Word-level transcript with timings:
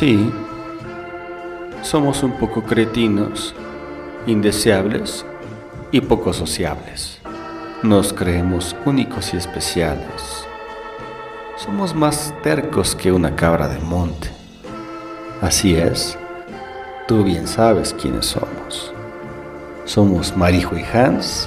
Sí, 0.00 0.32
somos 1.82 2.22
un 2.22 2.32
poco 2.38 2.62
cretinos, 2.62 3.54
indeseables 4.26 5.26
y 5.92 6.00
poco 6.00 6.32
sociables. 6.32 7.18
Nos 7.82 8.14
creemos 8.14 8.74
únicos 8.86 9.34
y 9.34 9.36
especiales. 9.36 10.46
Somos 11.58 11.94
más 11.94 12.32
tercos 12.42 12.96
que 12.96 13.12
una 13.12 13.36
cabra 13.36 13.68
de 13.68 13.78
monte. 13.80 14.30
Así 15.42 15.74
es, 15.74 16.16
tú 17.06 17.22
bien 17.22 17.46
sabes 17.46 17.92
quiénes 17.92 18.24
somos. 18.24 18.94
Somos 19.84 20.34
Marijo 20.34 20.78
y 20.78 20.82
Hans 20.82 21.46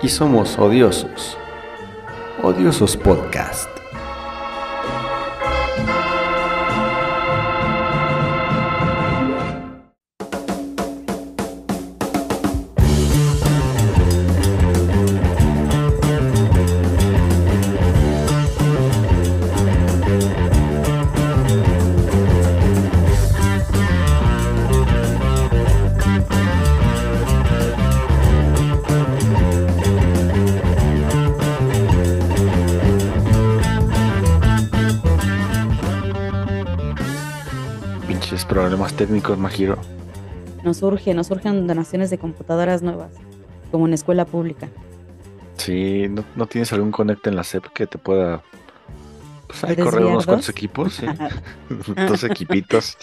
y 0.00 0.08
somos 0.08 0.58
odiosos. 0.58 1.36
Odiosos 2.42 2.96
Podcast. 2.96 3.77
Técnicos, 38.98 39.38
Majiro. 39.38 39.78
Nos 40.64 40.82
urge, 40.82 41.14
nos 41.14 41.30
urgen 41.30 41.68
donaciones 41.68 42.10
de 42.10 42.18
computadoras 42.18 42.82
nuevas, 42.82 43.12
como 43.70 43.86
en 43.86 43.94
escuela 43.94 44.24
pública. 44.26 44.68
Sí, 45.56 46.08
¿no, 46.10 46.24
no 46.34 46.46
tienes 46.46 46.72
algún 46.72 46.90
conecte 46.90 47.30
en 47.30 47.36
la 47.36 47.44
SEP 47.44 47.66
que 47.68 47.86
te 47.86 47.96
pueda... 47.96 48.42
Pues 49.46 49.62
¿Desviar 49.62 49.86
correr 49.86 50.04
unos 50.04 50.26
cuantos 50.26 50.48
equipos, 50.48 50.94
sí. 50.94 51.06
Dos 52.08 52.24
equipitos. 52.24 52.96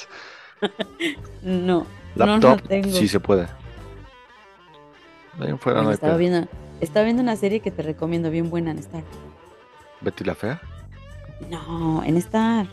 no, 1.41 1.87
Laptop, 2.15 2.61
no, 2.61 2.67
tengo. 2.67 2.91
sí 2.91 3.07
se 3.07 3.19
puede. 3.19 3.47
De 5.39 5.47
ahí 5.47 5.57
fuera 5.57 5.81
no 5.81 5.89
hay 5.89 5.95
estaba 5.95 6.17
viendo, 6.17 6.47
estaba 6.81 7.05
viendo 7.05 7.23
una 7.23 7.35
serie 7.35 7.61
que 7.61 7.71
te 7.71 7.81
recomiendo, 7.81 8.29
bien 8.29 8.49
buena 8.49 8.71
en 8.71 8.79
Star. 8.79 9.03
Betty 10.01 10.23
la 10.23 10.35
Fea. 10.35 10.61
No, 11.49 12.03
en 12.03 12.17
Star. 12.17 12.67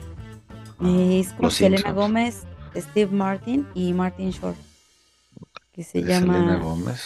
Ah, 0.80 0.88
es 0.90 1.32
con 1.32 1.44
Los 1.44 1.54
Selena 1.54 1.76
Simpsons. 1.78 1.96
Gómez, 1.96 2.42
Steve 2.76 3.10
Martin 3.12 3.66
y 3.74 3.92
Martin 3.92 4.30
Short. 4.30 4.56
Que 5.72 5.82
se 5.84 6.02
de 6.02 6.08
llama. 6.08 6.34
Selena 6.34 6.56
Gómez. 6.58 7.02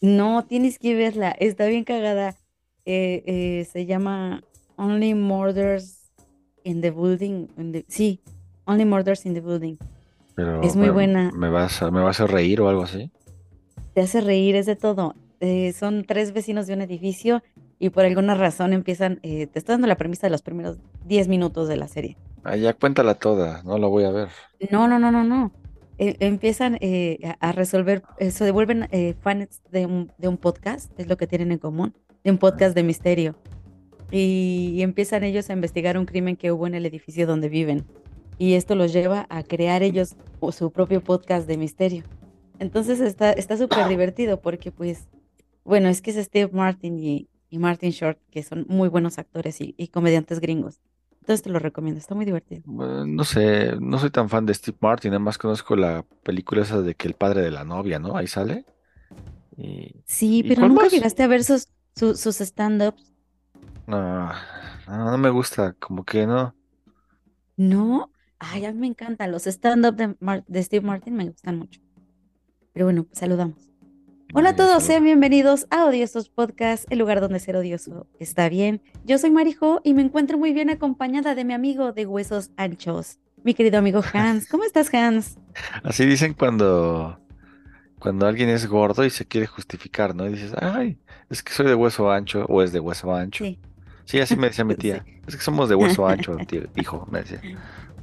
No, 0.00 0.44
tienes 0.44 0.78
que 0.78 0.94
verla, 0.94 1.30
está 1.30 1.66
bien 1.66 1.84
cagada. 1.84 2.36
Eh, 2.84 3.22
eh, 3.26 3.68
se 3.72 3.86
llama 3.86 4.42
Only 4.76 5.14
Murders 5.14 6.10
in 6.64 6.80
the 6.80 6.90
Building. 6.90 7.46
in 7.56 7.72
the- 7.72 7.84
Sí, 7.88 8.20
Only 8.66 8.84
Murders 8.84 9.24
in 9.26 9.34
the 9.34 9.40
Building. 9.40 9.76
Pero 10.34 10.60
Es 10.62 10.74
muy 10.76 10.86
me- 10.88 10.92
buena. 10.92 11.30
¿Me 11.34 11.48
vas, 11.48 11.80
a, 11.82 11.90
¿Me 11.90 12.00
vas 12.02 12.20
a 12.20 12.26
reír 12.26 12.60
o 12.60 12.68
algo 12.68 12.82
así? 12.82 13.10
Te 13.94 14.00
hace 14.00 14.20
reír, 14.20 14.56
es 14.56 14.66
de 14.66 14.74
todo. 14.76 15.14
Eh, 15.40 15.72
son 15.72 16.04
tres 16.04 16.32
vecinos 16.32 16.66
de 16.66 16.74
un 16.74 16.82
edificio 16.82 17.42
y 17.78 17.90
por 17.90 18.04
alguna 18.04 18.34
razón 18.34 18.72
empiezan. 18.72 19.20
eh, 19.22 19.46
te 19.46 19.58
estoy 19.60 19.74
dando 19.74 19.86
la 19.86 19.96
premisa 19.96 20.26
de 20.26 20.30
los 20.32 20.42
primeros 20.42 20.78
10 21.06 21.28
minutos 21.28 21.68
de 21.68 21.76
la 21.76 21.86
serie. 21.88 22.16
Ah, 22.44 22.56
ya 22.56 22.74
cuéntala 22.74 23.14
toda, 23.14 23.62
no 23.62 23.78
la 23.78 23.86
voy 23.86 24.04
a 24.04 24.10
ver. 24.10 24.28
No, 24.70 24.86
no, 24.86 24.98
no, 24.98 25.10
no, 25.10 25.24
no. 25.24 25.50
Eh, 25.96 26.16
empiezan 26.20 26.76
eh, 26.80 27.18
a, 27.40 27.52
resolver, 27.52 28.02
eh, 28.18 28.30
se 28.30 28.44
devuelven 28.44 28.88
eh, 28.90 29.14
fans 29.20 29.62
de 29.70 29.86
un, 29.86 30.36
podcast, 30.36 30.92
es 30.98 31.08
lo 31.08 31.16
que 31.16 31.26
tienen 31.26 31.52
en 31.52 31.58
común, 31.58 31.94
de 32.22 32.32
un 32.32 32.38
podcast 32.38 32.74
de 32.74 32.82
misterio. 32.82 33.34
Y, 34.10 34.82
empiezan 34.82 35.24
ellos 35.24 35.48
a 35.48 35.54
investigar 35.54 35.96
un 35.96 36.04
crimen 36.04 36.36
que 36.36 36.52
hubo 36.52 36.66
en 36.66 36.74
el 36.74 36.84
edificio 36.84 37.26
donde 37.26 37.48
viven. 37.48 37.84
Y 38.36 38.54
esto 38.54 38.74
los 38.74 38.92
lleva 38.92 39.26
a 39.30 39.42
crear 39.42 39.82
ellos 39.82 40.16
su 40.52 40.70
propio 40.70 41.02
podcast 41.02 41.46
de 41.46 41.56
misterio. 41.56 42.04
Entonces 42.58 43.00
está 43.00 43.32
está 43.32 43.56
súper 43.56 43.88
divertido 43.88 44.40
porque 44.40 44.70
pues, 44.70 45.08
bueno, 45.64 45.88
es 45.88 46.02
que 46.02 46.10
es 46.10 46.26
Steve 46.26 46.50
Martin 46.52 46.98
y, 46.98 47.28
y 47.48 47.58
Martin 47.58 47.90
Short, 47.90 48.18
que 48.30 48.42
son 48.42 48.66
muy 48.68 48.88
buenos 48.88 49.18
actores 49.18 49.60
y, 49.60 49.74
y 49.78 49.88
comediantes 49.88 50.40
gringos. 50.40 50.80
Entonces 51.24 51.42
te 51.42 51.50
lo 51.50 51.58
recomiendo, 51.58 51.98
está 51.98 52.14
muy 52.14 52.24
divertido. 52.24 52.62
No 52.66 53.24
sé, 53.24 53.76
no 53.80 53.98
soy 53.98 54.10
tan 54.10 54.28
fan 54.30 54.46
de 54.46 54.54
Steve 54.54 54.78
Martin, 54.80 55.10
nada 55.10 55.18
más 55.18 55.36
conozco 55.36 55.76
la 55.76 56.02
película 56.22 56.62
esa 56.62 56.80
de 56.80 56.94
que 56.94 57.08
el 57.08 57.14
padre 57.14 57.42
de 57.42 57.50
la 57.50 57.64
novia, 57.64 57.98
¿no? 57.98 58.16
Ahí 58.16 58.26
sale. 58.26 58.64
Y 59.56 60.04
Sí, 60.06 60.42
¿Y 60.42 60.44
pero 60.44 60.64
nunca 60.64 60.88
más? 60.88 60.88
llegaste 60.88 61.22
a 61.22 61.26
ver 61.26 61.44
sus, 61.44 61.68
su- 61.94 62.14
sus 62.16 62.40
stand-ups. 62.40 63.12
no, 63.86 64.32
no, 64.86 65.10
no 65.10 65.18
me 65.18 65.30
gusta, 65.30 65.74
como 65.74 66.04
que 66.04 66.26
no. 66.26 66.54
No, 67.56 68.12
ay, 68.38 68.64
a 68.64 68.72
mí 68.72 68.78
me 68.80 68.86
encantan. 68.88 69.32
Los 69.32 69.46
stand-up 69.46 69.96
de, 69.96 70.62
Steve 70.62 70.86
Martin 70.86 71.14
me 71.16 71.26
gustan 71.30 71.58
mucho. 71.58 71.80
Pero 72.72 72.86
bueno, 72.86 73.04
pues 73.04 73.18
saludamos. 73.20 73.70
Hola 74.36 74.50
a 74.50 74.56
todos, 74.56 74.82
sean 74.82 75.04
bienvenidos 75.04 75.66
a 75.70 75.84
Odiosos 75.86 76.28
Podcast, 76.28 76.90
el 76.90 76.98
lugar 76.98 77.20
donde 77.20 77.38
ser 77.38 77.56
odioso 77.56 78.06
está 78.18 78.48
bien. 78.48 78.82
Yo 79.04 79.16
soy 79.18 79.30
Marijo 79.30 79.80
y 79.84 79.94
me 79.94 80.02
encuentro 80.02 80.38
muy 80.38 80.52
bien 80.52 80.70
acompañada 80.70 81.34
de 81.36 81.44
mi 81.44 81.52
amigo 81.52 81.92
de 81.92 82.04
huesos 82.06 82.50
anchos, 82.56 83.18
mi 83.44 83.54
querido 83.54 83.78
amigo 83.78 84.02
Hans. 84.12 84.48
¿Cómo 84.50 84.64
estás, 84.64 84.92
Hans? 84.92 85.38
Así 85.84 86.04
dicen 86.04 86.34
cuando, 86.34 87.18
cuando 88.00 88.26
alguien 88.26 88.48
es 88.48 88.66
gordo 88.66 89.04
y 89.04 89.10
se 89.10 89.24
quiere 89.26 89.46
justificar, 89.46 90.14
¿no? 90.16 90.26
Y 90.26 90.30
dices, 90.32 90.52
ay, 90.60 90.98
es 91.30 91.42
que 91.42 91.52
soy 91.52 91.66
de 91.66 91.74
hueso 91.76 92.10
ancho 92.10 92.44
o 92.48 92.62
es 92.62 92.72
de 92.72 92.80
hueso 92.80 93.14
ancho. 93.14 93.44
Sí. 93.44 93.60
Sí, 94.04 94.20
así 94.20 94.36
me 94.36 94.48
decía 94.48 94.64
mi 94.64 94.74
Sí. 94.78 94.80
tía. 94.80 95.04
Es 95.28 95.36
que 95.36 95.42
somos 95.42 95.68
de 95.68 95.76
hueso 95.76 96.08
ancho, 96.08 96.36
tío, 96.48 96.62
hijo, 96.76 97.06
me 97.10 97.20
decía. 97.20 97.40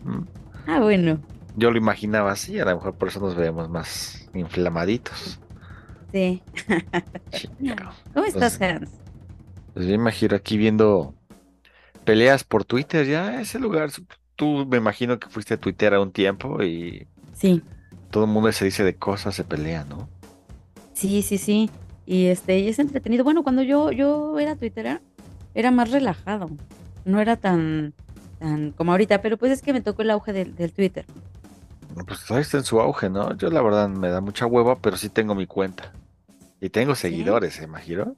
Mm. 0.05 0.21
Ah, 0.67 0.79
bueno, 0.79 1.19
Yo 1.57 1.71
lo 1.71 1.77
imaginaba 1.77 2.31
así, 2.31 2.57
a 2.57 2.63
lo 2.65 2.75
mejor 2.75 2.95
por 2.95 3.09
eso 3.09 3.19
nos 3.19 3.35
vemos 3.35 3.69
más 3.69 4.29
inflamaditos. 4.33 5.40
Sí. 6.11 6.41
¿Cómo 8.13 8.25
estás, 8.25 8.57
Pues- 8.57 8.61
Hans? 8.71 8.89
Pues 9.73 9.85
yo 9.85 9.91
me 9.91 9.95
imagino 9.95 10.35
aquí 10.35 10.57
viendo 10.57 11.13
peleas 12.03 12.43
por 12.43 12.65
Twitter, 12.65 13.05
ya 13.07 13.39
ese 13.39 13.57
lugar. 13.59 13.89
Tú 14.35 14.65
me 14.69 14.77
imagino 14.77 15.19
que 15.19 15.29
fuiste 15.29 15.53
a 15.53 15.57
Twitter 15.57 15.93
a 15.93 16.01
un 16.01 16.11
tiempo 16.11 16.61
y 16.63 17.07
Sí. 17.33 17.61
todo 18.09 18.25
el 18.25 18.29
mundo 18.31 18.51
se 18.51 18.65
dice 18.65 18.83
de 18.83 18.95
cosas, 18.95 19.35
se 19.35 19.43
pelea, 19.43 19.85
¿no? 19.85 20.09
Sí, 20.93 21.21
sí, 21.21 21.37
sí. 21.37 21.69
Y 22.05 22.25
este, 22.25 22.59
y 22.59 22.67
es 22.67 22.79
entretenido. 22.79 23.23
Bueno, 23.23 23.43
cuando 23.43 23.61
yo, 23.61 23.91
yo 23.91 24.37
era 24.39 24.55
tuitera, 24.55 25.01
era 25.53 25.71
más 25.71 25.89
relajado. 25.91 26.49
No 27.05 27.21
era 27.21 27.37
tan, 27.37 27.93
tan 28.39 28.71
como 28.71 28.91
ahorita, 28.91 29.21
pero 29.21 29.37
pues 29.37 29.51
es 29.53 29.61
que 29.61 29.71
me 29.71 29.81
tocó 29.81 30.01
el 30.01 30.09
auge 30.11 30.33
del, 30.33 30.55
del 30.55 30.73
Twitter. 30.73 31.05
Pues 32.07 32.29
está 32.29 32.57
en 32.57 32.63
su 32.63 32.79
auge, 32.81 33.09
¿no? 33.09 33.35
Yo 33.37 33.49
la 33.49 33.61
verdad 33.61 33.87
me 33.89 34.09
da 34.09 34.19
mucha 34.21 34.45
hueva, 34.45 34.77
pero 34.79 34.97
sí 34.97 35.07
tengo 35.09 35.33
mi 35.35 35.45
cuenta. 35.47 35.93
Y 36.61 36.69
tengo 36.69 36.95
seguidores, 36.95 37.59
¿eh, 37.59 37.67
Majiro? 37.67 38.15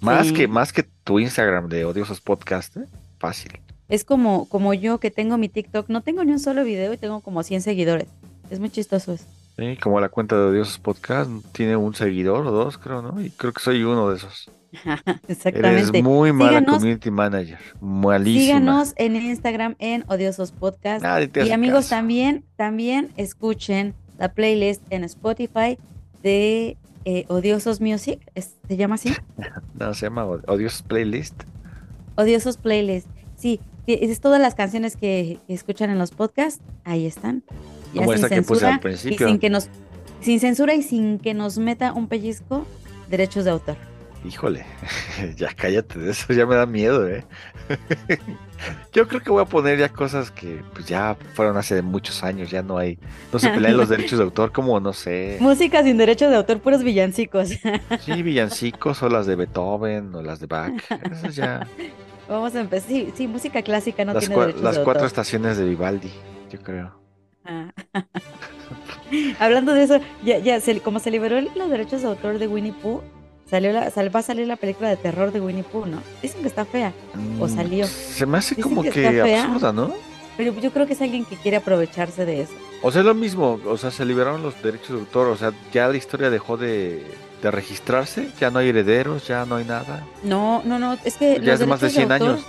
Más 0.00 0.26
Sí. 0.26 0.32
que, 0.34 0.48
más 0.48 0.72
que 0.72 0.82
tu 1.04 1.18
Instagram 1.20 1.68
de 1.68 1.84
Odiosos 1.84 2.20
Podcast, 2.20 2.76
¿eh? 2.76 2.84
Fácil. 3.18 3.60
Es 3.88 4.04
como, 4.04 4.48
como 4.48 4.74
yo 4.74 4.98
que 4.98 5.10
tengo 5.10 5.38
mi 5.38 5.48
TikTok, 5.48 5.88
no 5.88 6.02
tengo 6.02 6.24
ni 6.24 6.32
un 6.32 6.40
solo 6.40 6.64
video 6.64 6.92
y 6.92 6.98
tengo 6.98 7.20
como 7.20 7.42
100 7.42 7.62
seguidores. 7.62 8.08
Es 8.50 8.58
muy 8.60 8.68
chistoso 8.70 9.12
eso. 9.12 9.24
Sí, 9.56 9.78
como 9.80 10.00
la 10.00 10.08
cuenta 10.10 10.36
de 10.36 10.42
Odiosos 10.42 10.78
Podcast 10.78 11.30
tiene 11.52 11.76
un 11.76 11.94
seguidor 11.94 12.46
o 12.46 12.50
dos, 12.50 12.76
creo, 12.76 13.00
¿no? 13.00 13.20
Y 13.24 13.30
creo 13.30 13.52
que 13.52 13.62
soy 13.62 13.82
uno 13.84 14.10
de 14.10 14.16
esos. 14.16 14.50
Exactamente. 15.28 15.68
Eres 15.88 16.02
muy 16.02 16.32
mala 16.32 16.58
Síganos- 16.60 16.74
community 16.78 17.10
manager. 17.10 17.58
Malísima. 17.80 18.42
Síganos 18.44 18.92
en 18.96 19.16
Instagram 19.16 19.76
en 19.78 20.04
Odiosos 20.08 20.52
Podcast. 20.52 21.02
Y 21.36 21.52
amigos, 21.52 21.84
caso. 21.86 21.90
también, 21.90 22.44
también 22.56 23.12
escuchen 23.16 23.94
la 24.18 24.32
playlist 24.32 24.82
en 24.90 25.04
Spotify 25.04 25.78
de 26.22 26.76
eh, 27.06 27.24
Odiosos 27.28 27.80
Music. 27.80 28.20
¿es- 28.34 28.56
¿Se 28.68 28.76
llama 28.76 28.96
así? 28.96 29.14
No, 29.78 29.94
se 29.94 30.06
llama 30.06 30.26
Od- 30.26 30.44
Odiosos 30.48 30.82
Playlist. 30.82 31.42
Odiosos 32.16 32.58
Playlist. 32.58 33.08
Sí, 33.36 33.60
es 33.86 34.20
todas 34.20 34.40
las 34.40 34.54
canciones 34.54 34.96
que, 34.96 35.38
que 35.46 35.54
escuchan 35.54 35.88
en 35.90 35.98
los 35.98 36.10
podcasts, 36.10 36.60
ahí 36.84 37.06
están. 37.06 37.42
Ya 37.94 38.00
Como 38.00 38.12
sin 38.12 38.24
esta 38.24 38.34
que 38.34 38.42
puse 38.42 38.66
al 38.66 38.74
y 38.76 38.78
principio. 38.78 39.28
sin 39.28 39.38
que 39.38 39.48
nos 39.50 39.68
sin 40.20 40.40
censura 40.40 40.74
y 40.74 40.82
sin 40.82 41.18
que 41.18 41.34
nos 41.34 41.58
meta 41.58 41.92
un 41.92 42.08
pellizco 42.08 42.66
derechos 43.08 43.44
de 43.44 43.50
autor. 43.52 43.76
Híjole, 44.24 44.64
ya 45.36 45.54
cállate 45.54 45.98
de 46.00 46.10
eso, 46.10 46.32
ya 46.32 46.46
me 46.46 46.56
da 46.56 46.66
miedo, 46.66 47.06
¿eh? 47.08 47.24
Yo 48.92 49.06
creo 49.06 49.20
que 49.22 49.30
voy 49.30 49.42
a 49.42 49.44
poner 49.44 49.78
ya 49.78 49.88
cosas 49.90 50.30
que 50.30 50.62
pues 50.72 50.86
ya 50.86 51.16
fueron 51.34 51.56
hace 51.56 51.82
muchos 51.82 52.22
años, 52.22 52.50
ya 52.50 52.62
no 52.62 52.78
hay, 52.78 52.98
no 53.32 53.38
se 53.38 53.50
pelean 53.50 53.76
los 53.76 53.88
derechos 53.90 54.18
de 54.18 54.24
autor 54.24 54.52
como, 54.52 54.80
no 54.80 54.92
sé, 54.92 55.36
Música 55.40 55.82
sin 55.82 55.98
derechos 55.98 56.30
de 56.30 56.36
autor, 56.36 56.60
puros 56.60 56.82
villancicos. 56.82 57.50
sí, 58.00 58.22
villancicos 58.22 59.02
o 59.02 59.08
las 59.08 59.26
de 59.26 59.36
Beethoven 59.36 60.14
o 60.14 60.22
las 60.22 60.40
de 60.40 60.46
Bach, 60.46 60.72
esas 61.12 61.36
ya, 61.36 61.66
Vamos 62.28 62.54
a 62.56 62.60
empezar. 62.60 62.88
Sí, 62.88 63.12
sí, 63.14 63.28
música 63.28 63.62
clásica 63.62 64.04
no 64.04 64.12
las, 64.14 64.24
tiene 64.24 64.40
derechos 64.40 64.62
las 64.62 64.76
de 64.76 64.82
cuatro 64.82 65.02
autor. 65.04 65.06
estaciones 65.06 65.58
de 65.58 65.64
Vivaldi, 65.64 66.10
yo 66.50 66.60
creo. 66.60 66.98
Ah. 67.44 67.70
Hablando 69.38 69.72
de 69.74 69.84
eso, 69.84 70.00
ya, 70.24 70.38
ya, 70.38 70.60
se- 70.60 70.80
como 70.80 70.98
se 70.98 71.10
liberó 71.12 71.40
los 71.40 71.70
derechos 71.70 72.02
de 72.02 72.08
autor 72.08 72.38
de 72.38 72.48
Winnie 72.48 72.72
Pooh, 72.72 73.02
salió 73.48 73.72
la, 73.72 73.90
sal- 73.90 74.14
va 74.14 74.20
a 74.20 74.22
salir 74.22 74.46
la 74.46 74.56
película 74.56 74.88
de 74.88 74.96
terror 74.96 75.32
de 75.32 75.40
Winnie 75.40 75.62
Pooh, 75.64 75.86
¿no? 75.86 76.02
Dicen 76.22 76.42
que 76.42 76.48
está 76.48 76.64
fea, 76.64 76.92
o 77.40 77.46
Mm, 77.46 77.54
salió. 77.54 77.86
Se 77.86 78.26
me 78.26 78.38
hace 78.38 78.54
Dicen 78.54 78.70
como 78.70 78.82
que 78.82 78.90
que, 78.90 79.22
absurda, 79.22 79.72
¿no? 79.72 79.94
Pero 80.36 80.52
yo 80.60 80.70
creo 80.70 80.86
que 80.86 80.92
es 80.92 81.00
alguien 81.02 81.24
que 81.24 81.36
quiere 81.36 81.56
aprovecharse 81.56 82.26
de 82.26 82.42
eso. 82.42 82.52
O 82.82 82.90
sea, 82.92 83.00
es 83.00 83.06
lo 83.06 83.14
mismo, 83.14 83.58
o 83.66 83.76
sea, 83.78 83.90
se 83.90 84.04
liberaron 84.04 84.42
los 84.42 84.60
derechos 84.62 84.88
de 84.90 84.94
autor, 84.98 85.28
o 85.28 85.36
sea, 85.36 85.52
ya 85.72 85.88
la 85.88 85.96
historia 85.96 86.28
dejó 86.28 86.56
de, 86.58 87.02
de 87.42 87.50
registrarse, 87.50 88.28
ya 88.40 88.50
no 88.50 88.58
hay 88.60 88.70
herederos, 88.70 89.26
ya 89.28 89.44
no 89.44 89.56
hay 89.56 89.64
nada. 89.64 90.04
No, 90.22 90.62
no, 90.64 90.78
no, 90.78 90.96
es 91.04 91.16
que 91.16 91.40
ya 91.42 91.54
es 91.54 91.66
más 91.66 91.80
de 91.80 91.88
derechos 91.88 91.92
100 91.92 92.12
autor 92.12 92.28
años. 92.30 92.44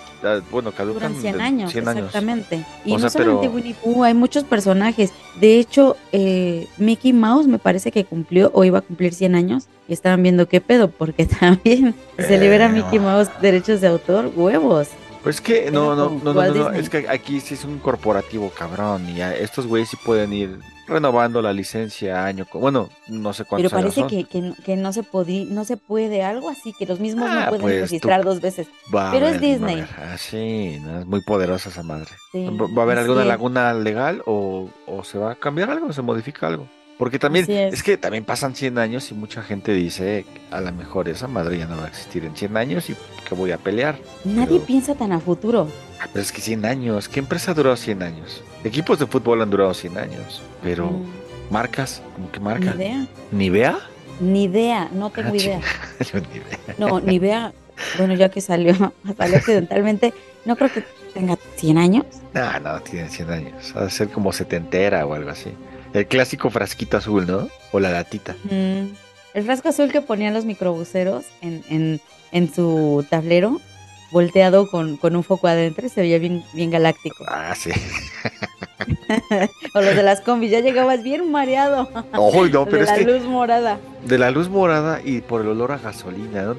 Bueno, 0.49 0.71
caducan 0.71 1.11
duran 1.11 1.21
100 1.21 1.37
de- 1.37 1.43
años, 1.43 1.71
100 1.71 1.87
años. 1.87 2.05
exactamente. 2.07 2.65
Y 2.85 2.91
O 2.91 2.95
no 2.95 2.99
sea, 3.01 3.09
solamente 3.11 3.41
pero- 3.47 3.55
Winnie 3.55 3.75
Pooh, 3.75 4.03
hay 4.03 4.13
muchos 4.15 4.43
personajes. 4.45 5.11
De 5.39 5.59
hecho, 5.59 5.95
eh, 6.11 6.67
Mickey 6.77 7.13
Mouse 7.13 7.45
me 7.47 7.59
parece 7.59 7.91
que 7.91 8.03
cumplió 8.05 8.49
o 8.53 8.63
iba 8.63 8.79
a 8.79 8.81
cumplir 8.81 9.13
100 9.13 9.35
años 9.35 9.67
y 9.87 9.93
estaban 9.93 10.23
viendo 10.23 10.47
qué 10.47 10.59
pedo, 10.59 10.89
porque 10.89 11.25
también 11.39 11.93
se 12.17 12.37
libera 12.39 12.65
Eh, 12.65 12.69
Mickey 12.69 12.97
Mouse 12.99 13.29
derechos 13.41 13.79
de 13.81 13.87
autor, 13.87 14.31
huevos. 14.35 14.87
Pues 15.21 15.35
es 15.35 15.41
que, 15.41 15.69
no, 15.71 15.95
no, 15.95 16.09
no, 16.09 16.19
no, 16.23 16.33
no, 16.33 16.41
no, 16.45 16.53
Disney. 16.53 16.79
es 16.79 16.89
que 16.89 17.07
aquí 17.09 17.39
sí 17.41 17.53
es 17.53 17.65
un 17.65 17.77
corporativo 17.79 18.49
cabrón 18.49 19.07
y 19.09 19.21
estos 19.21 19.67
güeyes 19.67 19.89
sí 19.89 19.97
pueden 20.03 20.31
ir 20.33 20.57
renovando 20.87 21.41
la 21.41 21.53
licencia 21.53 22.25
año, 22.25 22.45
con- 22.45 22.61
bueno, 22.61 22.89
no 23.07 23.33
sé 23.33 23.43
Pero 23.43 23.49
cuántos 23.69 23.73
años 23.73 23.93
parece 23.95 24.15
que, 24.15 24.23
que, 24.29 24.41
no- 24.41 24.55
que 24.65 24.75
no 24.75 24.93
se 24.93 25.03
podí, 25.03 25.45
no 25.45 25.65
se 25.65 25.77
puede, 25.77 26.23
algo 26.23 26.49
así, 26.49 26.73
que 26.77 26.85
los 26.85 26.99
mismos 26.99 27.29
Ah, 27.29 27.33
no 27.45 27.49
pueden 27.49 27.61
pues, 27.61 27.75
tú- 27.75 27.81
registrar 27.81 28.23
dos 28.23 28.41
veces. 28.41 28.67
Va 28.93 29.09
a 29.09 29.11
pero 29.11 29.27
es 29.27 29.41
Disney. 29.41 29.75
haber. 29.81 29.89
Ah, 29.97 30.17
no, 30.79 30.99
es 30.99 31.05
muy 31.05 31.21
poderosa 31.21 31.69
esa 31.69 31.83
madre. 31.83 32.09
Sí, 32.31 32.45
¿Va 32.49 32.81
a 32.81 32.83
haber 32.85 32.97
así 32.97 33.05
alguna 33.05 33.21
es. 33.21 33.27
laguna 33.27 33.73
legal 33.73 34.23
o, 34.25 34.69
o 34.85 35.03
se 35.03 35.17
va 35.17 35.31
a 35.33 35.35
cambiar 35.35 35.69
algo, 35.69 35.91
se 35.93 36.01
modifica 36.01 36.47
algo? 36.47 36.67
Porque 36.97 37.19
también, 37.19 37.43
Así 37.43 37.53
es. 37.53 37.73
es. 37.75 37.83
que 37.83 37.95
también 37.95 38.25
pasan 38.25 38.55
100 38.55 38.79
años 38.79 39.11
y 39.11 39.13
mucha 39.13 39.43
gente 39.43 39.71
dice, 39.71 40.25
a 40.49 40.61
lo 40.61 40.71
mejor 40.71 41.07
esa 41.09 41.27
madre 41.27 41.59
ya 41.59 41.67
no 41.67 41.77
va 41.77 41.85
a 41.85 41.87
existir 41.89 42.25
en 42.25 42.35
100 42.35 42.57
años 42.57 42.89
y 42.89 42.95
que 43.29 43.35
voy 43.35 43.51
a 43.51 43.59
pelear. 43.59 43.99
Nadie 44.23 44.47
pero- 44.57 44.63
piensa 44.65 44.95
tan 44.95 45.11
a 45.11 45.19
futuro. 45.19 45.67
Pero 46.13 46.21
es 46.23 46.31
que 46.31 46.41
100 46.41 46.65
años, 46.65 47.07
¿qué 47.09 47.19
empresa 47.19 47.51
ha 47.51 47.53
durado 47.53 47.75
100 47.75 48.03
años? 48.03 48.43
Equipos 48.63 48.99
de 48.99 49.07
fútbol 49.07 49.41
han 49.41 49.49
durado 49.49 49.73
100 49.73 49.97
años, 49.97 50.41
pero 50.63 50.87
Mm, 50.91 51.05
marcas, 51.53 52.01
¿cómo 52.15 52.31
que 52.31 52.39
ni 52.39 52.45
marca? 52.45 52.75
idea. 52.75 53.07
¿Nivea? 53.31 53.79
Ni 54.19 54.43
idea, 54.45 54.89
no 54.93 55.09
tengo 55.09 55.29
Ah, 55.33 55.37
idea. 55.37 55.61
Yo 56.13 56.19
ni 56.19 56.37
idea. 56.37 56.75
No, 56.77 56.99
ni 56.99 57.19
vea, 57.19 57.53
bueno, 57.97 58.13
ya 58.15 58.29
que 58.29 58.41
salió, 58.41 58.73
salió 59.17 59.37
accidentalmente, 59.37 60.13
no 60.45 60.55
creo 60.55 60.71
que 60.71 60.83
tenga 61.13 61.37
100 61.55 61.77
años. 61.77 62.05
No, 62.33 62.59
no, 62.59 62.79
tiene 62.81 63.09
100 63.09 63.29
años. 63.31 63.73
Ha 63.75 63.83
de 63.85 63.89
ser 63.89 64.09
como 64.09 64.31
setentera 64.33 65.05
o 65.05 65.13
algo 65.13 65.29
así. 65.29 65.51
El 65.93 66.05
clásico 66.07 66.49
frasquito 66.49 66.97
azul, 66.97 67.25
¿no? 67.25 67.47
O 67.71 67.79
la 67.79 67.89
latita. 67.91 68.35
Mm, 68.43 68.93
El 69.33 69.43
frasco 69.45 69.69
azul 69.69 69.91
que 69.91 70.01
ponían 70.01 70.33
los 70.33 70.45
microbuseros 70.45 71.25
en, 71.41 71.63
en, 71.69 72.01
en 72.31 72.53
su 72.53 73.05
tablero, 73.09 73.61
volteado 74.11 74.69
con, 74.69 74.97
con 74.97 75.15
un 75.15 75.23
foco 75.23 75.47
adentro, 75.47 75.85
y 75.85 75.89
se 75.89 76.01
veía 76.01 76.19
bien, 76.19 76.43
bien 76.53 76.69
galáctico. 76.71 77.25
Ah, 77.27 77.53
sí. 77.55 77.71
O 79.73 79.81
los 79.81 79.95
de 79.95 80.03
las 80.03 80.21
combis, 80.21 80.51
ya 80.51 80.59
llegabas 80.59 81.03
bien 81.03 81.31
mareado. 81.31 81.89
Ojo, 82.13 82.47
no, 82.47 82.65
de 82.65 82.71
pero 82.71 82.83
es 82.83 82.89
la 82.89 82.97
que 82.97 83.03
luz 83.05 83.23
morada. 83.23 83.79
de 84.05 84.17
la 84.17 84.31
luz 84.31 84.49
morada 84.49 85.01
y 85.03 85.21
por 85.21 85.41
el 85.41 85.47
olor 85.47 85.71
a 85.71 85.77
gasolina. 85.77 86.53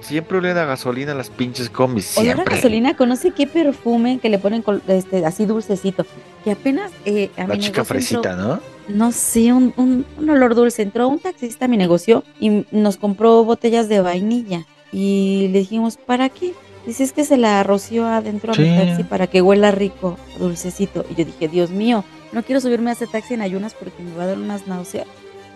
Siempre 0.00 0.38
olían 0.38 0.58
a 0.58 0.64
gasolina 0.64 1.14
las 1.14 1.30
pinches 1.30 1.68
combis. 1.70 2.16
Olor 2.16 2.40
a 2.40 2.44
gasolina, 2.44 2.96
conoce 2.96 3.32
qué 3.32 3.46
perfume 3.46 4.18
que 4.20 4.28
le 4.28 4.38
ponen 4.38 4.64
este, 4.88 5.24
así 5.26 5.46
dulcecito. 5.46 6.06
Que 6.44 6.52
apenas 6.52 6.92
eh, 7.04 7.30
a 7.36 7.46
La 7.46 7.54
mi 7.54 7.60
chica 7.60 7.82
entró- 7.82 7.84
fresita, 7.86 8.36
¿no? 8.36 8.60
no 8.88 9.12
sé, 9.12 9.52
un, 9.52 9.72
un, 9.76 10.04
un 10.18 10.30
olor 10.30 10.54
dulce. 10.54 10.82
Entró 10.82 11.08
un 11.08 11.18
taxista 11.18 11.64
a 11.64 11.68
mi 11.68 11.76
negocio 11.76 12.22
y 12.38 12.66
nos 12.70 12.96
compró 12.96 13.44
botellas 13.44 13.88
de 13.88 14.00
vainilla. 14.00 14.64
Y 14.92 15.48
le 15.52 15.60
dijimos, 15.60 15.96
¿para 15.96 16.28
qué? 16.28 16.52
Dice, 16.86 17.02
es 17.04 17.12
que 17.12 17.24
se 17.24 17.36
la 17.38 17.62
roció 17.62 18.06
adentro 18.06 18.52
a 18.52 18.56
mi 18.56 18.64
Sí. 18.64 18.76
taxi 18.76 19.04
para 19.04 19.26
que 19.26 19.40
huela 19.40 19.70
rico, 19.70 20.18
dulcecito. 20.38 21.04
Y 21.10 21.14
yo 21.14 21.24
dije, 21.24 21.48
Dios 21.48 21.70
mío, 21.70 22.04
no 22.32 22.42
quiero 22.42 22.60
subirme 22.60 22.90
a 22.90 22.92
ese 22.92 23.06
taxi 23.06 23.34
en 23.34 23.40
ayunas 23.40 23.74
porque 23.74 24.02
me 24.02 24.14
va 24.16 24.24
a 24.24 24.26
dar 24.26 24.38
unas 24.38 24.66
náuseas. 24.66 25.06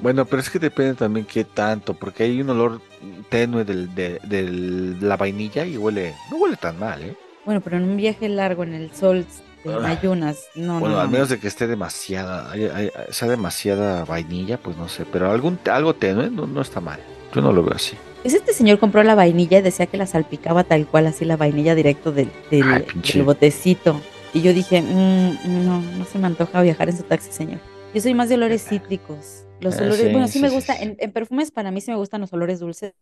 Bueno, 0.00 0.24
pero 0.24 0.40
es 0.40 0.48
que 0.48 0.58
depende 0.58 0.94
también 0.94 1.26
qué 1.26 1.44
tanto, 1.44 1.92
porque 1.92 2.22
hay 2.22 2.40
un 2.40 2.48
olor 2.50 2.80
tenue 3.28 3.64
del, 3.64 3.94
de, 3.94 4.96
la 5.00 5.16
vainilla 5.16 5.66
y 5.66 5.76
huele, 5.76 6.14
no 6.30 6.36
huele 6.36 6.56
tan 6.56 6.78
mal, 6.78 7.02
¿eh? 7.02 7.16
Bueno, 7.44 7.60
pero 7.60 7.76
en 7.78 7.82
un 7.84 7.96
viaje 7.96 8.28
largo 8.28 8.62
en 8.62 8.74
el 8.74 8.92
sol, 8.94 9.26
en 9.64 9.72
Ah. 9.84 9.88
ayunas, 9.88 10.44
no, 10.54 10.78
bueno, 10.78 10.94
no, 10.94 11.00
al 11.00 11.06
no. 11.08 11.12
menos 11.12 11.28
de 11.30 11.40
que 11.40 11.48
esté 11.48 11.66
demasiada, 11.66 12.48
hay- 12.50 12.66
hay- 12.72 12.90
sea 13.10 13.26
demasiada 13.28 14.04
vainilla, 14.04 14.56
pues 14.58 14.76
no 14.76 14.88
sé, 14.88 15.04
pero 15.04 15.30
algún 15.32 15.58
algo 15.70 15.94
tenue 15.94 16.30
no, 16.30 16.46
no 16.46 16.60
está 16.62 16.80
mal. 16.80 17.00
Yo 17.34 17.40
no 17.40 17.52
lo 17.52 17.62
veo 17.62 17.74
así. 17.74 17.96
Pues 18.22 18.34
este 18.34 18.52
señor 18.52 18.78
compró 18.78 19.02
la 19.04 19.14
vainilla 19.14 19.58
y 19.58 19.62
decía 19.62 19.86
que 19.86 19.96
la 19.96 20.06
salpicaba 20.06 20.64
tal 20.64 20.86
cual, 20.86 21.06
así 21.06 21.24
la 21.24 21.36
vainilla 21.36 21.74
directo 21.74 22.12
del, 22.12 22.30
del, 22.50 22.64
Ay, 22.72 22.86
del 23.12 23.22
botecito. 23.22 24.00
Y 24.34 24.42
yo 24.42 24.52
dije, 24.52 24.82
"Mm, 24.82 25.64
no, 25.66 25.80
no 25.80 26.04
se 26.04 26.18
me 26.18 26.26
antoja 26.26 26.60
viajar 26.62 26.88
en 26.88 26.96
su 26.96 27.02
taxi, 27.04 27.32
señor. 27.32 27.60
Yo 27.94 28.00
soy 28.00 28.14
más 28.14 28.28
de 28.28 28.34
olores 28.34 28.64
cítricos. 28.68 29.44
Los 29.60 29.76
Ah, 29.76 29.82
olores, 29.82 30.00
sí, 30.06 30.12
bueno, 30.12 30.26
sí, 30.26 30.34
sí, 30.34 30.38
me 30.40 30.50
gusta, 30.50 30.74
sí. 30.76 30.84
En, 30.84 30.96
en 30.98 31.12
perfumes 31.12 31.50
para 31.50 31.70
mí 31.70 31.80
sí 31.80 31.90
me 31.90 31.96
gustan 31.96 32.20
los 32.20 32.32
olores 32.32 32.60
dulces, 32.60 32.92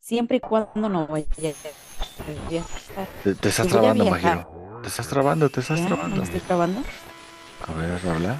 siempre 0.00 0.36
y 0.36 0.40
cuando 0.40 0.88
no 0.88 1.06
vaya 1.06 1.26
a. 1.26 3.22
Te, 3.24 3.34
te 3.34 3.48
estás 3.48 3.66
Pues 3.66 3.72
trabando. 3.72 4.04
Majiro. 4.04 4.80
Te 4.82 4.88
estás 4.88 5.08
trabando, 5.08 5.48
te 5.48 5.60
estás 5.60 5.80
¿Ya? 5.80 5.88
¿No 5.88 5.96
trabando. 5.96 6.16
me 6.18 6.22
estoy 6.24 6.40
trabando? 6.40 6.82
A 7.66 7.72
ver, 7.72 7.98
habla. 8.08 8.36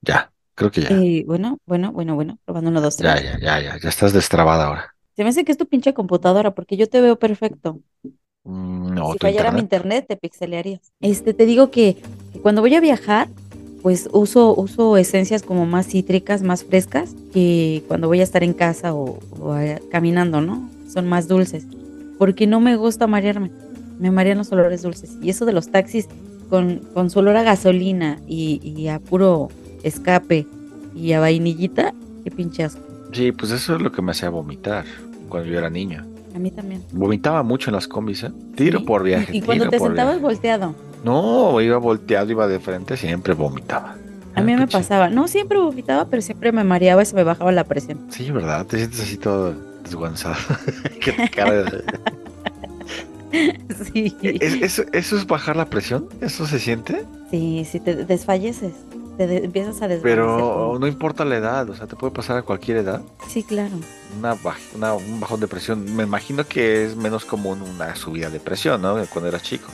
Ya, 0.00 0.31
creo 0.54 0.70
que 0.70 0.82
ya. 0.82 0.88
Eh, 0.90 1.24
bueno, 1.26 1.58
bueno, 1.66 1.92
bueno, 1.92 2.14
bueno, 2.14 2.38
probando 2.44 2.70
uno, 2.70 2.80
dos, 2.80 2.96
tres. 2.96 3.14
Ya, 3.14 3.38
ya, 3.38 3.38
ya, 3.38 3.60
ya, 3.62 3.78
ya 3.80 3.88
estás 3.88 4.12
destrabada 4.12 4.66
ahora. 4.66 4.94
Se 5.16 5.22
me 5.24 5.30
hace 5.30 5.44
que 5.44 5.52
es 5.52 5.58
tu 5.58 5.66
pinche 5.66 5.92
computadora 5.94 6.54
porque 6.54 6.76
yo 6.76 6.88
te 6.88 7.00
veo 7.00 7.18
perfecto. 7.18 7.80
Mm, 8.44 8.94
No, 8.94 9.12
si 9.12 9.18
tu 9.18 9.26
fallara 9.26 9.50
mi 9.52 9.60
internet. 9.60 10.04
internet, 10.04 10.06
te 10.08 10.16
pixelearías. 10.16 10.80
Este, 11.00 11.34
te 11.34 11.46
digo 11.46 11.70
que, 11.70 11.96
que 12.32 12.40
cuando 12.40 12.60
voy 12.62 12.74
a 12.74 12.80
viajar, 12.80 13.28
pues 13.82 14.08
uso, 14.12 14.54
uso 14.54 14.96
esencias 14.96 15.42
como 15.42 15.66
más 15.66 15.86
cítricas, 15.88 16.42
más 16.42 16.64
frescas, 16.64 17.14
que 17.32 17.82
cuando 17.88 18.06
voy 18.08 18.20
a 18.20 18.24
estar 18.24 18.42
en 18.42 18.52
casa 18.54 18.94
o, 18.94 19.18
o 19.40 19.52
a- 19.52 19.78
caminando, 19.90 20.40
¿no? 20.40 20.68
Son 20.92 21.08
más 21.08 21.28
dulces. 21.28 21.66
Porque 22.18 22.46
no 22.46 22.60
me 22.60 22.76
gusta 22.76 23.06
marearme. 23.06 23.50
Me 23.98 24.10
marean 24.10 24.38
los 24.38 24.50
olores 24.52 24.82
dulces. 24.82 25.16
Y 25.22 25.30
eso 25.30 25.44
de 25.44 25.52
los 25.52 25.70
taxis 25.70 26.08
con, 26.48 26.78
con 26.94 27.10
su 27.10 27.18
olor 27.20 27.36
a 27.36 27.42
gasolina 27.42 28.18
y, 28.26 28.60
y 28.64 28.88
a 28.88 28.98
puro 28.98 29.48
escape 29.82 30.46
y 30.94 31.12
a 31.12 31.20
vainillita, 31.20 31.92
qué 32.24 32.30
pinche 32.30 32.64
asco. 32.64 32.80
Sí, 33.12 33.32
pues 33.32 33.52
eso 33.52 33.76
es 33.76 33.82
lo 33.82 33.92
que 33.92 34.02
me 34.02 34.12
hacía 34.12 34.30
vomitar 34.30 34.84
cuando 35.28 35.48
yo 35.48 35.58
era 35.58 35.68
niño. 35.70 36.04
A 36.34 36.38
mí 36.38 36.50
también. 36.50 36.82
Vomitaba 36.92 37.42
mucho 37.42 37.70
en 37.70 37.74
las 37.74 37.86
combis, 37.88 38.22
¿eh? 38.24 38.32
Tiro 38.56 38.78
Sí. 38.80 38.84
por 38.86 39.02
viaje. 39.02 39.36
Y, 39.36 39.42
cuando 39.42 39.68
te 39.68 39.78
por 39.78 39.88
sentabas 39.88 40.14
viaje. 40.14 40.22
volteado. 40.24 40.74
No, 41.04 41.60
iba 41.60 41.76
volteado, 41.78 42.30
iba 42.30 42.46
de 42.46 42.58
frente, 42.60 42.96
siempre 42.96 43.34
vomitaba. 43.34 43.96
A 44.34 44.40
mí 44.40 44.52
Ah, 44.54 44.56
me 44.60 44.66
pasaba, 44.66 45.10
no 45.10 45.28
siempre 45.28 45.58
vomitaba, 45.58 46.06
pero 46.06 46.22
siempre 46.22 46.52
me 46.52 46.64
mareaba 46.64 47.02
y 47.02 47.06
se 47.06 47.14
me 47.14 47.22
bajaba 47.22 47.52
la 47.52 47.64
presión. 47.64 47.98
Sí, 48.08 48.30
¿verdad? 48.30 48.64
Te 48.66 48.78
sientes 48.78 49.00
así 49.00 49.18
todo 49.18 49.54
desguanzado. 49.84 50.36
Qué 51.00 51.12
de- 51.12 51.84
Sí, 53.92 54.14
¿Es- 54.22 54.54
eso, 54.62 54.82
¿Eso 54.92 55.16
es 55.16 55.26
bajar 55.26 55.56
la 55.56 55.66
presión? 55.66 56.06
¿Eso 56.20 56.46
se 56.46 56.58
siente? 56.58 57.04
sí, 57.30 57.66
sí, 57.70 57.80
te 57.80 57.94
desfalleces, 58.04 58.72
te 59.16 59.44
empiezas 59.44 59.76
a 59.82 59.88
desvanecer. 59.88 60.02
Pero 60.02 60.76
no 60.80 60.86
importa 60.86 61.24
la 61.24 61.36
edad, 61.36 61.68
o 61.70 61.74
sea, 61.76 61.86
te 61.86 61.96
puede 61.96 62.12
pasar 62.12 62.38
a 62.38 62.42
cualquier 62.42 62.78
edad. 62.78 63.02
Sí, 63.28 63.42
claro. 63.42 63.74
Una, 64.18 64.34
baj- 64.36 64.74
una- 64.74 64.94
un 64.94 65.20
bajón 65.20 65.40
de 65.40 65.48
presión. 65.48 65.94
Me 65.96 66.02
imagino 66.04 66.46
que 66.46 66.84
es 66.86 66.96
menos 66.96 67.24
común 67.24 67.62
una 67.62 67.94
subida 67.96 68.30
de 68.30 68.40
presión, 68.40 68.82
¿no? 68.82 68.96
Cuando 69.06 69.28
eras 69.28 69.42
chico. 69.42 69.68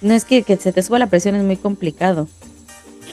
No 0.00 0.14
es 0.14 0.24
que, 0.24 0.42
que 0.42 0.56
se 0.56 0.72
te 0.72 0.82
suba 0.82 0.98
la 0.98 1.06
presión 1.08 1.34
es 1.34 1.42
muy 1.44 1.56
complicado. 1.56 2.28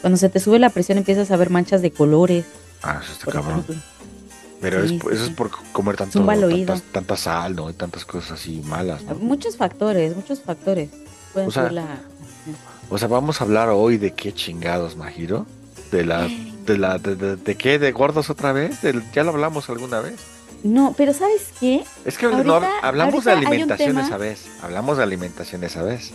Cuando 0.02 0.18
se 0.18 0.30
te 0.30 0.40
sube 0.40 0.60
la 0.60 0.70
presión 0.70 0.98
empiezas 0.98 1.32
a 1.32 1.38
ver 1.38 1.50
manchas 1.50 1.82
de 1.82 1.92
colores, 1.92 2.46
Ah, 2.84 3.00
eso 3.04 3.14
está 3.14 3.32
cabrón. 3.32 3.62
ejemplo. 3.62 3.76
Pero 4.62 4.88
Sí, 4.88 4.96
es, 4.96 5.02
sí, 5.02 5.08
eso 5.12 5.24
es 5.26 5.30
por 5.32 5.50
comer 5.72 5.98
tanto, 5.98 6.20
tantas- 6.26 6.82
tanta 6.92 7.18
sal, 7.18 7.56
¿no? 7.56 7.70
Y 7.70 7.74
tantas 7.74 8.06
cosas 8.06 8.32
así 8.34 8.62
malas, 8.66 9.04
¿no? 9.04 9.16
Muchos 9.16 9.58
factores, 9.58 10.16
muchos 10.16 10.42
factores 10.42 10.90
pueden 11.34 11.50
O 11.50 11.52
sea, 11.52 11.70
la... 11.72 11.86
O 12.90 12.98
sea, 13.00 13.08
vamos 13.08 13.42
a 13.42 13.44
hablar 13.44 13.70
hoy 13.70 13.98
de 13.98 14.14
qué 14.14 14.32
chingados, 14.34 14.96
Majiro. 14.96 15.46
De 15.92 16.06
la, 16.06 16.28
de 16.66 16.78
la, 16.78 16.98
de, 16.98 17.16
de- 17.16 17.36
de 17.36 17.56
qué, 17.56 17.80
de 17.80 17.92
gordos 17.92 18.30
otra 18.30 18.52
vez. 18.52 18.80
Ya 19.14 19.24
lo 19.24 19.32
hablamos 19.32 19.70
alguna 19.70 20.00
vez. 20.02 20.16
No, 20.64 20.94
pero 20.98 21.14
¿sabes 21.14 21.52
qué? 21.60 21.84
Es 22.06 22.18
que 22.18 22.28
no, 22.28 22.60
hablamos 22.82 23.24
de 23.26 23.32
alimentación 23.32 23.98
esa 24.00 24.18
vez. 24.18 24.48
Hablamos 24.64 24.98
de 24.98 25.04
alimentación 25.04 25.64
esa 25.64 25.84
vez. 25.84 26.14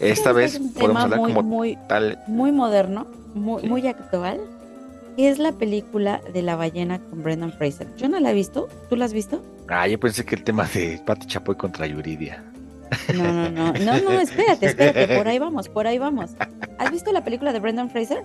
Esta 0.00 0.30
Es 0.30 0.36
vez 0.36 0.54
un 0.60 0.72
podemos 0.72 0.88
tema 0.88 1.02
hablar 1.02 1.18
muy, 1.20 1.32
como 1.34 1.42
muy, 1.48 1.78
tal. 1.88 2.18
muy 2.26 2.50
moderno, 2.50 3.06
muy, 3.34 3.62
Sí. 3.62 3.68
muy 3.68 3.86
actual, 3.86 4.40
que 5.16 5.28
es 5.30 5.38
la 5.38 5.52
película 5.52 6.20
de 6.32 6.42
la 6.42 6.56
ballena 6.56 6.98
con 6.98 7.22
Brendan 7.22 7.52
Fraser. 7.52 7.86
Yo 7.96 8.08
no 8.08 8.18
la 8.20 8.30
he 8.30 8.34
visto, 8.34 8.68
¿tú 8.88 8.96
la 8.96 9.04
has 9.04 9.12
visto? 9.12 9.42
Ah, 9.68 9.86
yo 9.86 10.00
pensé 10.00 10.24
que 10.24 10.34
el 10.34 10.42
tema 10.42 10.64
de 10.74 11.00
Pati 11.04 11.26
Chapoy 11.26 11.54
contra 11.56 11.86
Yuridia. 11.86 12.42
No, 13.14 13.32
no, 13.32 13.50
no, 13.50 13.72
no, 13.72 14.00
no, 14.00 14.20
espérate, 14.20 14.66
espérate, 14.66 15.16
por 15.16 15.28
ahí 15.28 15.38
vamos, 15.38 15.68
por 15.68 15.86
ahí 15.86 15.98
vamos. 15.98 16.30
¿Has 16.78 16.90
visto 16.90 17.12
la 17.12 17.22
película 17.24 17.52
de 17.52 17.60
Brendan 17.60 17.90
Fraser? 17.90 18.22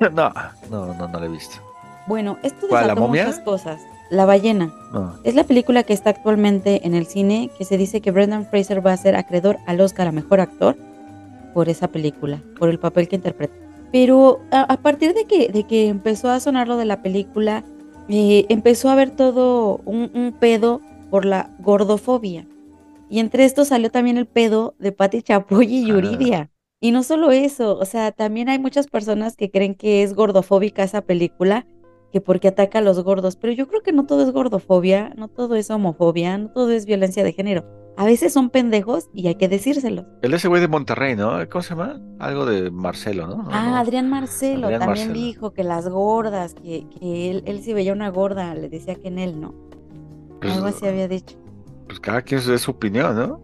No, 0.12 0.32
no, 0.70 0.94
no, 0.94 1.08
no 1.08 1.20
la 1.20 1.26
he 1.26 1.28
visto. 1.28 1.56
Bueno, 2.06 2.38
esto 2.42 2.66
¿Cuál, 2.68 2.82
la 2.82 2.94
desató 2.94 3.06
momia? 3.06 3.26
muchas 3.26 3.40
cosas. 3.40 3.80
La 4.10 4.24
ballena. 4.26 4.72
No. 4.92 5.14
Es 5.24 5.34
la 5.34 5.44
película 5.44 5.82
que 5.82 5.92
está 5.92 6.10
actualmente 6.10 6.86
en 6.86 6.94
el 6.94 7.06
cine, 7.06 7.50
que 7.58 7.64
se 7.64 7.76
dice 7.76 8.00
que 8.00 8.10
Brendan 8.12 8.46
Fraser 8.46 8.86
va 8.86 8.92
a 8.92 8.96
ser 8.96 9.16
acreedor 9.16 9.58
al 9.66 9.80
Oscar 9.80 10.06
a 10.06 10.12
Mejor 10.12 10.40
Actor 10.40 10.76
por 11.54 11.68
esa 11.68 11.88
película, 11.88 12.40
por 12.58 12.68
el 12.68 12.78
papel 12.78 13.08
que 13.08 13.16
interpreta. 13.16 13.54
Pero 13.90 14.40
a, 14.52 14.62
a 14.62 14.76
partir 14.78 15.14
de 15.14 15.24
que, 15.24 15.48
de 15.48 15.64
que 15.64 15.88
empezó 15.88 16.30
a 16.30 16.38
sonar 16.38 16.68
lo 16.68 16.76
de 16.76 16.84
la 16.84 17.02
película, 17.02 17.64
eh, 18.08 18.46
empezó 18.48 18.88
a 18.88 18.92
haber 18.92 19.10
todo 19.10 19.80
un, 19.84 20.10
un 20.14 20.32
pedo 20.38 20.80
por 21.10 21.24
la 21.24 21.50
gordofobia. 21.58 22.46
Y 23.08 23.20
entre 23.20 23.44
esto 23.44 23.64
salió 23.64 23.90
también 23.90 24.18
el 24.18 24.26
pedo 24.26 24.74
de 24.78 24.92
Patti 24.92 25.22
Chapoy 25.22 25.66
y 25.66 25.90
Ah. 25.90 26.48
Y 26.80 26.90
no 26.92 27.02
solo 27.02 27.30
eso, 27.30 27.78
o 27.78 27.84
sea, 27.86 28.12
también 28.12 28.48
hay 28.48 28.58
muchas 28.58 28.86
personas 28.86 29.36
que 29.36 29.50
creen 29.50 29.74
que 29.74 30.02
es 30.02 30.14
gordofóbica 30.14 30.82
esa 30.82 31.00
película, 31.02 31.66
que 32.12 32.20
porque 32.20 32.48
ataca 32.48 32.78
a 32.78 32.82
los 32.82 33.02
gordos, 33.02 33.36
pero 33.36 33.52
yo 33.52 33.66
creo 33.66 33.82
que 33.82 33.92
no 33.92 34.04
todo 34.06 34.22
es 34.22 34.30
gordofobia, 34.30 35.12
no 35.16 35.28
todo 35.28 35.54
es 35.56 35.70
homofobia, 35.70 36.36
no 36.38 36.50
todo 36.50 36.70
es 36.70 36.84
violencia 36.86 37.24
de 37.24 37.32
género. 37.32 37.64
A 37.98 38.04
veces 38.04 38.34
son 38.34 38.50
pendejos 38.50 39.08
y 39.14 39.26
hay 39.26 39.36
que 39.36 39.48
decírselos. 39.48 40.04
El 40.20 40.34
ese 40.34 40.48
güey 40.48 40.60
de 40.60 40.68
Monterrey, 40.68 41.16
¿no? 41.16 41.32
¿Cómo 41.50 41.62
se 41.62 41.70
llama? 41.70 41.98
Algo 42.18 42.44
de 42.44 42.70
Marcelo, 42.70 43.26
¿no? 43.26 43.36
¿O 43.36 43.48
Ah, 43.50 43.68
no? 43.70 43.76
Adrián 43.76 44.10
Marcelo 44.10 44.66
Adrián 44.66 44.80
también 44.80 45.08
Marcelo. 45.08 45.26
dijo 45.26 45.52
que 45.54 45.64
las 45.64 45.88
gordas, 45.88 46.52
que, 46.54 46.86
que 47.00 47.30
él, 47.30 47.42
él 47.46 47.62
si 47.62 47.72
veía 47.72 47.94
una 47.94 48.10
gorda, 48.10 48.54
le 48.54 48.68
decía 48.68 48.96
que 48.96 49.08
en 49.08 49.18
él 49.18 49.40
no. 49.40 49.54
Pues, 50.42 50.52
Algo 50.54 50.66
así 50.66 50.86
había 50.86 51.08
dicho. 51.08 51.36
pues 51.86 51.98
cada 52.00 52.20
quien 52.20 52.38
es 52.40 52.60
su 52.60 52.70
opinión, 52.70 53.16
¿no? 53.16 53.40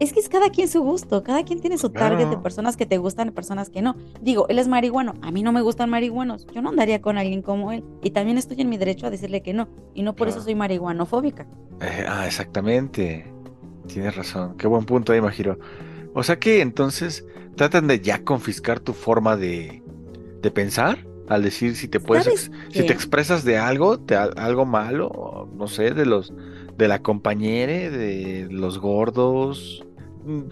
Es 0.00 0.12
que 0.12 0.18
es 0.20 0.28
cada 0.28 0.50
quien 0.50 0.66
su 0.66 0.80
gusto, 0.82 1.22
cada 1.22 1.44
quien 1.44 1.60
tiene 1.60 1.76
su 1.78 1.90
target 1.90 2.28
de 2.28 2.36
personas 2.38 2.76
que 2.76 2.86
te 2.86 2.98
gustan 2.98 3.28
y 3.28 3.30
personas 3.32 3.68
que 3.70 3.82
no. 3.82 3.96
Digo, 4.20 4.46
él 4.48 4.58
es 4.58 4.66
marihuano, 4.66 5.14
a 5.22 5.30
mí 5.30 5.42
no 5.42 5.52
me 5.52 5.60
gustan 5.60 5.90
marihuanos, 5.90 6.46
yo 6.54 6.62
no 6.62 6.70
andaría 6.70 7.00
con 7.00 7.18
alguien 7.18 7.42
como 7.42 7.70
él. 7.70 7.84
Y 8.02 8.10
también 8.10 8.38
estoy 8.38 8.60
en 8.62 8.68
mi 8.70 8.78
derecho 8.78 9.06
a 9.06 9.10
decirle 9.10 9.42
que 9.42 9.52
no, 9.52 9.68
y 9.94 10.02
no 10.02 10.16
por 10.16 10.26
eso 10.28 10.40
soy 10.40 10.54
marihuanofóbica. 10.54 11.46
Eh, 11.82 12.04
ah, 12.08 12.26
exactamente. 12.26 13.30
Tienes 13.86 14.16
razón. 14.16 14.56
Qué 14.56 14.66
buen 14.66 14.84
punto 14.84 15.12
ahí, 15.12 15.20
Majiro. 15.20 15.58
O 16.14 16.22
sea 16.22 16.38
que 16.38 16.60
entonces 16.62 17.24
tratan 17.56 17.86
de 17.86 18.00
ya 18.00 18.24
confiscar 18.24 18.80
tu 18.80 18.92
forma 18.94 19.36
de, 19.36 19.82
de 20.42 20.50
pensar 20.50 21.06
al 21.28 21.42
decir 21.42 21.76
si 21.76 21.88
te 21.88 22.00
puedes 22.00 22.24
¿Sabes 22.24 22.50
ex- 22.68 22.74
si 22.74 22.86
te 22.86 22.92
expresas 22.92 23.44
de 23.44 23.58
algo, 23.58 23.96
de 23.98 24.16
al- 24.16 24.34
algo 24.36 24.64
malo, 24.66 25.48
no 25.54 25.68
sé, 25.68 25.92
de 25.92 26.06
los 26.06 26.32
de 26.76 26.88
la 26.88 27.02
compañera, 27.02 27.90
de 27.96 28.48
los 28.50 28.78
gordos. 28.78 29.84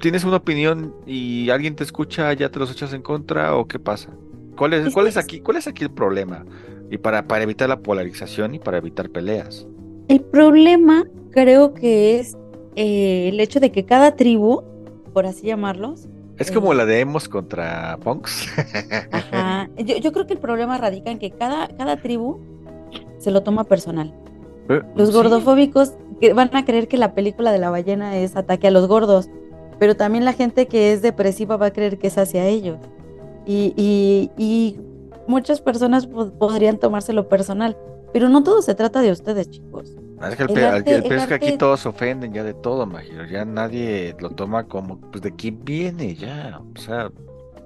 ¿Tienes 0.01 0.25
una 0.25 0.37
opinión 0.37 0.95
y 1.07 1.51
alguien 1.51 1.77
te 1.77 1.85
escucha, 1.85 2.33
ya 2.33 2.51
te 2.51 2.59
los 2.59 2.71
echas 2.71 2.93
en 2.95 3.03
contra 3.03 3.55
o 3.57 3.67
qué 3.67 3.79
pasa? 3.79 4.11
¿Cuál 4.57 4.73
es, 4.75 4.93
cuál 4.95 5.07
es 5.07 5.17
es- 5.17 5.25
aquí, 5.25 5.41
cuál 5.41 5.57
es 5.59 5.67
aquí 5.69 5.85
el 5.85 5.91
problema? 5.91 6.45
Y 6.91 6.99
para, 6.99 7.27
para 7.29 7.45
evitar 7.45 7.69
la 7.69 7.81
polarización 7.81 8.55
y 8.55 8.59
para 8.59 8.79
evitar 8.79 9.11
peleas. 9.11 9.67
El 10.09 10.21
problema 10.23 11.05
creo 11.31 11.75
que 11.75 12.19
es 12.19 12.37
eh, 12.77 13.29
el 13.29 13.39
hecho 13.41 13.61
de 13.61 13.71
que 13.71 13.85
cada 13.85 14.17
tribu, 14.17 14.63
por 15.13 15.27
así 15.27 15.47
llamarlos, 15.49 16.09
Es 16.39 16.51
como 16.53 16.73
Eh. 16.73 16.77
la 16.77 16.87
de 16.87 17.01
Emos 17.01 17.29
contra 17.29 17.99
Punks. 18.03 18.49
ajá, 19.13 19.69
yo, 19.77 19.97
yo 19.99 20.13
creo 20.13 20.27
que 20.27 20.35
el 20.35 20.39
problema 20.39 20.79
radica 20.79 21.11
en 21.11 21.19
que 21.19 21.31
cada, 21.33 21.67
cada 21.77 21.97
tribu 21.97 22.39
se 23.19 23.31
lo 23.33 23.43
toma 23.43 23.65
personal. 23.65 24.15
Eh, 24.69 24.81
Los 24.95 25.09
sí. 25.09 25.15
gordofóbicos 25.15 25.93
que 26.21 26.33
van 26.33 26.55
a 26.57 26.65
creer 26.65 26.87
que 26.89 26.97
la 26.97 27.13
película 27.15 27.51
de 27.53 27.59
la 27.59 27.71
ballena 27.71 28.17
es 28.17 28.37
ataque 28.37 28.69
a 28.69 28.71
los 28.71 28.87
gordos, 28.87 29.29
pero 29.79 29.97
también 29.97 30.25
la 30.25 30.33
gente 30.33 30.67
que 30.67 30.93
es 30.93 31.03
depresiva 31.03 31.57
va 31.57 31.67
a 31.67 31.73
creer 31.73 31.99
que 31.99 32.07
es 32.09 32.19
hacia 32.19 32.47
ellos. 32.47 32.79
Y, 33.47 33.73
y- 33.77 34.31
y 34.37 34.81
muchas 35.27 35.61
personas 35.61 36.07
po- 36.07 36.31
podrían 36.33 36.79
tomárselo 36.79 37.29
personal, 37.29 37.77
pero 38.13 38.29
no 38.29 38.43
todo 38.43 38.63
se 38.63 38.75
trata 38.75 39.01
de 39.01 39.11
ustedes, 39.13 39.51
chicos. 39.51 39.95
Es 40.29 40.37
que 40.37 40.43
el, 40.43 40.49
El 40.51 40.55
pe- 40.55 40.67
arte- 40.67 40.95
el 40.97 41.03
peor 41.03 41.13
el 41.15 41.19
es 41.21 41.27
que 41.27 41.35
aquí 41.35 41.47
arte- 41.47 41.59
todos 41.59 41.81
se 41.81 41.89
ofenden 41.89 42.33
ya 42.33 42.43
de 42.43 42.55
todo, 42.55 42.83
imagino. 42.85 43.25
Ya 43.27 43.45
nadie 43.45 44.17
lo 44.19 44.31
toma 44.31 44.65
como, 44.65 44.99
pues, 45.01 45.23
de 45.23 45.35
quién 45.35 45.65
viene, 45.65 46.15
ya. 46.17 46.61
O 46.77 46.81
sea, 46.81 47.11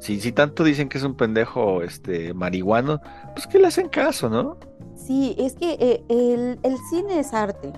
si, 0.01 0.21
si 0.21 0.33
tanto 0.33 0.63
dicen 0.63 0.89
que 0.89 0.99
es 0.99 1.05
un 1.05 1.15
pendejo, 1.17 1.83
este, 1.83 2.35
marihuano, 2.35 3.01
pues 3.35 3.47
que 3.47 3.59
le 3.59 3.69
hacen 3.69 3.89
caso, 3.89 4.29
¿no? 4.29 4.57
Sí, 4.97 5.35
es 5.39 5.55
que 5.55 5.77
eh, 5.81 6.05
el, 6.09 6.59
el 6.63 6.77
cine 6.91 7.19
es 7.21 7.33
arte 7.33 7.73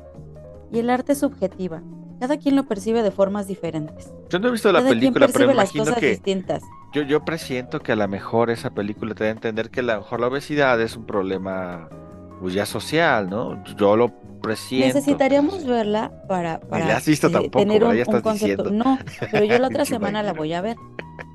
y 0.72 0.78
el 0.80 0.90
arte 0.90 1.12
es 1.12 1.18
subjetiva. 1.18 1.80
Cada 2.20 2.36
quien 2.36 2.56
lo 2.56 2.64
percibe 2.64 3.02
de 3.02 3.10
formas 3.10 3.46
diferentes. 3.46 4.12
Yo 4.30 4.38
no 4.38 4.48
he 4.48 4.50
visto 4.52 4.70
la 4.72 4.78
Cada 4.80 4.90
quien 4.90 5.00
película, 5.00 5.28
pero 5.32 5.46
las 5.46 5.54
imagino 5.74 5.84
cosas 5.84 5.98
que 5.98 6.10
distintas. 6.10 6.62
yo, 6.92 7.02
yo 7.02 7.24
presiento 7.24 7.80
que 7.80 7.92
a 7.92 7.96
lo 7.96 8.06
mejor 8.08 8.50
esa 8.50 8.70
película 8.70 9.14
te 9.14 9.24
da 9.24 9.30
a 9.30 9.32
entender 9.32 9.70
que 9.70 9.80
a 9.80 9.82
lo 9.82 9.96
mejor 9.98 10.20
la 10.20 10.28
obesidad 10.28 10.80
es 10.80 10.96
un 10.96 11.04
problema, 11.06 11.88
pues 12.40 12.54
ya 12.54 12.66
social, 12.66 13.28
¿no? 13.28 13.62
Yo 13.76 13.96
lo 13.96 14.12
presiento. 14.40 14.86
Necesitaríamos 14.94 15.64
verla 15.64 16.12
para, 16.28 16.60
para 16.60 16.86
la 16.86 16.96
has 16.98 17.06
visto 17.06 17.28
eh, 17.28 17.30
tampoco, 17.30 17.58
tener 17.58 17.82
un, 17.84 17.90
Ya 17.90 17.94
un 17.94 18.00
estás 18.02 18.22
concepto. 18.22 18.64
diciendo. 18.64 18.84
No, 18.84 18.98
pero 19.32 19.44
yo 19.44 19.58
la 19.58 19.68
otra 19.68 19.84
semana 19.86 20.22
la 20.22 20.32
voy 20.32 20.52
a 20.52 20.60
ver. 20.60 20.76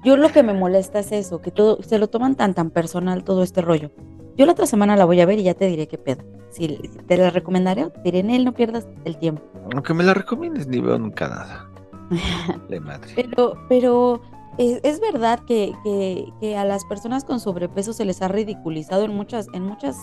Yo 0.04 0.16
lo 0.18 0.30
que 0.30 0.44
me 0.44 0.54
molesta 0.54 1.00
es 1.00 1.12
eso, 1.12 1.42
que 1.42 1.52
todo 1.52 1.82
se 1.84 2.00
lo 2.00 2.08
toman 2.08 2.36
tan 2.36 2.54
tan 2.54 2.70
personal 2.70 3.24
todo 3.24 3.44
este 3.44 3.62
rollo. 3.62 3.92
Yo 4.40 4.46
la 4.46 4.54
otra 4.54 4.66
semana 4.66 4.96
la 4.96 5.04
voy 5.04 5.20
a 5.20 5.26
ver 5.26 5.38
y 5.38 5.44
ya 5.44 5.54
te 5.54 5.68
diré 5.68 5.90
qué 5.90 5.98
pedo. 5.98 6.24
Si 6.50 6.70
te 7.08 7.18
la 7.18 7.30
recomendaré, 7.30 7.90
te 7.90 8.02
diré 8.04 8.20
en 8.20 8.30
él, 8.30 8.46
no 8.46 8.54
pierdas 8.54 8.88
el 9.04 9.18
tiempo. 9.18 9.44
Aunque 9.74 9.94
me 9.94 10.02
la 10.02 10.14
recomiendes, 10.14 10.66
ni 10.66 10.80
veo 10.80 10.98
nunca 10.98 11.28
nada. 11.28 11.70
De 12.70 12.80
madre. 12.80 13.12
Pero, 13.18 13.58
pero 13.68 14.22
es, 14.58 14.80
es 14.84 15.02
verdad 15.02 15.42
que, 15.46 15.74
que, 15.84 16.32
que 16.40 16.56
a 16.56 16.64
las 16.64 16.86
personas 16.86 17.26
con 17.26 17.42
sobrepeso 17.42 17.92
se 17.92 18.06
les 18.06 18.22
ha 18.22 18.30
ridiculizado 18.30 19.04
en 19.04 19.14
muchas, 19.14 19.48
en 19.52 19.64
muchas 19.64 19.98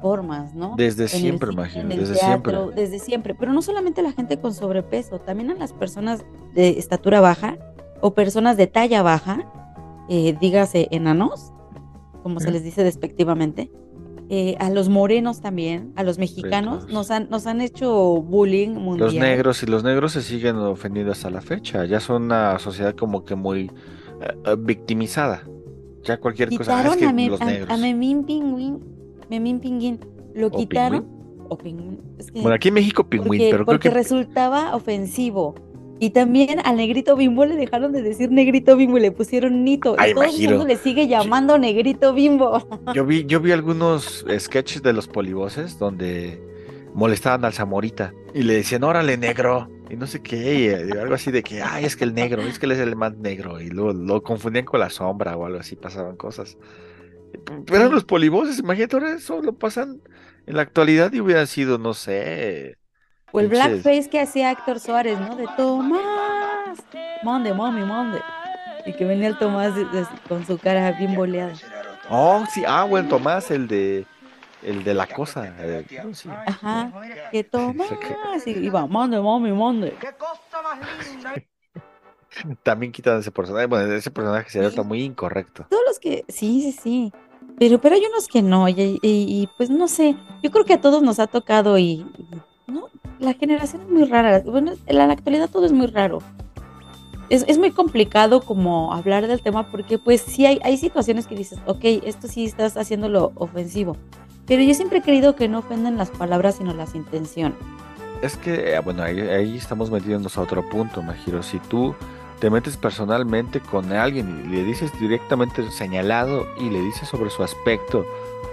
formas, 0.00 0.54
¿no? 0.54 0.72
Desde 0.78 1.02
en 1.02 1.08
siempre, 1.10 1.50
cine, 1.50 1.62
imagino, 1.62 1.88
desde 1.90 2.14
teatro, 2.14 2.52
siempre. 2.52 2.82
desde 2.82 2.98
siempre, 2.98 3.34
pero 3.34 3.52
no 3.52 3.60
solamente 3.60 4.00
a 4.00 4.04
la 4.04 4.12
gente 4.12 4.38
con 4.38 4.54
sobrepeso, 4.54 5.18
también 5.18 5.50
a 5.50 5.54
las 5.54 5.74
personas 5.74 6.24
de 6.54 6.78
estatura 6.78 7.20
baja 7.20 7.58
o 8.00 8.14
personas 8.14 8.56
de 8.56 8.68
talla 8.68 9.02
baja, 9.02 9.44
eh, 10.08 10.34
dígase 10.40 10.88
enanos, 10.92 11.52
como 12.26 12.40
se 12.40 12.50
les 12.50 12.64
dice 12.64 12.82
despectivamente, 12.82 13.70
eh, 14.30 14.56
a 14.58 14.68
los 14.68 14.88
morenos 14.88 15.40
también, 15.40 15.92
a 15.94 16.02
los 16.02 16.18
mexicanos, 16.18 16.88
nos 16.88 17.12
han, 17.12 17.28
nos 17.30 17.46
han 17.46 17.60
hecho 17.60 18.20
bullying 18.20 18.70
mundial. 18.70 19.10
Los 19.10 19.14
negros 19.14 19.62
y 19.62 19.66
los 19.66 19.84
negros 19.84 20.10
se 20.10 20.22
siguen 20.22 20.56
ofendidos 20.56 21.18
hasta 21.18 21.30
la 21.30 21.40
fecha. 21.40 21.84
Ya 21.84 22.00
son 22.00 22.24
una 22.24 22.58
sociedad 22.58 22.96
como 22.96 23.24
que 23.24 23.36
muy 23.36 23.70
eh, 24.20 24.56
victimizada. 24.58 25.44
Ya 26.02 26.18
cualquier 26.18 26.48
cosa. 26.56 26.76
ah, 26.76 26.82
es 26.84 26.94
Quitaron 26.96 26.98
que 27.16 27.24
a, 27.26 27.28
los 27.28 27.40
a- 27.40 27.44
negros. 27.44 27.70
a 27.70 27.76
Memín 27.76 28.24
Pingüín, 28.24 28.80
Memín 29.30 29.60
Pinguín, 29.60 30.00
lo 30.34 30.48
O 30.48 30.50
quitaron, 30.50 31.06
o 31.48 31.56
Pingüín, 31.56 32.00
es 32.18 32.32
que- 32.32 32.40
Bueno, 32.42 32.56
aquí 32.56 32.66
en 32.66 32.74
México 32.74 33.08
pingüín, 33.08 33.28
porque, 33.28 33.50
pero 33.52 33.64
creo 33.64 33.66
porque 33.66 33.88
que 33.90 33.94
resultaba 33.94 34.74
ofensivo. 34.74 35.54
Y 35.98 36.10
también 36.10 36.60
al 36.64 36.76
negrito 36.76 37.16
bimbo 37.16 37.44
le 37.46 37.56
dejaron 37.56 37.92
de 37.92 38.02
decir 38.02 38.30
negrito 38.30 38.76
bimbo 38.76 38.98
y 38.98 39.00
le 39.00 39.12
pusieron 39.12 39.64
nito. 39.64 39.96
Ay, 39.98 40.10
y 40.10 40.14
todo 40.14 40.24
el 40.24 40.48
mundo 40.50 40.66
le 40.66 40.76
sigue 40.76 41.08
llamando 41.08 41.58
negrito 41.58 42.12
bimbo. 42.12 42.66
yo 42.94 43.06
vi, 43.06 43.24
yo 43.24 43.40
vi 43.40 43.52
algunos 43.52 44.24
sketches 44.38 44.82
de 44.82 44.92
los 44.92 45.08
polivoces 45.08 45.78
donde 45.78 46.40
molestaban 46.94 47.44
al 47.44 47.52
Zamorita 47.52 48.14
y 48.34 48.42
le 48.42 48.54
decían, 48.54 48.84
órale, 48.84 49.16
negro, 49.16 49.68
y 49.90 49.96
no 49.96 50.06
sé 50.06 50.22
qué, 50.22 50.54
y, 50.54 50.66
eh, 50.68 50.98
algo 51.00 51.14
así 51.14 51.30
de 51.30 51.42
que, 51.42 51.62
ay, 51.62 51.84
es 51.84 51.94
que 51.94 52.04
el 52.04 52.14
negro, 52.14 52.42
es 52.42 52.58
que 52.58 52.66
él 52.66 52.72
es 52.72 52.78
el 52.78 52.96
más 52.96 53.16
negro, 53.16 53.60
y 53.60 53.68
luego 53.68 53.92
lo 53.92 54.22
confundían 54.22 54.64
con 54.64 54.80
la 54.80 54.90
sombra 54.90 55.36
o 55.36 55.44
algo 55.44 55.58
así, 55.58 55.76
pasaban 55.76 56.16
cosas. 56.16 56.56
Pero 57.66 57.76
eran 57.76 57.92
los 57.92 58.04
polivoces, 58.04 58.58
imagínate, 58.58 58.96
ahora 58.96 59.12
eso 59.12 59.42
lo 59.42 59.52
pasan 59.52 60.00
en 60.46 60.56
la 60.56 60.62
actualidad 60.62 61.12
y 61.12 61.20
hubieran 61.20 61.46
sido, 61.46 61.76
no 61.78 61.92
sé, 61.92 62.78
O 63.32 63.40
el 63.40 63.48
blackface 63.48 64.08
que 64.08 64.20
hacía 64.20 64.50
Héctor 64.52 64.80
Suárez, 64.80 65.18
¿no? 65.18 65.34
De 65.36 65.46
Tomás, 65.56 66.78
mande, 67.22 67.52
mami, 67.52 67.82
mande. 67.84 68.20
Y 68.86 68.92
que 68.92 69.04
venía 69.04 69.28
el 69.28 69.38
Tomás 69.38 69.74
de- 69.74 69.84
de- 69.86 70.06
con 70.28 70.46
su 70.46 70.58
cara 70.58 70.92
bien 70.92 71.14
boleada. 71.14 71.52
Oh, 72.08 72.44
sí, 72.52 72.62
ah, 72.66 72.84
bueno, 72.84 73.08
Tomás, 73.08 73.50
el 73.50 73.66
de 73.66 74.06
el 74.62 74.84
de 74.84 74.94
la 74.94 75.06
cosa. 75.06 75.52
eh, 75.58 75.84
sí. 76.12 76.28
Ajá, 76.46 76.92
que 77.32 77.44
Tomás. 77.84 78.46
Y 78.46 78.50
iba, 78.50 78.86
mande, 78.86 79.20
mami, 79.20 79.52
mande. 79.52 79.90
¡Qué 80.00 80.08
cosa 80.16 80.62
más 80.62 80.78
linda! 81.12 81.34
También 82.62 82.92
quitan 82.92 83.18
ese 83.20 83.30
personaje. 83.32 83.66
Bueno, 83.66 83.92
ese 83.92 84.10
personaje 84.10 84.48
se 84.50 84.64
está 84.64 84.82
muy 84.82 85.02
incorrecto. 85.02 85.66
Todos 85.68 85.82
los 85.86 85.98
que, 85.98 86.24
sí, 86.28 86.62
sí, 86.62 86.72
sí. 86.72 87.12
Pero, 87.58 87.80
pero 87.80 87.94
hay 87.96 88.04
unos 88.04 88.28
que 88.28 88.42
no, 88.42 88.68
y, 88.68 88.74
y- 88.78 88.98
y, 89.02 89.48
pues 89.56 89.70
no 89.70 89.88
sé, 89.88 90.14
yo 90.42 90.50
creo 90.50 90.64
que 90.64 90.74
a 90.74 90.80
todos 90.80 91.02
nos 91.02 91.18
ha 91.18 91.26
tocado 91.26 91.78
y, 91.78 91.84
y, 92.18 92.28
no, 92.66 92.88
la 93.18 93.34
generación 93.34 93.82
es 93.82 93.88
muy 93.88 94.04
rara. 94.04 94.42
Bueno, 94.44 94.72
en 94.86 94.98
la 94.98 95.04
actualidad 95.04 95.48
todo 95.50 95.66
es 95.66 95.72
muy 95.72 95.86
raro. 95.86 96.18
Es, 97.28 97.44
es 97.48 97.58
muy 97.58 97.72
complicado 97.72 98.40
como 98.40 98.92
hablar 98.92 99.26
del 99.26 99.42
tema 99.42 99.70
porque 99.70 99.98
pues 99.98 100.20
sí 100.20 100.46
hay, 100.46 100.60
hay 100.62 100.76
situaciones 100.76 101.26
que 101.26 101.34
dices, 101.34 101.58
ok, 101.66 101.84
esto 102.04 102.28
sí 102.28 102.44
estás 102.44 102.76
haciéndolo 102.76 103.32
ofensivo. 103.34 103.96
Pero 104.46 104.62
yo 104.62 104.74
siempre 104.74 104.98
he 104.98 105.02
creído 105.02 105.34
que 105.34 105.48
no 105.48 105.58
ofenden 105.58 105.96
las 105.96 106.10
palabras 106.10 106.56
sino 106.56 106.72
las 106.72 106.94
intenciones. 106.94 107.58
Es 108.22 108.36
que, 108.36 108.74
eh, 108.74 108.80
bueno, 108.80 109.02
ahí, 109.02 109.20
ahí 109.20 109.56
estamos 109.56 109.90
metiéndonos 109.90 110.38
a 110.38 110.42
otro 110.42 110.66
punto, 110.68 111.02
Majiro. 111.02 111.42
Si 111.42 111.58
tú 111.58 111.94
te 112.40 112.48
metes 112.50 112.76
personalmente 112.76 113.60
con 113.60 113.92
alguien 113.92 114.44
y 114.46 114.56
le 114.56 114.64
dices 114.64 114.90
directamente 115.00 115.68
señalado 115.70 116.46
y 116.60 116.70
le 116.70 116.80
dices 116.80 117.08
sobre 117.08 117.30
su 117.30 117.42
aspecto, 117.42 118.06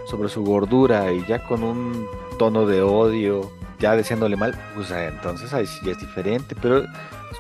sobre 0.06 0.30
su 0.30 0.44
gordura 0.44 1.12
y 1.14 1.26
ya 1.28 1.44
con 1.48 1.64
un 1.64 2.08
tono 2.38 2.66
de 2.66 2.82
odio, 2.82 3.52
ya 3.80 3.96
deseándole 3.96 4.36
mal, 4.36 4.58
pues 4.76 4.92
eh, 4.92 5.08
entonces 5.08 5.54
ahí 5.54 5.66
sí 5.66 5.90
es 5.90 6.00
diferente, 6.00 6.56
pero 6.62 6.80
es 6.80 6.88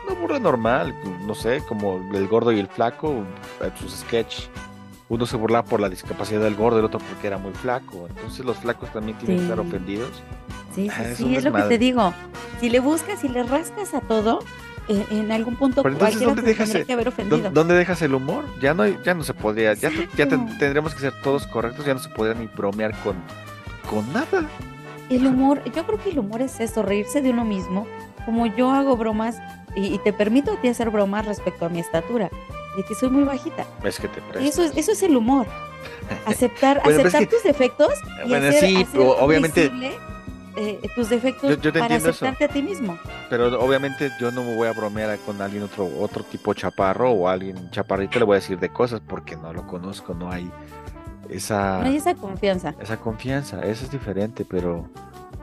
una 0.08 0.20
burla 0.20 0.40
normal, 0.40 0.94
no 1.25 1.36
sé, 1.36 1.63
como 1.68 2.02
el 2.13 2.28
gordo 2.28 2.52
y 2.52 2.60
el 2.60 2.68
flaco, 2.68 3.24
sus 3.80 3.92
sketch. 4.00 4.48
Uno 5.10 5.25
se 5.25 5.38
burlaba 5.38 5.68
por 5.68 5.80
la 5.80 5.90
discapacidad 5.90 6.42
del 6.42 6.56
gordo, 6.56 6.80
el 6.80 6.86
otro 6.86 7.00
porque 7.00 7.28
era 7.28 7.38
muy 7.38 7.54
flaco. 7.54 8.08
Entonces 8.10 8.44
los 8.46 8.58
flacos 8.58 8.92
también 8.92 9.18
tienen 9.18 9.38
que 9.38 9.44
estar 9.44 9.60
ofendidos. 9.60 10.10
Sí, 10.74 10.90
sí, 10.90 10.92
ah, 10.92 11.13
sí, 11.16 11.36
es 11.36 11.44
lo 11.44 11.54
que 11.54 11.62
te 11.63 11.78
digo. 11.78 12.13
Si 12.60 12.70
le 12.70 12.80
buscas 12.80 13.24
y 13.24 13.30
le 13.30 13.44
rascas 13.44 13.94
a 13.94 14.02
todo, 14.02 14.40
eh, 14.88 15.06
en 15.12 15.32
algún 15.32 15.56
punto 15.56 15.82
Pero 15.82 15.94
entonces, 15.94 16.22
¿dónde 16.22 16.42
dejas, 16.42 16.74
el, 16.75 16.86
que 16.86 16.94
haber 16.94 17.08
ofendido. 17.08 17.52
¿dónde 17.52 17.74
dejas 17.74 18.02
el 18.02 18.16
humor? 18.16 18.44
Ya 18.60 18.74
no, 18.74 18.86
ya 18.86 19.13
no 19.13 19.24
se 19.24 19.34
podría, 19.34 19.74
ya, 19.75 19.90
ya 20.18 20.28
tendremos 20.28 20.94
que 20.94 21.00
ser 21.00 21.13
todos 21.22 21.48
correctos, 21.48 21.86
ya 21.86 21.94
no 21.94 22.00
se 22.00 22.10
podría 22.10 22.34
ni 22.34 22.48
bromear 22.48 22.92
con, 23.02 23.16
con 23.90 24.12
nada. 24.12 24.50
El 25.15 25.27
humor, 25.27 25.62
yo 25.75 25.86
creo 25.86 26.00
que 26.00 26.10
el 26.10 26.20
humor 26.20 26.41
es 26.41 26.60
eso, 26.60 26.82
reírse 26.82 27.22
de 27.22 27.29
uno 27.29 27.46
mismo. 27.46 27.88
Como 28.25 28.46
yo 28.46 28.72
hago 28.72 28.96
bromas 28.98 29.38
y, 29.75 29.98
te 30.00 30.13
permito 30.13 30.53
a 30.53 30.62
ti 30.62 30.70
hacer 30.70 30.89
bromas 30.89 31.25
respecto 31.25 31.65
a 31.65 31.70
mi 31.70 31.79
estatura, 31.79 32.29
de 32.75 32.84
que 32.84 32.96
soy 32.96 33.10
muy 33.10 33.24
bajita. 33.24 33.65
Es 33.84 34.00
que 34.00 34.08
te 34.08 34.22
eso 34.46 34.63
es, 34.63 34.77
eso 34.77 34.91
es 34.91 35.03
el 35.03 35.15
humor. 35.15 35.46
Aceptar, 36.25 36.82
aceptar 36.84 37.27
tus 37.27 37.43
defectos. 37.43 37.93
Y 38.25 38.29
bueno, 38.29 38.51
sí, 38.51 38.88
obviamente 38.96 39.72
eh, 40.55 40.79
tus 40.96 41.10
defectos 41.10 41.58
para 41.74 41.96
aceptarte 41.96 42.46
a 42.46 42.48
ti 42.48 42.62
mismo. 42.62 42.98
Pero 43.29 43.60
obviamente 43.60 44.12
yo 44.20 44.32
no 44.32 44.43
me 44.43 44.55
voy 44.55 44.67
a 44.67 44.74
bromear 44.74 45.17
con 45.20 45.41
alguien 45.41 45.63
otro 45.63 45.89
otro 46.00 46.24
tipo 46.24 46.53
chaparro 46.53 47.12
o 47.12 47.27
alguien 47.27 47.72
chaparrito 47.72 48.20
le 48.20 48.25
voy 48.25 48.36
a 48.36 48.39
decir 48.39 48.60
de 48.60 48.70
cosas 48.70 49.01
porque 49.08 49.36
no 49.36 49.51
lo 49.51 49.65
conozco, 49.65 50.13
no 50.13 50.32
hay 50.32 50.50
esa 51.36 51.80
no 51.80 51.88
hay 51.88 51.98
esa 51.98 52.16
confianza. 52.16 52.75
Esa 52.80 52.98
confianza, 52.98 53.62
eso 53.62 53.86
es 53.86 53.92
diferente, 53.92 54.46
pero 54.46 54.90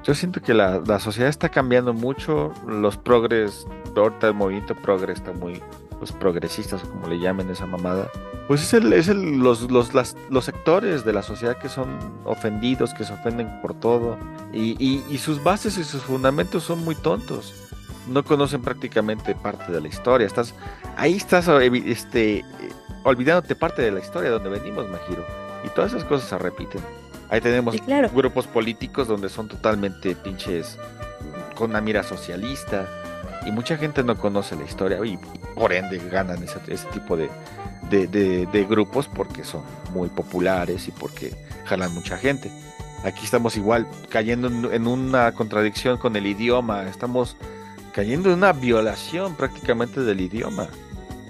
yo 0.02 0.14
siento 0.14 0.40
que 0.40 0.54
la, 0.54 0.80
la 0.86 0.98
sociedad 0.98 1.28
está 1.28 1.48
cambiando 1.48 1.92
mucho, 1.92 2.52
los 2.66 2.96
progres, 2.96 3.66
ahorita 3.94 4.28
el 4.28 4.34
movimiento 4.34 4.74
progres 4.74 5.18
está 5.18 5.32
muy 5.32 5.62
los 6.00 6.12
progresistas, 6.12 6.82
como 6.82 7.06
le 7.08 7.18
llamen 7.18 7.50
esa 7.50 7.66
mamada, 7.66 8.08
pues 8.48 8.62
es, 8.62 8.72
el, 8.72 8.92
es 8.94 9.08
el, 9.08 9.38
los, 9.38 9.70
los, 9.70 9.92
los 10.30 10.44
sectores 10.44 11.04
de 11.04 11.12
la 11.12 11.22
sociedad 11.22 11.58
que 11.58 11.68
son 11.68 11.98
ofendidos, 12.24 12.94
que 12.94 13.04
se 13.04 13.12
ofenden 13.12 13.60
por 13.60 13.74
todo, 13.74 14.18
y, 14.52 14.76
y, 15.08 15.18
sus 15.18 15.42
bases 15.42 15.78
y 15.78 15.84
sus 15.84 16.02
fundamentos 16.02 16.64
son 16.64 16.82
muy 16.84 16.94
tontos. 16.94 17.54
No 18.08 18.24
conocen 18.24 18.62
prácticamente 18.62 19.36
parte 19.36 19.70
de 19.70 19.80
la 19.80 19.86
historia. 19.86 20.26
Estás, 20.26 20.54
ahí 20.96 21.16
estás 21.16 21.46
este, 21.46 22.44
olvidándote 23.04 23.54
parte 23.54 23.82
de 23.82 23.92
la 23.92 24.00
historia 24.00 24.30
donde 24.30 24.48
venimos, 24.48 24.88
Majiro. 24.90 25.24
Y 25.64 25.68
todas 25.68 25.92
esas 25.92 26.04
cosas 26.04 26.28
se 26.28 26.38
repiten. 26.38 26.80
Ahí 27.28 27.40
tenemos 27.40 27.76
grupos 28.12 28.46
políticos 28.46 29.06
donde 29.06 29.28
son 29.28 29.48
totalmente 29.48 30.16
pinches 30.16 30.78
con 31.54 31.70
una 31.70 31.80
mira 31.80 32.02
socialista, 32.02 32.88
y 33.46 33.52
mucha 33.52 33.76
gente 33.76 34.02
no 34.02 34.16
conoce 34.16 34.56
la 34.56 34.64
historia 34.64 34.98
y, 35.04 35.18
por 35.54 35.72
ende 35.72 35.98
ganan 36.10 36.42
ese, 36.42 36.58
tipo 36.92 37.16
de, 37.16 37.28
de, 37.90 38.66
grupos 38.68 39.08
porque 39.08 39.44
son 39.44 39.62
muy 39.92 40.08
populares 40.08 40.88
y 40.88 40.90
porque 40.90 41.34
jalan 41.64 41.92
mucha 41.94 42.16
gente. 42.16 42.50
Aquí 43.04 43.24
estamos 43.24 43.56
igual 43.56 43.86
cayendo 44.10 44.48
en, 44.48 44.86
una 44.86 45.32
contradicción 45.32 45.96
con 45.96 46.16
el 46.16 46.26
idioma, 46.26 46.84
estamos 46.84 47.36
cayendo 47.92 48.30
en 48.30 48.38
una 48.38 48.52
violación 48.52 49.34
prácticamente 49.34 50.00
del 50.00 50.20
idioma 50.20 50.68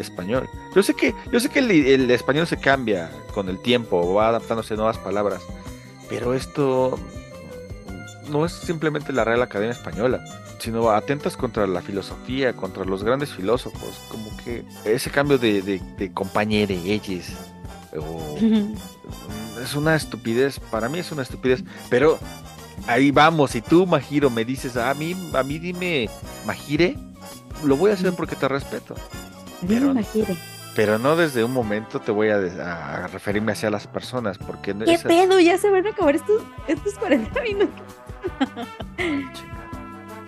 español. 0.00 0.48
Yo 0.74 0.82
sé 0.82 0.94
que, 0.94 1.14
yo 1.32 1.40
sé 1.40 1.48
que 1.48 1.60
el, 1.60 1.70
el 1.70 2.10
español 2.10 2.46
se 2.46 2.58
cambia 2.58 3.10
con 3.34 3.48
el 3.48 3.58
tiempo, 3.60 4.14
va 4.14 4.28
adaptándose 4.28 4.74
a 4.74 4.76
nuevas 4.76 4.98
palabras, 4.98 5.42
pero 6.08 6.34
esto 6.34 6.98
no 8.28 8.44
es 8.44 8.52
simplemente 8.52 9.12
la 9.12 9.24
Real 9.24 9.42
Academia 9.42 9.72
Española 9.72 10.24
sino 10.60 10.90
atentas 10.90 11.36
contra 11.36 11.66
la 11.66 11.80
filosofía, 11.80 12.52
contra 12.52 12.84
los 12.84 13.02
grandes 13.02 13.30
filósofos, 13.30 13.98
como 14.10 14.36
que 14.44 14.62
ese 14.84 15.10
cambio 15.10 15.38
de, 15.38 15.62
de, 15.62 15.80
de 15.96 16.12
compañere, 16.12 16.74
ellos, 16.84 17.32
es 19.62 19.74
una 19.74 19.96
estupidez, 19.96 20.60
para 20.70 20.88
mí 20.88 20.98
es 20.98 21.10
una 21.12 21.22
estupidez, 21.22 21.64
pero 21.88 22.18
ahí 22.86 23.10
vamos, 23.10 23.52
si 23.52 23.62
tú, 23.62 23.86
Majiro, 23.86 24.30
me 24.30 24.44
dices, 24.44 24.76
a 24.76 24.92
mí, 24.94 25.16
a 25.32 25.42
mí 25.42 25.58
dime, 25.58 26.08
Majire, 26.46 26.96
lo 27.64 27.76
voy 27.76 27.90
a 27.90 27.94
hacer 27.94 28.12
porque 28.14 28.36
te 28.36 28.48
respeto. 28.48 28.94
Pero, 29.66 29.94
pero 30.74 30.98
no 30.98 31.16
desde 31.16 31.44
un 31.44 31.52
momento 31.52 32.00
te 32.00 32.12
voy 32.12 32.28
a, 32.30 33.06
referirme 33.08 33.52
hacia 33.52 33.70
las 33.70 33.86
personas, 33.86 34.38
porque... 34.38 34.74
¿Qué 34.74 34.98
pedo? 34.98 35.40
Ya 35.40 35.58
se 35.58 35.70
van 35.70 35.86
a 35.86 35.90
acabar 35.90 36.14
estos, 36.14 36.42
estos 36.68 36.94
40 36.94 37.42
minutos. 37.42 37.82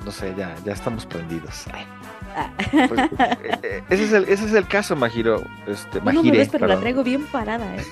no 0.05 0.11
sé, 0.11 0.35
ya, 0.37 0.55
ya 0.65 0.73
estamos 0.73 1.07
prendidos. 1.07 1.65
Ah. 1.73 2.51
Pues, 2.89 3.01
eh, 3.01 3.59
eh, 3.63 3.83
ese, 3.91 4.05
es 4.05 4.13
el, 4.13 4.25
ese 4.25 4.47
es 4.47 4.55
el 4.55 4.67
caso, 4.67 4.97
Majiro. 4.97 5.43
Este, 5.67 6.01
no, 6.01 6.23
me 6.23 6.31
ves, 6.31 6.49
pero 6.51 6.67
la 6.67 6.81
traigo 6.81 7.05
bien 7.05 7.27
parada, 7.27 7.77
¿eh? 7.77 7.85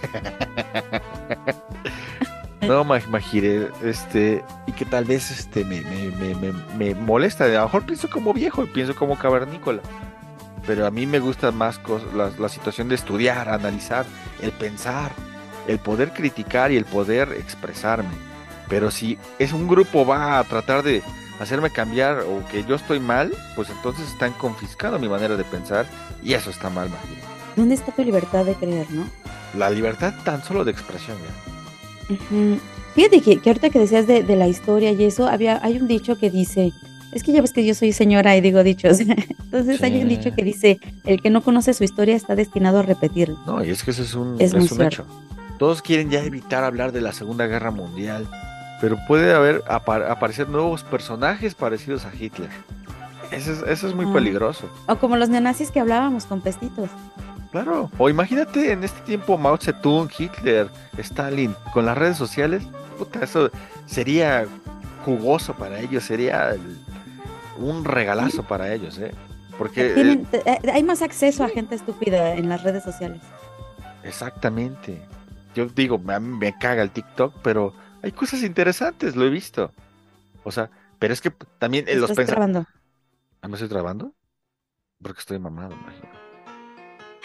no, 2.66 2.85
Majire, 2.85 3.68
este, 3.85 4.42
y 4.66 4.72
que 4.72 4.85
tal 4.85 5.05
vez 5.05 5.31
este 5.31 5.64
me, 5.64 5.83
me, 5.83 6.35
me, 6.35 6.53
me, 6.76 6.94
molesta. 6.94 7.44
A 7.44 7.48
lo 7.48 7.62
mejor 7.64 7.85
pienso 7.85 8.09
como 8.09 8.33
viejo 8.33 8.64
y 8.64 8.66
pienso 8.66 8.94
como 8.94 9.18
cavernícola. 9.18 9.83
Pero 10.66 10.87
a 10.87 10.90
mí 10.90 11.07
me 11.07 11.18
gusta 11.18 11.51
más 11.51 11.81
la, 12.14 12.31
la 12.38 12.49
situación 12.49 12.88
de 12.88 12.94
estudiar, 12.94 13.49
analizar, 13.49 14.05
el 14.40 14.53
pensar, 14.53 15.12
el 15.66 15.79
poder 15.79 16.12
criticar 16.12 16.70
y 16.73 16.77
el 16.77 16.85
poder 16.85 17.33
expresarme. 17.33 18.11
Pero 18.68 18.90
si 18.90 19.18
es 19.38 19.53
un 19.53 19.66
grupo 19.66 20.07
va 20.07 20.38
a 20.38 20.44
tratar 20.44 20.83
de 20.83 21.03
hacerme 21.40 21.70
cambiar 21.70 22.20
o 22.20 22.46
que 22.51 22.64
yo 22.64 22.77
estoy 22.77 23.01
mal, 23.01 23.33
pues 23.57 23.70
entonces 23.70 24.07
están 24.09 24.33
confiscando 24.35 24.99
mi 24.99 25.09
manera 25.09 25.37
de 25.37 25.44
pensar 25.44 25.87
y 26.23 26.35
eso 26.35 26.51
está 26.51 26.70
mal, 26.70 26.88
María. 26.88 27.25
¿Dónde 27.57 27.75
está 27.75 27.92
tu 27.92 28.05
libertad 28.05 28.44
de 28.44 28.55
creer, 28.55 28.87
no? 28.90 29.09
La 29.57 29.70
libertad 29.70 30.14
tan 30.25 30.44
solo 30.44 30.64
de 30.64 30.70
expresión, 30.70 31.16
¿ya? 31.18 31.51
Fíjate 32.94 33.20
que, 33.20 33.40
ahorita 33.49 33.70
que 33.70 33.79
decías 33.79 34.07
de, 34.07 34.23
la 34.37 34.49
historia 34.49 34.92
y 34.92 35.05
eso, 35.05 35.27
había, 35.29 35.61
hay 35.62 35.79
un 35.79 35.88
dicho 35.88 36.18
que 36.18 36.31
dice, 36.31 36.73
es 37.12 37.23
que 37.23 37.33
ya 37.33 37.40
ves 37.40 37.53
que 37.53 37.64
yo 37.64 37.75
soy 37.75 37.92
señora 37.92 38.37
y 38.37 38.40
digo 38.40 38.62
dichos, 38.62 39.01
entonces 39.01 39.83
hay 39.83 40.01
un 40.01 40.09
dicho 40.09 40.35
que 40.35 40.44
dice, 40.44 40.81
el 41.05 41.20
que 41.20 41.31
no 41.31 41.42
conoce 41.42 41.75
su 41.75 41.85
historia 41.85 42.16
está 42.16 42.35
destinado 42.37 42.79
a 42.79 42.83
repetirlo. 42.83 43.38
No, 43.46 43.64
y 43.64 43.70
es 43.70 43.83
que 43.83 43.90
eso 43.90 44.03
es 44.03 44.14
un, 44.14 44.37
es 44.40 44.53
un 44.53 44.83
hecho. 44.83 45.05
Todos 45.59 45.83
quieren 45.83 46.11
ya 46.11 46.23
evitar 46.23 46.64
hablar 46.64 46.92
de 46.92 47.01
la 47.01 47.12
Segunda 47.12 47.46
Guerra 47.46 47.70
Mundial, 47.70 48.27
pero 48.81 48.96
puede 49.07 49.35
haber 49.35 49.62
aparecer 49.68 50.49
nuevos 50.49 50.85
personajes 50.85 51.55
parecidos 51.55 52.07
a 52.07 52.12
Hitler. 52.14 52.49
Eso 53.31 53.53
es, 53.53 53.62
eso 53.66 53.88
es 53.88 53.94
muy 53.94 54.07
ah. 54.07 54.12
peligroso. 54.12 54.68
O 54.87 54.96
como 54.96 55.16
los 55.16 55.29
neonazis 55.29 55.70
que 55.70 55.81
hablábamos 55.81 56.25
con 56.25 56.40
pestitos. 56.40 56.88
Claro. 57.53 57.90
O 57.99 58.09
imagínate 58.09 58.73
en 58.73 58.85
este 58.85 59.01
tiempo 59.03 59.37
Mao 59.37 59.57
Zedong, 59.57 60.09
Hitler, 60.16 60.68
Stalin, 60.99 61.55
con 61.73 61.85
las 61.85 61.99
redes 61.99 62.16
sociales. 62.16 62.62
Puta, 62.99 63.25
eso 63.25 63.51
sería 63.87 64.46
jugoso 65.05 65.55
para 65.55 65.81
ellos, 65.81 66.05
sería 66.05 66.57
un 67.61 67.85
regalazo 67.85 68.42
para 68.42 68.73
ellos, 68.73 68.99
¿eh? 68.99 69.12
Porque 69.59 69.92
eh, 69.94 70.25
eh, 70.33 70.70
hay 70.73 70.83
más 70.83 71.03
acceso 71.03 71.44
a 71.44 71.49
gente 71.49 71.75
estúpida 71.75 72.35
en 72.35 72.49
las 72.49 72.62
redes 72.62 72.83
sociales. 72.83 73.20
Exactamente. 74.03 75.01
Yo 75.55 75.66
digo, 75.66 75.99
me, 75.99 76.18
me 76.18 76.59
caga 76.59 76.83
el 76.83 76.90
TikTok, 76.90 77.35
pero 77.42 77.75
hay 78.03 78.12
cosas 78.12 78.42
interesantes, 78.42 79.16
lo 79.16 79.27
he 79.27 79.31
visto. 79.31 79.73
O 80.44 80.51
sea, 80.51 80.70
pero 80.99 81.12
es 81.12 81.20
que 81.20 81.31
también 81.59 81.87
en 81.88 82.01
los 82.01 82.12
pensamientos. 82.12 82.66
¿Ah, 83.42 83.49
¿Me 83.49 83.55
estoy 83.55 83.68
trabando? 83.68 84.12
Porque 85.03 85.20
estoy 85.20 85.38
mamado, 85.38 85.73
imagino. 85.75 86.09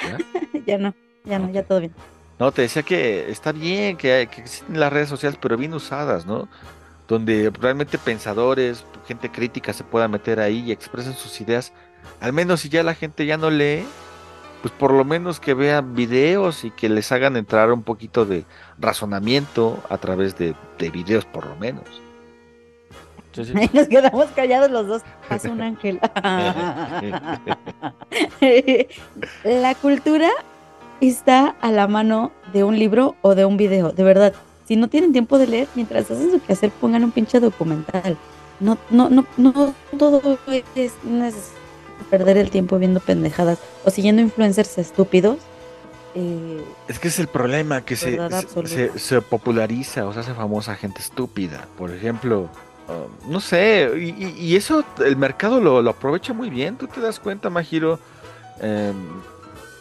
¿Ya? 0.01 0.59
ya 0.65 0.77
no, 0.77 0.93
ya 1.23 1.39
no, 1.39 1.49
ya 1.51 1.63
todo 1.63 1.79
bien. 1.79 1.93
No, 2.39 2.51
te 2.51 2.63
decía 2.63 2.83
que 2.83 3.29
está 3.29 3.53
bien 3.53 3.95
que, 3.95 4.27
que 4.29 4.41
existen 4.41 4.79
las 4.79 4.91
redes 4.91 5.07
sociales, 5.07 5.39
pero 5.41 5.55
bien 5.55 5.73
usadas, 5.73 6.25
¿no? 6.25 6.49
Donde 7.07 7.51
realmente 7.59 7.97
pensadores, 7.97 8.83
gente 9.07 9.31
crítica 9.31 9.73
se 9.73 9.83
pueda 9.83 10.07
meter 10.07 10.39
ahí 10.39 10.63
y 10.65 10.71
expresen 10.71 11.13
sus 11.13 11.39
ideas. 11.41 11.73
Al 12.19 12.33
menos 12.33 12.61
si 12.61 12.69
ya 12.69 12.83
la 12.83 12.95
gente 12.95 13.25
ya 13.25 13.37
no 13.37 13.49
lee, 13.49 13.85
pues 14.65 14.73
por 14.73 14.91
lo 14.91 15.05
menos 15.05 15.39
que 15.39 15.53
vean 15.53 15.93
videos 15.93 16.63
y 16.63 16.71
que 16.71 16.89
les 16.89 17.11
hagan 17.11 17.37
entrar 17.37 17.71
un 17.71 17.83
poquito 17.83 18.25
de 18.25 18.45
razonamiento 18.79 19.79
a 19.89 19.99
través 19.99 20.35
de, 20.37 20.55
videos 20.91 21.23
por 21.25 21.45
lo 21.45 21.55
menos. 21.57 21.83
nos 23.73 23.87
quedamos 23.87 24.25
callados 24.35 24.71
los 24.71 24.87
dos. 24.87 25.03
Pasa 25.29 25.51
un 25.51 25.61
ángel. 25.61 25.99
la 29.43 29.75
cultura 29.75 30.31
está 30.99 31.49
a 31.61 31.71
la 31.71 31.87
mano 31.87 32.31
de 32.51 32.63
un 32.63 32.79
libro 32.79 33.15
o 33.21 33.35
de 33.35 33.45
un 33.45 33.57
video, 33.57 33.91
de 33.91 34.03
verdad. 34.03 34.33
Si 34.67 34.75
no 34.75 34.87
tienen 34.87 35.11
tiempo 35.11 35.37
de 35.37 35.47
leer, 35.47 35.67
mientras 35.75 36.09
hacen 36.09 36.31
su 36.31 36.41
quehacer, 36.41 36.71
pongan 36.71 37.03
un 37.03 37.11
pinche 37.11 37.39
documental. 37.39 38.17
No, 38.59 38.77
no, 38.89 39.09
no, 39.09 39.25
no 39.37 39.73
todo 39.97 40.39
es, 40.75 40.93
perder 42.09 42.37
el 42.37 42.49
tiempo 42.49 42.79
viendo 42.79 42.99
pendejadas 42.99 43.59
o 43.83 43.91
siguiendo 43.91 44.21
influencers 44.21 44.77
estúpidos. 44.77 45.37
Eh, 46.15 46.63
es 46.87 46.97
que 46.97 47.09
es 47.09 47.19
el 47.19 47.27
problema, 47.27 47.81
que 47.81 47.95
se, 47.95 48.17
se, 48.65 48.97
se, 48.97 49.21
populariza 49.21 50.07
o 50.07 50.13
se 50.13 50.21
hace 50.21 50.33
famosa 50.33 50.75
gente 50.75 51.01
estúpida. 51.01 51.67
Por 51.77 51.91
ejemplo, 51.91 52.49
um, 52.87 53.31
no 53.31 53.41
sé, 53.41 53.91
y, 53.97 54.55
eso 54.55 54.83
el 55.05 55.17
mercado 55.17 55.59
lo, 55.59 55.81
lo, 55.81 55.91
aprovecha 55.91 56.33
muy 56.33 56.49
bien. 56.49 56.77
Tú 56.77 56.87
te 56.87 57.01
das 57.01 57.19
cuenta, 57.19 57.49
Majiro. 57.49 57.99
Eh, 58.61 58.93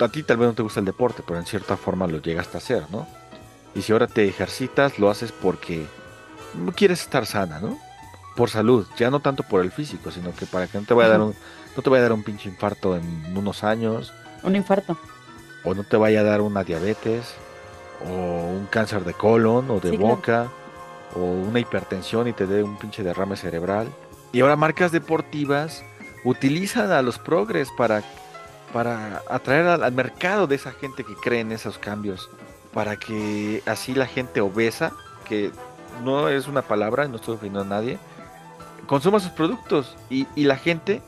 a 0.01 0.09
ti 0.09 0.23
tal 0.23 0.39
vez 0.39 0.49
no 0.49 0.55
te 0.55 0.63
gusta 0.63 0.81
el 0.81 0.87
deporte, 0.87 1.23
pero 1.27 1.39
en 1.39 1.47
cierta 1.47 1.77
forma 1.77 2.07
lo 2.07 2.21
llegas 2.21 2.53
a 2.55 2.59
hacer, 2.59 2.83
¿no? 2.91 3.07
Y 3.75 3.83
si 3.83 3.93
ahora 3.93 4.07
te 4.07 4.29
ejercitas, 4.29 4.99
lo 4.99 5.11
haces 5.11 5.33
porque 5.33 5.87
quieres 6.77 7.01
estar 7.03 7.27
sana, 7.27 7.61
¿no? 7.61 7.79
Por 8.37 8.51
salud, 8.51 8.87
ya 8.97 9.11
no 9.11 9.21
tanto 9.21 9.43
por 9.43 9.63
el 9.63 9.71
físico, 9.71 10.11
sino 10.11 10.35
que 10.35 10.47
para 10.47 10.67
que 10.67 10.79
no 10.79 10.85
te 10.85 10.95
vaya 10.95 11.09
a 11.09 11.13
dar 11.13 11.21
un, 11.21 11.35
no 11.77 11.83
te 11.83 11.91
vaya 11.91 12.01
a 12.01 12.09
dar 12.09 12.13
un 12.13 12.23
pinche 12.23 12.49
infarto 12.49 12.97
en 12.97 13.37
unos 13.37 13.65
años. 13.65 14.13
Un 14.43 14.57
infarto. 14.57 14.97
O 15.65 15.75
no 15.75 15.85
te 15.85 15.97
vaya 15.97 16.21
a 16.21 16.25
dar 16.25 16.41
una 16.41 16.65
diabetes, 16.65 17.35
o 18.07 18.13
un 18.13 18.67
cáncer 18.67 19.05
de 19.05 19.15
colon, 19.15 19.71
o 19.71 19.81
de 19.81 19.97
boca, 19.97 20.49
o 21.15 21.21
una 21.21 21.61
hipertensión 21.61 22.29
y 22.29 22.33
te 22.33 22.47
dé 22.47 22.63
un 22.63 22.77
pinche 22.77 23.03
derrame 23.03 23.37
cerebral. 23.37 23.89
Y 24.33 24.41
ahora 24.41 24.57
marcas 24.57 24.93
deportivas 24.93 25.85
utilizan 26.25 26.91
a 26.91 27.03
los 27.03 27.19
progres 27.19 27.69
para, 27.77 28.03
para 28.73 29.23
atraer 29.29 29.67
al, 29.67 29.85
al 29.85 29.93
mercado 29.93 30.47
de 30.47 30.57
esa 30.57 30.73
gente 30.73 31.05
que 31.05 31.15
cree 31.15 31.41
en 31.41 31.53
esos 31.53 31.79
cambios, 31.79 32.29
para 32.75 32.97
que 32.97 33.63
así 33.67 33.95
la 33.95 34.07
gente 34.07 34.41
obesa, 34.41 34.93
que 35.27 35.53
no 36.03 36.29
es 36.29 36.49
una 36.49 36.63
palabra, 36.63 37.07
no 37.07 37.17
estoy 37.17 37.37
ofendiendo 37.37 37.61
a 37.61 37.79
nadie, 37.79 37.99
consuma 38.87 39.21
sus 39.21 39.31
productos 39.31 39.97
y, 40.11 40.27
y, 40.35 40.45
la 40.45 40.57
gente 40.57 41.01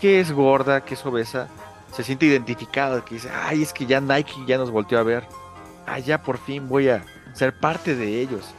que 0.00 0.20
es 0.20 0.32
gorda, 0.32 0.82
que 0.82 0.94
es 0.94 1.04
obesa, 1.04 1.48
se 1.92 2.04
siente 2.04 2.26
identificada, 2.26 3.04
que 3.04 3.16
dice, 3.16 3.28
ay, 3.30 3.62
es 3.62 3.72
que 3.72 3.86
ya 3.86 4.00
Nike 4.00 4.34
ya 4.46 4.56
nos 4.56 4.70
volteó 4.70 4.98
a 5.00 5.02
ver, 5.02 5.24
ah, 5.86 5.98
ya 5.98 6.22
por 6.22 6.38
fin 6.38 6.68
voy 6.68 6.88
a 6.88 7.04
ser 7.34 7.58
parte 7.58 7.96
de 7.96 8.20
ellos. 8.20 8.54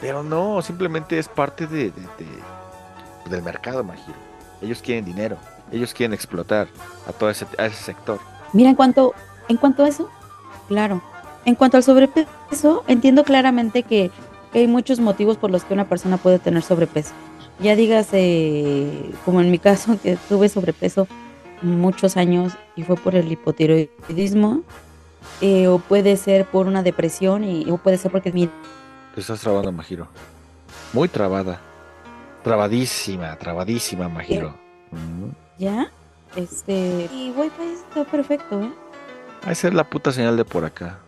Pero 0.00 0.22
no, 0.22 0.60
simplemente 0.60 1.18
es 1.18 1.28
parte 1.28 1.66
de, 1.66 1.90
de, 1.90 2.02
de 2.18 3.30
del 3.30 3.42
mercado, 3.42 3.82
Majiro. 3.82 4.18
Ellos 4.60 4.82
quieren 4.82 5.04
dinero, 5.04 5.36
ellos 5.70 5.94
quieren 5.94 6.14
explotar 6.14 6.68
a 7.06 7.12
todo 7.12 7.30
ese, 7.30 7.46
a 7.58 7.66
ese 7.66 7.82
sector. 7.82 8.20
Mira, 8.52 8.70
en 8.70 8.76
cuanto, 8.76 9.14
en 9.48 9.56
cuanto 9.56 9.84
a 9.84 9.88
eso, 9.88 10.10
claro. 10.68 11.02
En 11.46 11.54
cuanto 11.54 11.76
al 11.76 11.84
sobrepeso, 11.84 12.82
entiendo 12.88 13.22
claramente 13.22 13.84
que 13.84 14.10
hay 14.52 14.66
muchos 14.66 14.98
motivos 14.98 15.36
por 15.36 15.50
los 15.50 15.64
que 15.64 15.74
una 15.74 15.88
persona 15.88 16.16
puede 16.16 16.40
tener 16.40 16.62
sobrepeso. 16.62 17.12
Ya 17.60 17.76
digas, 17.76 18.08
eh, 18.12 19.12
como 19.24 19.40
en 19.40 19.52
mi 19.52 19.60
caso, 19.60 19.96
que 20.02 20.18
tuve 20.28 20.48
sobrepeso 20.48 21.06
muchos 21.62 22.16
años 22.16 22.54
y 22.74 22.82
fue 22.82 22.96
por 22.96 23.14
el 23.14 23.30
hipotiroidismo, 23.30 24.62
eh, 25.40 25.68
o 25.68 25.78
puede 25.78 26.16
ser 26.16 26.46
por 26.46 26.66
una 26.66 26.82
depresión, 26.82 27.44
y, 27.44 27.70
o 27.70 27.78
puede 27.78 27.96
ser 27.96 28.10
porque 28.10 28.32
mi... 28.32 28.50
Te 29.14 29.20
estás 29.20 29.40
trabando, 29.40 29.70
Majiro. 29.70 30.08
Muy 30.92 31.08
trabada. 31.08 31.60
Trabadísima, 32.42 33.36
trabadísima, 33.36 34.08
Majiro. 34.08 34.52
¿Ya? 35.58 35.90
Este... 36.34 37.08
Y 37.12 37.32
Wi-Fi 37.36 37.72
está 37.72 38.04
perfecto, 38.04 38.62
¿eh? 38.62 38.72
Va 39.46 39.52
a 39.52 39.54
ser 39.54 39.74
la 39.74 39.84
puta 39.84 40.10
señal 40.10 40.36
de 40.36 40.44
por 40.44 40.64
acá. 40.64 40.98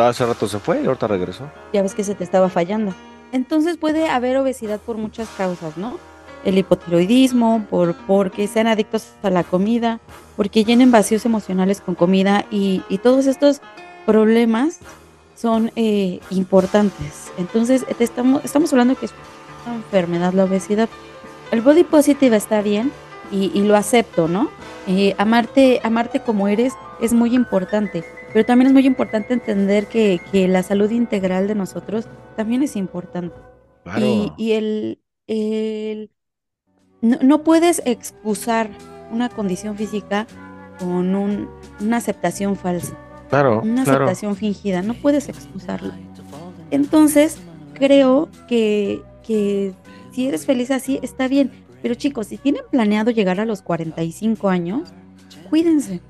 Hace 0.00 0.26
rato 0.26 0.48
se 0.48 0.58
fue 0.58 0.82
y 0.82 0.86
ahorita 0.86 1.06
regresó. 1.06 1.50
Ya 1.72 1.82
ves 1.82 1.94
que 1.94 2.04
se 2.04 2.14
te 2.14 2.24
estaba 2.24 2.48
fallando. 2.48 2.94
Entonces 3.32 3.76
puede 3.76 4.08
haber 4.08 4.36
obesidad 4.36 4.80
por 4.80 4.96
muchas 4.96 5.28
causas, 5.36 5.76
¿no? 5.76 5.98
El 6.44 6.58
hipotiroidismo, 6.58 7.66
por, 7.70 7.94
porque 8.06 8.48
sean 8.48 8.66
adictos 8.66 9.08
a 9.22 9.30
la 9.30 9.44
comida, 9.44 10.00
porque 10.36 10.64
llenen 10.64 10.90
vacíos 10.90 11.24
emocionales 11.24 11.80
con 11.80 11.94
comida 11.94 12.46
y, 12.50 12.82
y 12.88 12.98
todos 12.98 13.26
estos 13.26 13.60
problemas 14.06 14.78
son 15.36 15.70
eh, 15.76 16.20
importantes. 16.30 17.30
Entonces 17.38 17.86
te 17.86 18.04
estamos, 18.04 18.44
estamos 18.44 18.72
hablando 18.72 18.96
que 18.96 19.06
es 19.06 19.14
una 19.66 19.76
enfermedad 19.76 20.32
la 20.32 20.44
obesidad. 20.44 20.88
El 21.52 21.60
body 21.60 21.84
positive 21.84 22.36
está 22.36 22.62
bien 22.62 22.90
y, 23.30 23.52
y 23.54 23.62
lo 23.62 23.76
acepto, 23.76 24.26
¿no? 24.26 24.50
Eh, 24.88 25.14
amarte, 25.18 25.80
amarte 25.84 26.20
como 26.20 26.48
eres 26.48 26.72
es 27.00 27.12
muy 27.12 27.34
importante 27.34 28.04
pero 28.32 28.44
también 28.44 28.68
es 28.68 28.72
muy 28.72 28.86
importante 28.86 29.34
entender 29.34 29.86
que, 29.86 30.20
que 30.30 30.48
la 30.48 30.62
salud 30.62 30.90
integral 30.90 31.48
de 31.48 31.54
nosotros 31.54 32.06
también 32.36 32.62
es 32.62 32.76
importante. 32.76 33.36
Claro. 33.84 34.06
Y, 34.06 34.32
y 34.36 34.52
el, 34.52 34.98
el 35.26 36.10
no, 37.00 37.18
no, 37.22 37.42
puedes 37.42 37.82
excusar 37.84 38.70
una 39.10 39.28
condición 39.28 39.76
física 39.76 40.26
con 40.78 41.14
un, 41.14 41.48
una 41.80 41.96
aceptación 41.96 42.56
falsa. 42.56 42.96
Claro. 43.28 43.62
Una 43.62 43.84
claro. 43.84 44.04
aceptación 44.04 44.36
fingida. 44.36 44.82
No 44.82 44.94
puedes 44.94 45.28
excusarlo. 45.28 45.92
Entonces, 46.70 47.38
creo 47.74 48.28
que, 48.48 49.02
que 49.26 49.72
si 50.12 50.28
eres 50.28 50.46
feliz 50.46 50.70
así, 50.70 50.98
está 51.02 51.28
bien. 51.28 51.50
Pero 51.82 51.94
chicos, 51.94 52.26
si 52.26 52.36
tienen 52.36 52.62
planeado 52.70 53.10
llegar 53.10 53.40
a 53.40 53.44
los 53.44 53.62
45 53.62 54.48
años, 54.48 54.92
cuídense. 55.48 56.00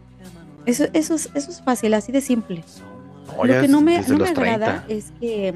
Eso, 0.66 0.85
eso, 0.92 1.14
es, 1.14 1.31
eso 1.35 1.51
es 1.51 1.62
fácil, 1.62 1.94
así 1.94 2.12
de 2.12 2.20
simple. 2.20 2.62
Lo 3.37 3.61
que 3.61 3.68
no 3.68 3.81
me, 3.81 4.01
no 4.03 4.18
me 4.18 4.29
agrada 4.29 4.85
es 4.88 5.12
que, 5.20 5.55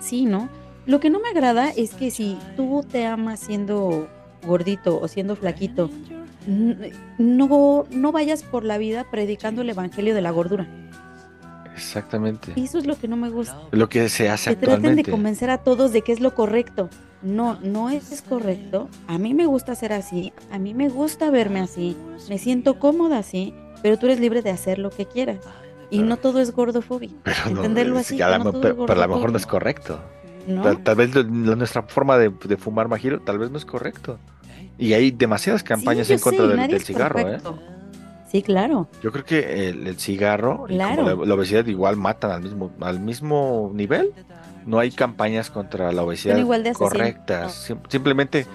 sí, 0.00 0.24
¿no? 0.24 0.48
Lo 0.86 1.00
que 1.00 1.10
no 1.10 1.20
me 1.20 1.28
agrada 1.28 1.70
es 1.70 1.94
que 1.94 2.10
si 2.10 2.38
tú 2.56 2.84
te 2.88 3.06
amas 3.06 3.40
siendo 3.40 4.08
gordito 4.46 5.00
o 5.00 5.08
siendo 5.08 5.34
flaquito, 5.36 5.90
no, 7.18 7.86
no 7.90 8.12
vayas 8.12 8.42
por 8.42 8.64
la 8.64 8.78
vida 8.78 9.06
predicando 9.10 9.62
el 9.62 9.70
evangelio 9.70 10.14
de 10.14 10.20
la 10.20 10.30
gordura. 10.30 10.66
Exactamente. 11.74 12.52
Y 12.54 12.64
eso 12.64 12.78
es 12.78 12.86
lo 12.86 12.96
que 12.96 13.08
no 13.08 13.16
me 13.16 13.30
gusta. 13.30 13.58
Lo 13.72 13.88
que 13.88 14.08
se 14.08 14.28
hace 14.28 14.50
que 14.50 14.56
actualmente. 14.56 14.88
traten 14.88 15.04
de 15.04 15.10
convencer 15.10 15.50
a 15.50 15.58
todos 15.58 15.92
de 15.92 16.02
que 16.02 16.12
es 16.12 16.20
lo 16.20 16.34
correcto. 16.34 16.88
No, 17.22 17.58
no 17.62 17.88
es 17.90 18.22
correcto. 18.28 18.88
A 19.08 19.18
mí 19.18 19.34
me 19.34 19.46
gusta 19.46 19.74
ser 19.74 19.92
así. 19.92 20.32
A 20.52 20.58
mí 20.58 20.74
me 20.74 20.88
gusta 20.88 21.30
verme 21.30 21.60
así. 21.60 21.96
Me 22.28 22.38
siento 22.38 22.78
cómoda 22.78 23.18
así 23.18 23.54
pero 23.84 23.98
tú 23.98 24.06
eres 24.06 24.18
libre 24.18 24.40
de 24.40 24.48
hacer 24.48 24.78
lo 24.78 24.88
que 24.88 25.04
quieras. 25.04 25.40
Y 25.90 25.98
no 25.98 26.16
todo 26.16 26.40
es 26.40 26.52
gordofobia. 26.52 27.10
Pero 27.22 27.36
Entenderlo 27.48 27.92
no, 27.92 28.00
así. 28.00 28.18
A 28.22 28.30
la, 28.30 28.38
no 28.38 28.58
pero, 28.58 28.86
pero 28.86 29.02
a 29.02 29.06
lo 29.06 29.14
mejor 29.14 29.30
no 29.30 29.36
es 29.36 29.44
correcto. 29.44 30.00
¿No? 30.46 30.62
Tal, 30.62 30.82
tal, 30.82 30.96
vez 30.96 31.14
lo, 31.14 31.22
nuestra 31.22 31.82
forma 31.82 32.16
de, 32.16 32.32
de, 32.46 32.56
fumar 32.56 32.88
majiro 32.88 33.20
tal 33.20 33.38
vez 33.38 33.50
no 33.50 33.58
es 33.58 33.66
correcto. 33.66 34.18
Y 34.78 34.94
hay 34.94 35.10
demasiadas 35.10 35.62
campañas 35.62 36.06
sí, 36.06 36.14
en 36.14 36.18
contra 36.18 36.46
sé, 36.46 36.56
del, 36.56 36.70
del 36.70 36.80
cigarro, 36.80 37.28
¿eh? 37.28 37.38
Sí, 38.32 38.40
claro. 38.40 38.88
Yo 39.02 39.12
creo 39.12 39.26
que 39.26 39.68
el, 39.68 39.86
el 39.86 39.98
cigarro 39.98 40.64
claro. 40.64 41.02
y 41.02 41.18
la, 41.18 41.26
la, 41.26 41.34
obesidad 41.34 41.66
igual 41.66 41.98
matan 41.98 42.30
al 42.30 42.40
mismo, 42.40 42.72
al 42.80 43.00
mismo 43.00 43.70
nivel. 43.74 44.14
No 44.64 44.78
hay 44.78 44.92
campañas 44.92 45.50
contra 45.50 45.92
la 45.92 46.02
obesidad 46.04 46.42
correctas. 46.72 47.52
Sim 47.52 47.76
simplemente 47.90 48.46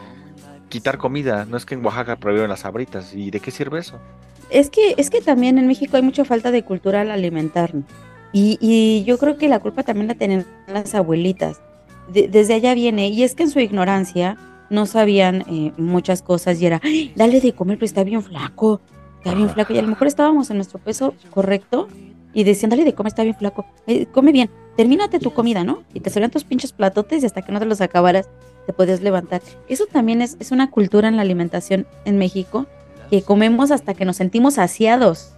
quitar 0.70 0.98
comida. 0.98 1.46
No 1.46 1.56
es 1.56 1.68
que 1.68 1.76
en 1.76 1.86
Oaxaca 1.86 2.15
prohíben 2.15 2.50
las 2.50 2.62
sabritas. 2.62 3.13
¿Y 3.13 3.30
de 3.30 3.39
qué 3.39 3.52
sirve 3.52 3.78
eso? 3.78 4.00
Es 4.50 4.70
que, 4.70 4.96
es 4.98 5.10
que 5.10 5.22
también 5.22 5.58
en 5.58 5.68
México 5.68 5.98
hay 5.98 6.04
mucha 6.04 6.26
falta 6.26 6.52
de 6.52 6.64
cultura 6.64 7.02
al 7.02 7.12
alimentarnos. 7.12 7.86
Y, 8.32 8.58
y 8.62 9.04
yo 9.06 9.18
creo 9.18 9.38
que 9.38 9.50
la 9.50 9.60
culpa 9.60 9.84
también 9.84 10.08
la 10.08 10.16
tienen 10.16 10.46
las 10.68 10.94
abuelitas. 10.96 11.62
De, 12.12 12.28
desde 12.28 12.56
allá 12.56 12.74
viene. 12.74 13.10
Y 13.10 13.24
es 13.24 13.36
que 13.36 13.44
en 13.44 13.50
su 13.52 13.60
ignorancia 13.60 14.38
no 14.70 14.86
sabían 14.86 15.44
eh, 15.48 15.74
muchas 15.78 16.22
cosas 16.22 16.62
y 16.62 16.66
era, 16.66 16.82
dale 17.16 17.42
de 17.42 17.54
comer, 17.54 17.78
pero 17.78 17.86
está 17.86 18.04
bien 18.04 18.22
flaco, 18.22 18.82
está 19.18 19.34
bien 19.34 19.50
flaco. 19.50 19.74
Y 19.74 19.78
a 19.78 19.82
lo 19.82 19.88
mejor 19.88 20.08
estábamos 20.08 20.50
en 20.50 20.58
nuestro 20.58 20.80
peso 20.80 21.14
correcto 21.32 21.88
y 22.34 22.44
decían, 22.44 22.70
dale 22.70 22.86
de 22.86 22.94
comer, 22.94 23.10
está 23.10 23.24
bien 23.24 23.36
flaco, 23.36 23.66
eh, 23.88 24.06
come 24.06 24.32
bien, 24.32 24.50
termínate 24.78 25.20
tu 25.20 25.32
comida, 25.34 25.64
¿no? 25.64 25.84
Y 25.94 26.00
te 26.00 26.10
servían 26.10 26.32
tus 26.32 26.44
pinches 26.44 26.72
platotes 26.72 27.24
y 27.24 27.26
hasta 27.26 27.42
que 27.42 27.52
no 27.52 27.60
te 27.60 27.66
los 27.66 27.82
acabaras 27.82 28.30
te 28.66 28.74
podías 28.74 29.02
levantar. 29.02 29.42
Eso 29.68 29.86
también 29.88 30.22
es, 30.22 30.38
es 30.40 30.52
una 30.52 30.70
cultura 30.70 31.08
en 31.08 31.16
la 31.16 31.24
alimentación 31.24 31.88
en 32.06 32.18
México 32.18 32.68
que 33.10 33.22
comemos 33.22 33.72
hasta 33.72 33.93
que 33.93 34.06
nos 34.06 34.17
sentimos 34.17 34.56
saciados. 34.56 35.34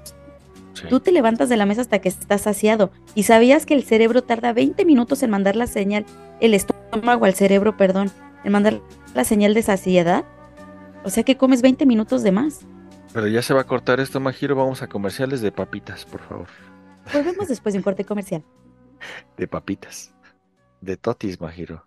Sí. 0.73 0.87
Tú 0.89 0.99
te 0.99 1.11
levantas 1.11 1.49
de 1.49 1.57
la 1.57 1.65
mesa 1.65 1.81
hasta 1.81 1.99
que 1.99 2.09
estás 2.09 2.41
saciado. 2.41 2.91
¿Y 3.13 3.23
sabías 3.23 3.65
que 3.65 3.73
el 3.73 3.83
cerebro 3.83 4.23
tarda 4.23 4.53
20 4.53 4.85
minutos 4.85 5.21
en 5.23 5.29
mandar 5.29 5.55
la 5.55 5.67
señal, 5.67 6.05
el 6.39 6.53
estómago 6.53 7.25
al 7.25 7.33
cerebro, 7.33 7.77
perdón, 7.77 8.11
en 8.43 8.51
mandar 8.51 8.81
la 9.13 9.23
señal 9.23 9.53
de 9.53 9.63
saciedad? 9.63 10.25
O 11.03 11.09
sea 11.09 11.23
que 11.23 11.37
comes 11.37 11.61
20 11.61 11.85
minutos 11.85 12.23
de 12.23 12.31
más. 12.31 12.61
Pero 13.13 13.27
ya 13.27 13.41
se 13.41 13.53
va 13.53 13.61
a 13.61 13.65
cortar 13.65 13.99
esto, 13.99 14.19
Majiro. 14.19 14.55
Vamos 14.55 14.81
a 14.81 14.87
comerciales 14.87 15.41
de 15.41 15.51
papitas, 15.51 16.05
por 16.05 16.21
favor. 16.21 16.47
Volvemos 17.13 17.47
después 17.47 17.73
de 17.73 17.79
un 17.79 17.83
corte 17.83 18.05
comercial. 18.05 18.43
De 19.37 19.47
papitas. 19.47 20.13
De 20.79 20.95
totis, 20.95 21.41
Majiro. 21.41 21.85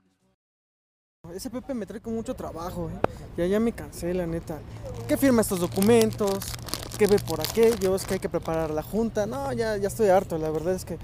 Ese 1.33 1.49
Pepe 1.49 1.73
me 1.75 1.87
trae 1.87 2.01
con 2.01 2.15
mucho 2.15 2.35
trabajo, 2.35 2.91
¿eh? 2.91 2.99
Ya, 3.37 3.47
ya 3.47 3.59
me 3.59 3.73
cansé, 3.73 4.13
la 4.13 4.27
neta. 4.27 4.59
¿Qué 5.09 5.17
firma 5.17 5.41
estos 5.41 5.59
documentos? 5.59 6.45
¿Qué 6.99 7.07
ve 7.07 7.19
por 7.19 7.41
aquellos? 7.41 8.05
¿Que 8.05 8.15
hay 8.15 8.21
que 8.21 8.29
preparar 8.29 8.71
la 8.71 8.83
junta? 8.83 9.25
No, 9.27 9.53
ya, 9.53 9.77
ya 9.79 9.89
estoy 9.89 10.09
harto, 10.09 10.37
la 10.39 10.51
verdad 10.51 10.75
es 10.75 10.85
que 10.85 10.99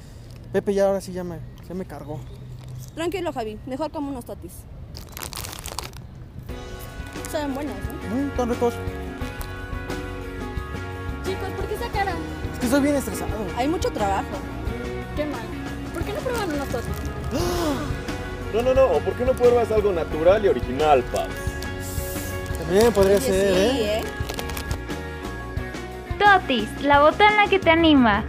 Pepe 0.53 0.75
ya 0.75 0.87
ahora 0.87 1.01
sí 1.01 1.13
ya 1.13 1.25
me, 1.25 1.39
ya 1.69 1.75
me 1.75 1.87
cargó. 1.87 2.21
Tranquilo, 2.95 3.33
Javi. 3.33 3.59
Mejor 3.67 3.91
como 3.91 4.11
unos 4.11 4.25
totis. 4.25 4.53
Saben 7.33 7.55
buenos, 7.55 7.75
¿no? 7.75 8.15
Mm, 8.15 8.29
están 8.29 8.51
ricos. 8.51 8.75
Chicos, 11.25 11.49
¿por 11.57 11.67
qué 11.67 11.75
esa 11.75 11.89
cara? 11.89 12.13
Es 12.53 12.59
que 12.59 12.67
estoy 12.67 12.81
bien 12.83 12.97
estresado. 12.97 13.33
Hay 13.57 13.69
mucho 13.69 13.91
trabajo. 13.91 14.29
Qué 15.17 15.25
mal. 15.25 15.47
¿Por 15.95 16.05
qué 16.05 16.13
no 16.13 16.21
prueban 16.21 16.53
unos 16.53 16.69
totis? 16.69 18.00
No, 18.55 18.63
no, 18.63 18.75
no. 18.75 18.89
¿Por 19.01 19.15
qué 19.15 19.25
no 19.25 19.33
pruebas 19.33 19.71
algo 19.71 19.93
natural 19.93 20.45
y 20.45 20.49
original, 20.49 21.03
Paps? 21.13 21.35
También 22.59 22.93
podría 22.93 23.17
Oye, 23.17 23.27
ser, 23.27 23.55
sí, 23.55 23.81
¿eh? 23.83 23.99
¿eh? 23.99 24.03
Totis, 26.19 26.69
la 26.83 27.01
botana 27.01 27.47
que 27.49 27.59
te 27.59 27.71
anima. 27.71 28.25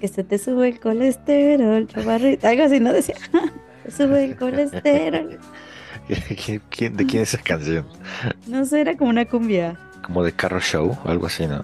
Que 0.00 0.08
se 0.08 0.24
te 0.24 0.38
sube 0.38 0.68
el 0.68 0.80
colesterol, 0.80 1.86
chavarrita. 1.86 2.48
Algo 2.50 2.64
así, 2.64 2.80
¿no? 2.80 2.92
Decía, 2.92 3.14
te 3.84 3.90
sube 3.90 4.24
el 4.24 4.36
colesterol. 4.36 5.38
¿Quién- 6.44 6.62
quién- 6.70 6.96
¿De 6.96 7.06
quién 7.06 7.22
es 7.22 7.34
esa 7.34 7.42
canción? 7.42 7.86
No 8.46 8.64
sé, 8.64 8.80
era 8.80 8.96
como 8.96 9.10
una 9.10 9.24
cumbia. 9.24 9.78
Como 10.02 10.24
de 10.24 10.32
Carro 10.32 10.60
Show, 10.60 10.98
algo 11.04 11.26
así, 11.26 11.46
¿no? 11.46 11.62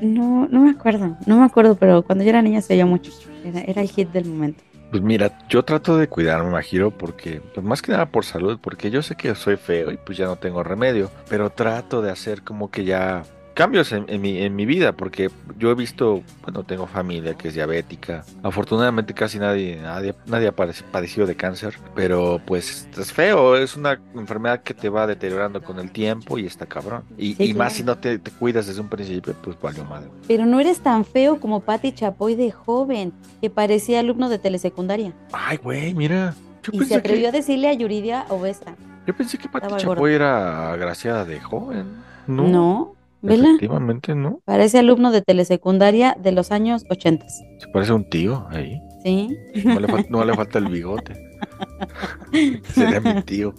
No, 0.00 0.48
no 0.48 0.60
me 0.60 0.70
acuerdo, 0.70 1.16
no 1.26 1.38
me 1.38 1.44
acuerdo, 1.44 1.76
pero 1.76 2.02
cuando 2.02 2.24
yo 2.24 2.30
era 2.30 2.42
niña 2.42 2.60
se 2.60 2.74
oía 2.74 2.86
mucho. 2.86 3.12
Era, 3.44 3.60
era 3.60 3.82
el 3.82 3.88
hit 3.88 4.10
del 4.10 4.24
momento. 4.24 4.62
Pues 4.90 5.02
mira, 5.02 5.38
yo 5.48 5.64
trato 5.64 5.96
de 5.96 6.06
cuidarme, 6.06 6.50
Majiro, 6.50 6.90
porque, 6.90 7.40
pues 7.54 7.64
más 7.64 7.80
que 7.80 7.92
nada 7.92 8.06
por 8.06 8.26
salud, 8.26 8.58
porque 8.60 8.90
yo 8.90 9.00
sé 9.00 9.16
que 9.16 9.34
soy 9.34 9.56
feo 9.56 9.90
y 9.90 9.96
pues 9.96 10.18
ya 10.18 10.26
no 10.26 10.36
tengo 10.36 10.62
remedio, 10.62 11.10
pero 11.30 11.48
trato 11.50 12.02
de 12.02 12.10
hacer 12.10 12.42
como 12.42 12.70
que 12.70 12.84
ya 12.84 13.22
cambios 13.54 13.92
en, 13.92 14.04
en 14.08 14.20
mi, 14.20 14.38
en 14.38 14.54
mi 14.56 14.66
vida, 14.66 14.92
porque 14.92 15.30
yo 15.58 15.70
he 15.70 15.74
visto, 15.74 16.22
bueno, 16.42 16.64
tengo 16.64 16.86
familia 16.86 17.34
que 17.34 17.48
es 17.48 17.54
diabética, 17.54 18.24
afortunadamente 18.42 19.14
casi 19.14 19.38
nadie, 19.38 19.78
nadie, 19.82 20.14
nadie 20.26 20.48
ha 20.48 20.56
padec- 20.56 20.82
padecido 20.90 21.26
de 21.26 21.34
cáncer, 21.36 21.74
pero 21.94 22.40
pues 22.44 22.88
es 22.96 23.12
feo, 23.12 23.56
es 23.56 23.76
una 23.76 24.00
enfermedad 24.14 24.62
que 24.62 24.74
te 24.74 24.88
va 24.88 25.06
deteriorando 25.06 25.62
con 25.62 25.78
el 25.78 25.90
tiempo 25.90 26.38
y 26.38 26.46
está 26.46 26.66
cabrón. 26.66 27.04
Y, 27.18 27.34
Sí, 27.34 27.44
y 27.44 27.54
más 27.54 27.54
claro. 27.54 27.74
si 27.74 27.82
no 27.84 27.98
te, 27.98 28.18
te 28.18 28.30
cuidas 28.30 28.66
desde 28.66 28.80
un 28.80 28.88
principio, 28.88 29.34
pues 29.42 29.56
valió 29.60 29.84
madre. 29.84 30.08
Pero 30.28 30.46
no 30.46 30.58
eres 30.60 30.80
tan 30.80 31.04
feo 31.04 31.38
como 31.40 31.60
Patti 31.60 31.92
Chapoy 31.92 32.34
de 32.34 32.50
joven, 32.52 33.12
que 33.40 33.50
parecía 33.50 34.00
alumno 34.00 34.28
de 34.28 34.38
telesecundaria. 34.38 35.12
Ay, 35.32 35.56
güey, 35.58 35.94
mira. 35.94 36.34
Yo 36.62 36.70
Y 36.80 36.84
se 36.84 36.94
atrevió 36.94 37.22
que, 37.22 37.28
a 37.28 37.32
decirle 37.32 37.68
a 37.68 37.72
Yuridia 37.74 38.24
obesa. 38.28 38.76
yo 39.06 39.14
pensé 39.16 39.36
que 39.36 39.48
Pati 39.48 39.66
Chapoy 39.78 39.96
gorda. 39.96 40.12
era 40.14 40.72
agraciada 40.72 41.24
de 41.24 41.40
joven. 41.40 41.86
No, 42.28 42.46
No, 42.48 42.94
¿vela? 43.22 43.48
efectivamente 43.48 44.14
no. 44.14 44.40
Parece 44.44 44.78
alumno 44.78 45.10
de 45.12 45.22
telesecundaria 45.22 46.16
de 46.20 46.32
los 46.32 46.50
años 46.52 46.84
80. 46.90 47.26
Se 47.28 47.68
parece 47.72 47.92
a 47.92 47.94
un 47.94 48.08
tío 48.08 48.46
ahí. 48.50 48.80
¿Sí? 49.04 49.28
No 49.64 49.80
le, 49.80 49.88
fal- 49.88 50.06
no 50.10 50.24
le 50.24 50.34
falta 50.34 50.58
el 50.58 50.66
bigote. 50.68 51.14
Sería 52.74 53.00
mi 53.00 53.22
tío. 53.22 53.52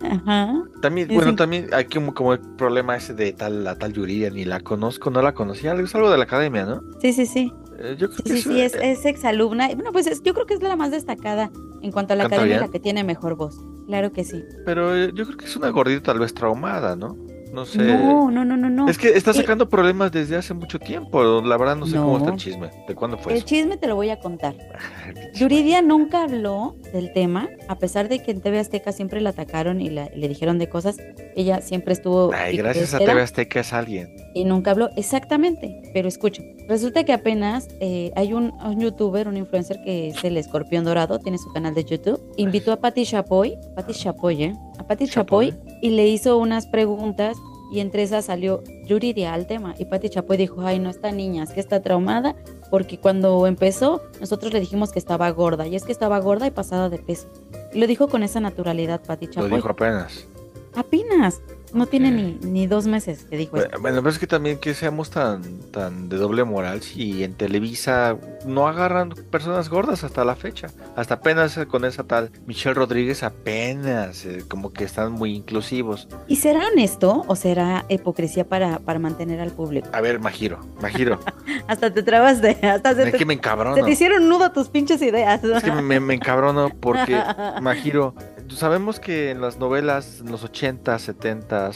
Ajá. 0.00 0.54
También, 0.80 1.08
bueno, 1.08 1.30
un- 1.30 1.36
también 1.36 1.68
hay 1.72 1.84
como, 1.86 2.14
como 2.14 2.32
el 2.34 2.40
problema 2.56 2.96
ese 2.96 3.14
de 3.14 3.32
tal, 3.32 3.64
la 3.64 3.76
tal 3.76 3.92
Yuridia, 3.92 4.30
ni 4.30 4.44
la 4.44 4.60
conozco, 4.60 5.10
no 5.10 5.22
la 5.22 5.34
conocía. 5.34 5.74
Es 5.74 5.94
algo 5.94 6.10
de 6.10 6.18
la 6.18 6.24
academia, 6.24 6.64
¿no? 6.64 6.82
Sí, 7.00 7.12
sí, 7.12 7.26
sí. 7.26 7.52
Eh, 7.80 7.96
yo 7.98 8.08
creo 8.10 8.18
Sí, 8.18 8.22
que 8.24 8.30
sí, 8.30 8.36
eso- 8.36 8.50
sí, 8.50 8.60
es, 8.60 8.74
eh, 8.74 8.90
es 8.92 9.04
exalumna. 9.06 9.68
Bueno, 9.74 9.92
pues 9.92 10.06
es- 10.06 10.22
yo 10.22 10.34
creo 10.34 10.46
que 10.46 10.54
es 10.54 10.62
la 10.62 10.76
más 10.76 10.90
destacada 10.90 11.50
en 11.82 11.92
cuanto 11.92 12.12
a 12.12 12.16
la 12.16 12.24
¿Canta 12.24 12.36
academia, 12.36 12.58
bien? 12.58 12.66
la 12.66 12.72
que 12.72 12.80
tiene 12.80 13.04
mejor 13.04 13.36
voz. 13.36 13.56
Claro 13.86 14.12
que 14.12 14.24
sí. 14.24 14.44
Pero 14.64 14.94
eh, 14.96 15.12
yo 15.14 15.24
creo 15.24 15.36
que 15.36 15.46
es 15.46 15.56
una 15.56 15.70
gordita 15.70 16.02
tal 16.12 16.18
vez 16.20 16.34
traumada, 16.34 16.94
¿no? 16.96 17.16
No 17.52 17.64
sé. 17.64 17.78
No, 17.78 18.30
no, 18.30 18.44
no, 18.44 18.56
no, 18.56 18.68
no. 18.70 18.88
Es 18.88 18.98
que 18.98 19.08
está 19.10 19.30
Eh, 19.30 19.34
sacando 19.34 19.68
problemas 19.68 20.12
desde 20.12 20.36
hace 20.36 20.54
mucho 20.54 20.78
tiempo. 20.78 21.22
La 21.42 21.56
verdad 21.56 21.76
no 21.76 21.86
sé 21.86 21.96
cómo 21.96 22.18
está 22.18 22.30
el 22.30 22.36
chisme. 22.36 22.70
¿De 22.86 22.94
cuándo 22.94 23.16
fue 23.18 23.32
El 23.32 23.38
eso? 23.38 23.46
chisme 23.46 23.76
te 23.76 23.86
lo 23.86 23.94
voy 23.96 24.10
a 24.10 24.18
contar. 24.20 24.54
Yuridia 25.34 25.82
nunca 25.82 26.22
habló 26.24 26.76
del 26.92 27.12
tema, 27.12 27.48
a 27.68 27.76
pesar 27.78 28.08
de 28.08 28.22
que 28.22 28.30
en 28.30 28.40
TV 28.40 28.58
Azteca 28.58 28.92
siempre 28.92 29.20
la 29.20 29.30
atacaron 29.30 29.80
y 29.80 29.90
la- 29.90 30.10
le 30.14 30.28
dijeron 30.28 30.58
de 30.58 30.68
cosas. 30.68 30.96
Ella 31.36 31.60
siempre 31.60 31.92
estuvo. 31.92 32.32
Ay, 32.34 32.56
gracias 32.56 32.94
a 32.94 32.98
TV 32.98 33.20
Azteca 33.22 33.60
es 33.60 33.72
alguien. 33.72 34.14
Y 34.34 34.44
nunca 34.44 34.70
habló 34.72 34.90
exactamente. 34.96 35.80
Pero 35.94 36.08
escucha, 36.08 36.42
resulta 36.68 37.04
que 37.04 37.12
apenas 37.12 37.68
eh, 37.80 38.12
hay 38.16 38.32
un, 38.32 38.52
un 38.64 38.80
youtuber, 38.80 39.26
un 39.28 39.36
influencer 39.36 39.80
que 39.84 40.08
es 40.08 40.22
el 40.24 40.36
escorpión 40.36 40.84
dorado, 40.84 41.18
tiene 41.18 41.38
su 41.38 41.52
canal 41.52 41.74
de 41.74 41.84
YouTube. 41.84 42.20
Invitó 42.36 42.72
a 42.72 42.76
Patti 42.76 43.04
Chapoy, 43.04 43.56
Patti 43.74 43.92
Chapoy, 43.94 44.42
¿eh? 44.44 44.52
A 44.78 44.86
Patti 44.86 45.06
Chapoy. 45.08 45.54
Y 45.80 45.90
le 45.90 46.06
hizo 46.06 46.38
unas 46.38 46.66
preguntas. 46.66 47.36
Y 47.70 47.80
entre 47.80 48.02
esas 48.02 48.24
salió 48.24 48.62
Yuridia 48.86 49.34
al 49.34 49.46
tema. 49.46 49.74
Y 49.78 49.84
Patti 49.84 50.08
Chapoy 50.08 50.36
dijo: 50.38 50.62
Ay, 50.62 50.78
no, 50.78 50.88
esta 50.88 51.12
niña 51.12 51.42
es 51.42 51.50
que 51.50 51.60
está 51.60 51.82
traumada. 51.82 52.34
Porque 52.70 52.98
cuando 52.98 53.46
empezó, 53.46 54.02
nosotros 54.20 54.52
le 54.52 54.60
dijimos 54.60 54.90
que 54.90 54.98
estaba 54.98 55.30
gorda. 55.30 55.66
Y 55.66 55.76
es 55.76 55.84
que 55.84 55.92
estaba 55.92 56.18
gorda 56.20 56.46
y 56.46 56.50
pasada 56.50 56.88
de 56.88 56.98
peso. 56.98 57.28
Y 57.74 57.78
lo 57.78 57.86
dijo 57.86 58.08
con 58.08 58.22
esa 58.22 58.40
naturalidad, 58.40 59.02
Patti 59.06 59.26
Lo 59.26 59.32
Chapoy. 59.32 59.50
dijo 59.56 59.68
apenas. 59.68 60.26
Apenas. 60.74 61.40
No 61.72 61.86
tiene 61.86 62.10
ni, 62.10 62.38
ni 62.42 62.66
dos 62.66 62.86
meses 62.86 63.24
que 63.28 63.36
dijo. 63.36 63.52
Bueno, 63.56 63.78
bueno, 63.80 63.96
pero 63.98 64.10
es 64.10 64.18
que 64.18 64.26
también 64.26 64.58
que 64.58 64.74
seamos 64.74 65.10
tan, 65.10 65.42
tan 65.70 66.08
de 66.08 66.16
doble 66.16 66.44
moral 66.44 66.82
si 66.82 67.24
en 67.24 67.34
Televisa 67.34 68.16
no 68.46 68.68
agarran 68.68 69.10
personas 69.30 69.68
gordas 69.68 70.04
hasta 70.04 70.24
la 70.24 70.36
fecha. 70.36 70.68
Hasta 70.96 71.14
apenas 71.14 71.58
con 71.68 71.84
esa 71.84 72.04
tal 72.04 72.30
Michelle 72.46 72.74
Rodríguez 72.74 73.22
apenas 73.22 74.24
eh, 74.24 74.44
como 74.48 74.72
que 74.72 74.84
están 74.84 75.12
muy 75.12 75.34
inclusivos. 75.34 76.08
¿Y 76.26 76.36
será 76.36 76.66
honesto 76.72 77.24
o 77.26 77.36
será 77.36 77.84
hipocresía 77.88 78.48
para, 78.48 78.78
para 78.78 78.98
mantener 78.98 79.40
al 79.40 79.50
público? 79.50 79.88
A 79.92 80.00
ver, 80.00 80.20
Majiro, 80.20 80.60
Majiro, 80.80 81.20
Hasta 81.68 81.92
te 81.92 82.02
trabas 82.02 82.40
de. 82.40 82.50
Hasta 82.50 82.94
se 82.94 83.02
es 83.04 83.12
te, 83.12 83.18
que 83.18 83.24
me 83.26 83.34
se 83.34 83.38
encabrono. 83.38 83.84
te 83.84 83.90
hicieron 83.90 84.28
nudo 84.28 84.50
tus 84.52 84.68
pinches 84.68 85.02
ideas. 85.02 85.42
Es 85.44 85.62
que 85.62 85.72
me, 85.72 86.00
me 86.00 86.14
encabrono 86.14 86.70
porque, 86.80 87.20
Majiro, 87.62 88.14
sabemos 88.56 89.00
que 89.00 89.30
en 89.30 89.40
las 89.40 89.58
novelas, 89.58 90.20
en 90.20 90.30
los 90.30 90.44
80, 90.44 90.98
70, 90.98 91.70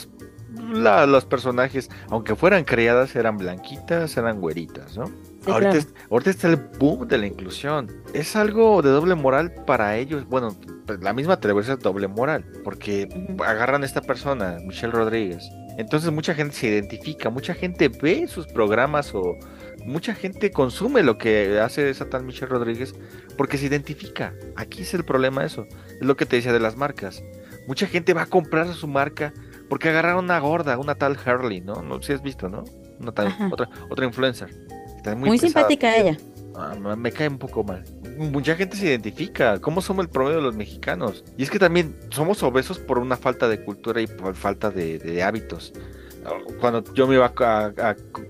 la- 0.72 1.06
los 1.06 1.24
personajes, 1.24 1.88
aunque 2.10 2.36
fueran 2.36 2.64
creadas, 2.64 3.16
eran 3.16 3.38
blanquitas, 3.38 4.16
eran 4.16 4.40
güeritas, 4.40 4.96
¿no? 4.96 5.06
Sí, 5.06 5.50
ahorita, 5.50 5.70
claro. 5.72 5.78
es- 5.78 5.94
ahorita 6.10 6.30
está 6.30 6.48
el 6.48 6.56
boom 6.56 7.08
de 7.08 7.18
la 7.18 7.26
inclusión. 7.26 7.90
Es 8.12 8.36
algo 8.36 8.80
de 8.82 8.90
doble 8.90 9.14
moral 9.14 9.52
para 9.66 9.96
ellos. 9.96 10.26
Bueno, 10.28 10.56
pues, 10.86 11.00
la 11.02 11.12
misma 11.12 11.40
televisión 11.40 11.78
es 11.78 11.82
doble 11.82 12.06
moral, 12.08 12.44
porque 12.64 13.08
agarran 13.44 13.82
a 13.82 13.86
esta 13.86 14.02
persona, 14.02 14.58
Michelle 14.64 14.92
Rodríguez. 14.92 15.42
Entonces 15.78 16.12
mucha 16.12 16.34
gente 16.34 16.54
se 16.54 16.68
identifica, 16.68 17.30
mucha 17.30 17.54
gente 17.54 17.88
ve 17.88 18.26
sus 18.28 18.46
programas 18.46 19.14
o 19.14 19.36
mucha 19.86 20.14
gente 20.14 20.50
consume 20.50 21.02
lo 21.02 21.16
que 21.16 21.58
hace 21.60 21.88
esa 21.88 22.10
tal 22.10 22.24
Michelle 22.24 22.46
Rodríguez 22.52 22.94
porque 23.38 23.56
se 23.56 23.66
identifica. 23.66 24.34
Aquí 24.54 24.82
es 24.82 24.92
el 24.92 25.02
problema 25.02 25.44
eso. 25.46 25.66
Es 26.02 26.06
lo 26.06 26.16
que 26.16 26.26
te 26.26 26.36
decía 26.36 26.52
de 26.52 26.60
las 26.60 26.76
marcas. 26.76 27.22
Mucha 27.66 27.86
gente 27.86 28.12
va 28.12 28.22
a 28.22 28.26
comprar 28.26 28.66
su 28.74 28.88
marca 28.88 29.32
porque 29.68 29.88
agarraron 29.88 30.24
una 30.24 30.38
gorda, 30.40 30.76
una 30.76 30.96
tal 30.96 31.16
Hurley, 31.16 31.60
¿no? 31.60 31.80
No 31.80 32.00
sé 32.02 32.08
si 32.08 32.12
has 32.14 32.22
visto, 32.22 32.48
¿no? 32.48 32.64
Una 33.00 33.12
tal, 33.12 33.34
otra, 33.52 33.68
otra 33.88 34.04
influencer. 34.04 34.50
Está 34.96 35.14
muy, 35.14 35.28
Muy 35.30 35.38
pesada. 35.38 35.68
simpática 35.68 35.96
ella. 35.96 36.16
Ah, 36.54 36.74
me- 36.78 36.96
me 36.96 37.10
cae 37.12 37.28
un 37.28 37.38
poco 37.38 37.64
mal. 37.64 37.84
Mucha 38.18 38.54
gente 38.56 38.76
se 38.76 38.86
identifica. 38.86 39.58
¿Cómo 39.60 39.80
somos 39.80 40.04
el 40.04 40.10
promedio 40.10 40.36
de 40.38 40.42
los 40.42 40.54
mexicanos? 40.56 41.24
Y 41.38 41.44
es 41.44 41.50
que 41.50 41.58
también 41.58 41.96
somos 42.10 42.42
obesos 42.42 42.78
por 42.78 42.98
una 42.98 43.16
falta 43.16 43.48
de 43.48 43.64
cultura 43.64 44.00
y 44.02 44.06
por 44.06 44.34
falta 44.34 44.70
de, 44.70 44.98
de 44.98 45.22
hábitos. 45.22 45.72
Cuando 46.60 46.84
yo 46.94 47.06
me 47.06 47.14
iba 47.16 47.32
a, 47.36 47.72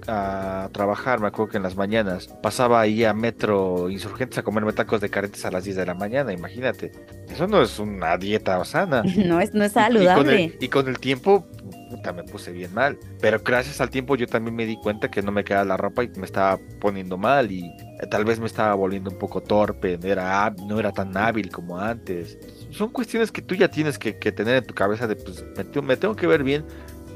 a- 0.09 0.64
a 0.64 0.68
trabajar, 0.72 1.20
me 1.20 1.26
acuerdo 1.28 1.50
que 1.52 1.57
en 1.59 1.62
las 1.62 1.76
mañanas 1.76 2.28
pasaba 2.42 2.81
ahí 2.81 3.05
a 3.05 3.12
Metro 3.12 3.90
Insurgentes 3.90 4.38
a 4.38 4.42
comerme 4.42 4.72
tacos 4.72 5.00
de 5.00 5.11
caretes 5.11 5.44
a 5.44 5.50
las 5.50 5.64
10 5.64 5.76
de 5.76 5.87
la 5.87 5.94
mañana, 5.94 6.33
imagínate. 6.33 6.92
Eso 7.28 7.46
no 7.46 7.61
es 7.62 7.78
una 7.78 8.16
dieta 8.16 8.62
sana. 8.64 9.02
No 9.16 9.40
es, 9.40 9.52
no 9.55 9.64
es 9.64 9.72
Y- 9.76 9.78
Y 9.78 9.83
con, 9.83 9.83
saludable. 9.85 10.44
el, 10.44 10.57
y 10.61 10.68
con 10.68 10.88
el 10.88 10.98
tiempo, 10.98 11.46
puta, 11.90 12.12
me 12.12 12.24
puse 12.24 12.50
bien 12.52 12.72
mal. 12.74 12.98
Pero 13.20 13.40
gracias 13.44 13.81
al 13.81 13.90
tiempo 13.90 14.16
yo 14.16 14.26
también 14.26 14.55
me 14.57 14.66
di 14.66 14.76
cuenta 14.76 15.11
que 15.11 15.22
no 15.22 15.31
me 15.33 15.44
quedaba 15.44 15.64
la 15.64 15.76
ropa 15.76 16.02
y 16.05 16.09
me 16.16 16.24
estaba 16.24 16.59
poniendo 16.81 17.16
mal 17.18 17.50
y 17.52 17.64
eh, 18.00 18.07
tal 18.11 18.24
vez 18.24 18.40
me 18.40 18.46
estaba 18.46 18.74
volviendo 18.74 19.11
un 19.11 19.18
poco 19.18 19.42
torpe, 19.42 19.98
no 19.98 20.09
era, 20.09 20.52
no 20.66 20.78
era 20.81 20.92
tan 20.92 21.16
hábil 21.16 21.50
como 21.50 21.78
antes. 21.78 22.38
Son 22.70 22.88
cuestiones 22.90 23.31
que 23.31 23.42
tú 23.42 23.55
ya 23.55 23.68
tienes 23.68 23.98
que, 23.98 24.16
que 24.18 24.33
tener 24.33 24.57
en 24.57 24.66
tu 24.66 24.74
cabeza 24.74 25.07
de, 25.07 25.16
pues, 25.16 25.44
me, 25.57 25.83
me 25.83 25.96
tengo 25.96 26.16
que 26.16 26.26
ver 26.26 26.42
bien, 26.42 26.64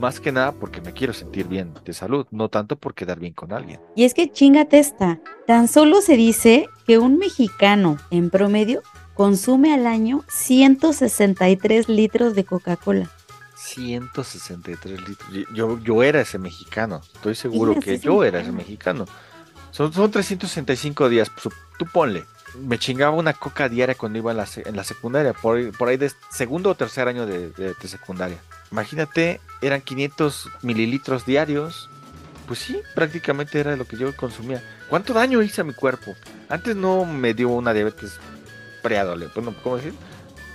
más 0.00 0.20
que 0.20 0.32
nada 0.32 0.52
porque 0.52 0.80
me 0.80 0.92
quiero 0.92 1.12
sentir 1.12 1.46
bien 1.48 1.72
de 1.84 1.92
salud, 1.92 2.26
no 2.30 2.48
tanto 2.48 2.76
por 2.76 2.94
quedar 2.94 3.18
bien 3.18 3.32
con 3.32 3.52
alguien. 3.52 3.80
Y 3.94 4.04
es 4.04 4.14
que 4.14 4.30
chingate 4.30 4.78
esta. 4.78 5.18
Tan 5.46 5.68
solo 5.68 6.00
se 6.00 6.16
dice 6.16 6.68
que 6.86 6.98
un 6.98 7.18
mexicano 7.18 7.96
en 8.10 8.30
promedio 8.30 8.82
consume 9.14 9.72
al 9.72 9.86
año 9.86 10.24
163 10.28 11.88
litros 11.88 12.34
de 12.34 12.44
Coca-Cola. 12.44 13.10
163 13.56 15.08
litros. 15.08 15.30
Yo- 15.54 15.78
Yo, 15.80 16.02
era 16.02 16.20
ese 16.20 16.38
mexicano. 16.38 17.00
Estoy 17.14 17.34
seguro 17.34 17.74
que 17.80 17.98
yo 17.98 18.22
era 18.24 18.40
ese 18.40 18.52
mexicano. 18.52 19.06
Son, 19.70 19.92
son 19.92 20.10
365 20.10 21.08
días. 21.08 21.30
pues, 21.42 21.54
tú 21.78 21.86
ponle. 21.86 22.24
Me 22.62 22.78
chingaba 22.78 23.14
una 23.16 23.34
coca 23.34 23.68
diaria 23.68 23.94
cuando 23.94 24.18
iba 24.18 24.30
en 24.30 24.36
la, 24.38 24.46
en 24.64 24.76
la 24.76 24.84
secundaria. 24.84 25.32
Por, 25.34 25.58
ahí- 25.58 25.70
por 25.72 25.88
ahí 25.88 25.96
de 25.96 26.10
segundo 26.30 26.70
o 26.70 26.74
tercer 26.74 27.08
año 27.08 27.26
de, 27.26 27.50
de- 27.50 27.74
de 27.74 27.88
secundaria. 27.88 28.38
Imagínate, 28.72 29.40
eran 29.62 29.80
500 29.80 30.48
mililitros 30.62 31.24
diarios. 31.26 31.88
Pues 32.46 32.60
sí, 32.60 32.80
prácticamente 32.94 33.58
era 33.58 33.74
lo 33.76 33.84
que 33.86 33.96
yo 33.96 34.14
consumía. 34.14 34.62
¿Cuánto 34.88 35.12
daño 35.12 35.42
hice 35.42 35.62
a 35.62 35.64
mi 35.64 35.72
cuerpo? 35.72 36.14
Antes 36.48 36.76
no 36.76 37.04
me 37.04 37.34
dio 37.34 37.48
una 37.48 37.72
diabetes 37.72 38.18
preadolescente, 38.82 39.40
bueno, 39.40 39.58
¿cómo 39.64 39.76
decir? 39.76 39.94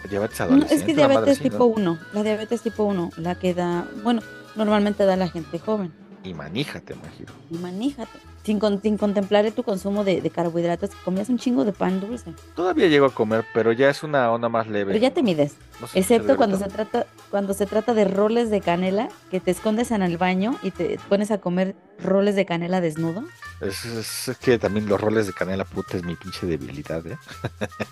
Diabetes 0.10 0.40
No, 0.40 0.46
adolescente. 0.46 0.76
es 0.76 0.84
que 0.84 0.96
diabetes 0.96 1.40
así, 1.40 1.44
¿no? 1.50 1.52
tipo 1.52 1.66
1, 1.66 2.00
la 2.14 2.24
diabetes 2.24 2.62
tipo 2.62 2.84
1, 2.86 3.12
la 3.18 3.36
que 3.36 3.54
da, 3.54 3.86
bueno, 4.04 4.22
normalmente 4.56 5.04
da 5.06 5.18
la 5.18 5.28
gente 5.30 5.60
joven. 5.60 5.94
Y 6.24 6.34
maníjate, 6.34 6.96
Majiro. 6.96 7.34
Y 7.50 7.58
maníjate. 7.58 8.20
Sin, 8.44 8.58
con- 8.60 8.82
sin 8.82 8.98
contemplar 8.98 9.50
tu 9.52 9.62
consumo 9.64 10.04
de, 10.04 10.20
de 10.22 10.30
carbohidratos, 10.32 10.90
comías 11.06 11.30
un 11.30 11.38
chingo 11.38 11.64
de 11.64 11.74
pan 11.74 12.00
dulce. 12.00 12.34
Todavía 12.56 12.88
llego 12.88 13.06
a 13.06 13.14
comer, 13.14 13.46
pero 13.54 13.72
ya 13.72 13.90
es 13.90 14.02
una 14.04 14.32
onda 14.32 14.50
más 14.50 14.68
leve. 14.68 14.94
Pero 14.94 15.00
ya 15.02 15.12
te 15.14 15.22
mides. 15.22 15.54
No 15.80 15.88
sé, 15.88 16.00
Excepto 16.00 16.38
cuando 16.38 16.58
se 16.58 16.66
trata, 16.68 17.06
cuando 17.30 17.54
se 17.54 17.66
trata 17.68 17.94
de 17.94 18.06
roles 18.06 18.50
de 18.50 18.62
canela, 18.62 19.10
que 19.30 19.40
te 19.40 19.52
escondes 19.52 19.92
en 19.92 20.02
el 20.02 20.18
baño 20.18 20.58
y 20.64 20.72
te 20.72 21.00
pones 21.10 21.30
a 21.32 21.38
comer 21.40 21.76
roles 22.04 22.36
de 22.36 22.46
canela 22.48 22.82
desnudo. 22.82 23.24
Es, 23.62 23.86
es- 23.86 24.28
es 24.30 24.38
que 24.40 24.58
también 24.58 24.88
los 24.88 25.00
roles 25.00 25.28
de 25.28 25.34
canela 25.34 25.64
puta 25.66 25.98
es 25.98 26.04
mi 26.04 26.16
pinche 26.16 26.48
debilidad, 26.48 27.06
¿eh? 27.06 27.18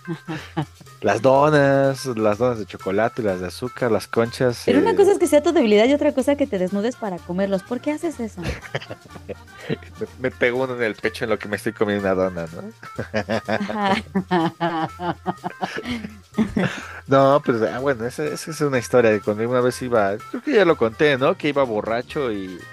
las 1.02 1.22
donas, 1.22 2.06
las 2.08 2.38
donas 2.40 2.58
de 2.60 2.66
chocolate, 2.66 3.22
las 3.22 3.40
de 3.40 3.48
azúcar, 3.48 3.92
las 3.92 4.08
conchas. 4.08 4.64
Pero 4.66 4.80
una 4.80 4.92
eh, 4.92 4.96
cosa 4.96 5.12
es 5.12 5.20
que 5.20 5.28
sea 5.28 5.44
tu 5.44 5.52
debilidad 5.52 5.86
y 5.86 5.94
otra 5.94 6.12
cosa 6.14 6.36
que 6.36 6.48
te 6.48 6.58
desnudes 6.58 6.96
para 6.96 7.18
comerlos. 7.18 7.62
¿Por 7.64 7.80
qué 7.82 7.92
haces 7.92 8.20
eso? 8.20 8.42
Me, 10.20 10.30
me 10.30 10.32
pego 10.40 10.64
uno 10.64 10.76
en 10.76 10.84
el 10.84 10.96
pecho 10.96 11.26
en 11.26 11.30
lo 11.32 11.40
que 11.40 11.50
me 11.50 11.58
estoy 11.58 11.74
comiendo 11.74 12.04
una 12.06 12.16
dona, 12.16 12.48
¿no? 12.48 12.74
No, 17.08 17.42
pues 17.44 17.62
ah, 17.64 17.80
bueno, 17.80 18.06
esa, 18.06 18.26
esa 18.26 18.52
es 18.52 18.62
una 18.62 18.78
historia 18.80 19.12
de 19.12 19.22
cuando 19.22 19.48
una 19.50 19.62
vez 19.62 19.82
iba, 19.82 20.18
creo 20.18 20.42
que 20.44 20.54
ya 20.54 20.66
lo 20.66 20.78
conté, 20.78 21.18
¿no? 21.18 21.36
Que 21.38 21.50
iba 21.50 21.64
borracho 21.64 22.32
y 22.32 22.64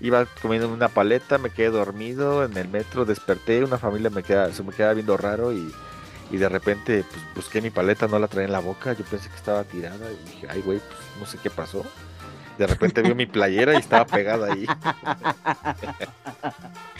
iba 0.00 0.26
comiendo 0.40 0.68
una 0.68 0.88
paleta, 0.88 1.38
me 1.38 1.50
quedé 1.50 1.70
dormido 1.70 2.44
en 2.44 2.56
el 2.56 2.68
metro, 2.68 3.04
desperté, 3.04 3.62
una 3.64 3.78
familia 3.78 4.10
me 4.10 4.22
queda, 4.22 4.52
se 4.52 4.62
me 4.62 4.72
queda 4.72 4.94
viendo 4.94 5.16
raro 5.16 5.52
y, 5.52 5.76
y 6.30 6.36
de 6.38 6.48
repente 6.48 7.04
pues 7.10 7.22
busqué 7.34 7.60
mi 7.60 7.70
paleta, 7.70 8.08
no 8.08 8.18
la 8.18 8.28
traía 8.28 8.46
en 8.46 8.52
la 8.52 8.60
boca, 8.60 8.92
yo 8.94 9.04
pensé 9.04 9.28
que 9.28 9.36
estaba 9.36 9.64
tirada 9.64 10.10
y 10.12 10.24
dije, 10.24 10.46
ay 10.48 10.62
güey, 10.62 10.78
pues 10.80 10.98
no 11.18 11.26
sé 11.26 11.38
qué 11.38 11.50
pasó. 11.50 11.84
De 12.60 12.66
repente 12.66 13.00
vio 13.00 13.14
mi 13.14 13.24
playera 13.24 13.72
y 13.72 13.78
estaba 13.78 14.04
pegada 14.04 14.52
ahí. 14.52 14.66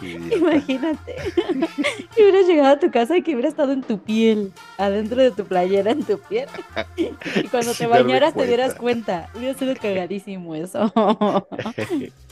Imagínate 0.00 1.16
que 2.14 2.22
hubieras 2.22 2.46
llegado 2.46 2.74
a 2.74 2.78
tu 2.78 2.90
casa 2.92 3.16
y 3.16 3.22
que 3.22 3.32
hubiera 3.32 3.48
estado 3.48 3.72
en 3.72 3.82
tu 3.82 3.98
piel, 3.98 4.52
adentro 4.78 5.20
de 5.20 5.32
tu 5.32 5.44
playera, 5.44 5.90
en 5.90 6.04
tu 6.04 6.18
piel. 6.18 6.48
Y 6.96 7.48
cuando 7.48 7.74
te 7.78 7.86
bañaras 7.86 8.34
te 8.34 8.46
dieras 8.46 8.74
cuenta. 8.74 9.28
Hubiera 9.34 9.58
sido 9.58 9.74
cagadísimo 9.74 10.54
eso. 10.54 10.92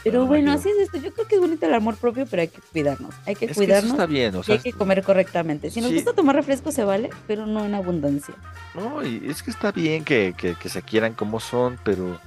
Pero 0.04 0.20
No, 0.20 0.26
bueno, 0.26 0.52
así 0.52 0.68
es 0.68 0.78
esto. 0.78 0.98
Yo 0.98 1.12
creo 1.12 1.26
que 1.26 1.34
es 1.34 1.40
bonito 1.40 1.66
el 1.66 1.74
amor 1.74 1.96
propio, 1.96 2.26
pero 2.26 2.42
hay 2.42 2.48
que 2.48 2.60
cuidarnos. 2.72 3.12
Hay 3.26 3.34
que 3.34 3.46
Es 3.46 3.48
que 3.50 3.52
eso 3.52 3.54
cuidarnos 3.54 3.92
está 3.92 4.06
bien, 4.06 4.36
o 4.36 4.40
y 4.40 4.44
sea, 4.44 4.54
hay 4.54 4.60
que 4.60 4.72
comer 4.72 5.02
correctamente. 5.02 5.70
Si 5.70 5.80
nos 5.80 5.90
sí. 5.90 5.96
gusta 5.96 6.12
tomar 6.12 6.36
refresco 6.36 6.70
se 6.70 6.84
vale, 6.84 7.10
pero 7.26 7.46
no 7.46 7.64
en 7.64 7.74
abundancia. 7.74 8.34
No, 8.74 9.04
y 9.04 9.28
es 9.28 9.42
que 9.42 9.50
está 9.50 9.72
bien 9.72 10.04
que, 10.04 10.34
que, 10.36 10.54
que 10.54 10.68
se 10.68 10.82
quieran 10.82 11.14
como 11.14 11.40
son, 11.40 11.78
pero 11.82 12.19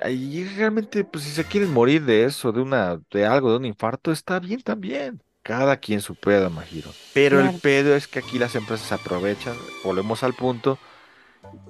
ahí 0.00 0.44
realmente, 0.56 1.04
pues 1.04 1.24
si 1.24 1.30
se 1.30 1.44
quieren 1.44 1.72
morir 1.72 2.04
de 2.04 2.24
eso, 2.24 2.52
de 2.52 2.60
una, 2.60 3.00
de 3.10 3.26
algo, 3.26 3.50
de 3.50 3.56
un 3.58 3.64
infarto, 3.64 4.12
está 4.12 4.38
bien 4.40 4.62
también. 4.62 5.22
Cada 5.42 5.76
quien 5.78 6.00
su 6.00 6.14
pedo, 6.14 6.50
Majiro. 6.50 6.90
Pero 7.14 7.38
Claro. 7.38 7.54
el 7.54 7.60
pedo 7.60 7.94
es 7.96 8.06
que 8.08 8.18
aquí 8.18 8.38
las 8.38 8.54
empresas 8.54 8.92
aprovechan, 8.92 9.56
volvemos 9.84 10.22
al 10.22 10.34
punto, 10.34 10.78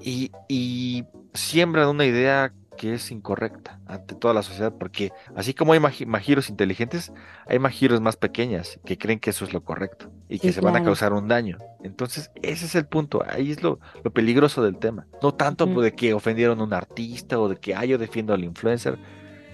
y, 0.00 0.32
y 0.48 1.04
siembran 1.34 1.88
una 1.88 2.04
idea 2.04 2.52
que 2.78 2.94
es 2.94 3.10
incorrecta 3.10 3.78
ante 3.86 4.14
toda 4.14 4.32
la 4.32 4.42
sociedad, 4.42 4.72
porque 4.72 5.10
así 5.36 5.52
como 5.52 5.74
hay 5.74 5.80
magi- 5.80 6.06
majiros 6.06 6.48
inteligentes, 6.48 7.12
hay 7.46 7.58
majiros 7.58 8.00
más 8.00 8.16
pequeñas 8.16 8.80
que 8.86 8.96
creen 8.96 9.18
que 9.20 9.30
eso 9.30 9.44
es 9.44 9.52
lo 9.52 9.62
correcto 9.62 10.10
y 10.30 10.38
que 10.38 10.48
Sí, 10.48 10.54
se 10.54 10.60
van 10.62 10.76
a 10.76 10.82
causar 10.84 11.12
un 11.12 11.28
daño. 11.28 11.58
Entonces, 11.82 12.30
ese 12.42 12.64
es 12.64 12.74
el 12.74 12.86
punto, 12.86 13.22
ahí 13.28 13.50
es 13.50 13.62
lo, 13.62 13.80
lo 14.02 14.10
peligroso 14.10 14.62
del 14.62 14.78
tema. 14.78 15.06
No 15.22 15.34
tanto 15.34 15.66
de 15.66 15.92
que 15.92 16.14
ofendieron 16.14 16.60
a 16.60 16.64
un 16.64 16.72
artista 16.72 17.38
o 17.38 17.48
de 17.48 17.56
que, 17.56 17.74
ah, 17.74 17.84
yo 17.84 17.98
defiendo 17.98 18.32
al 18.32 18.44
influencer. 18.44 18.98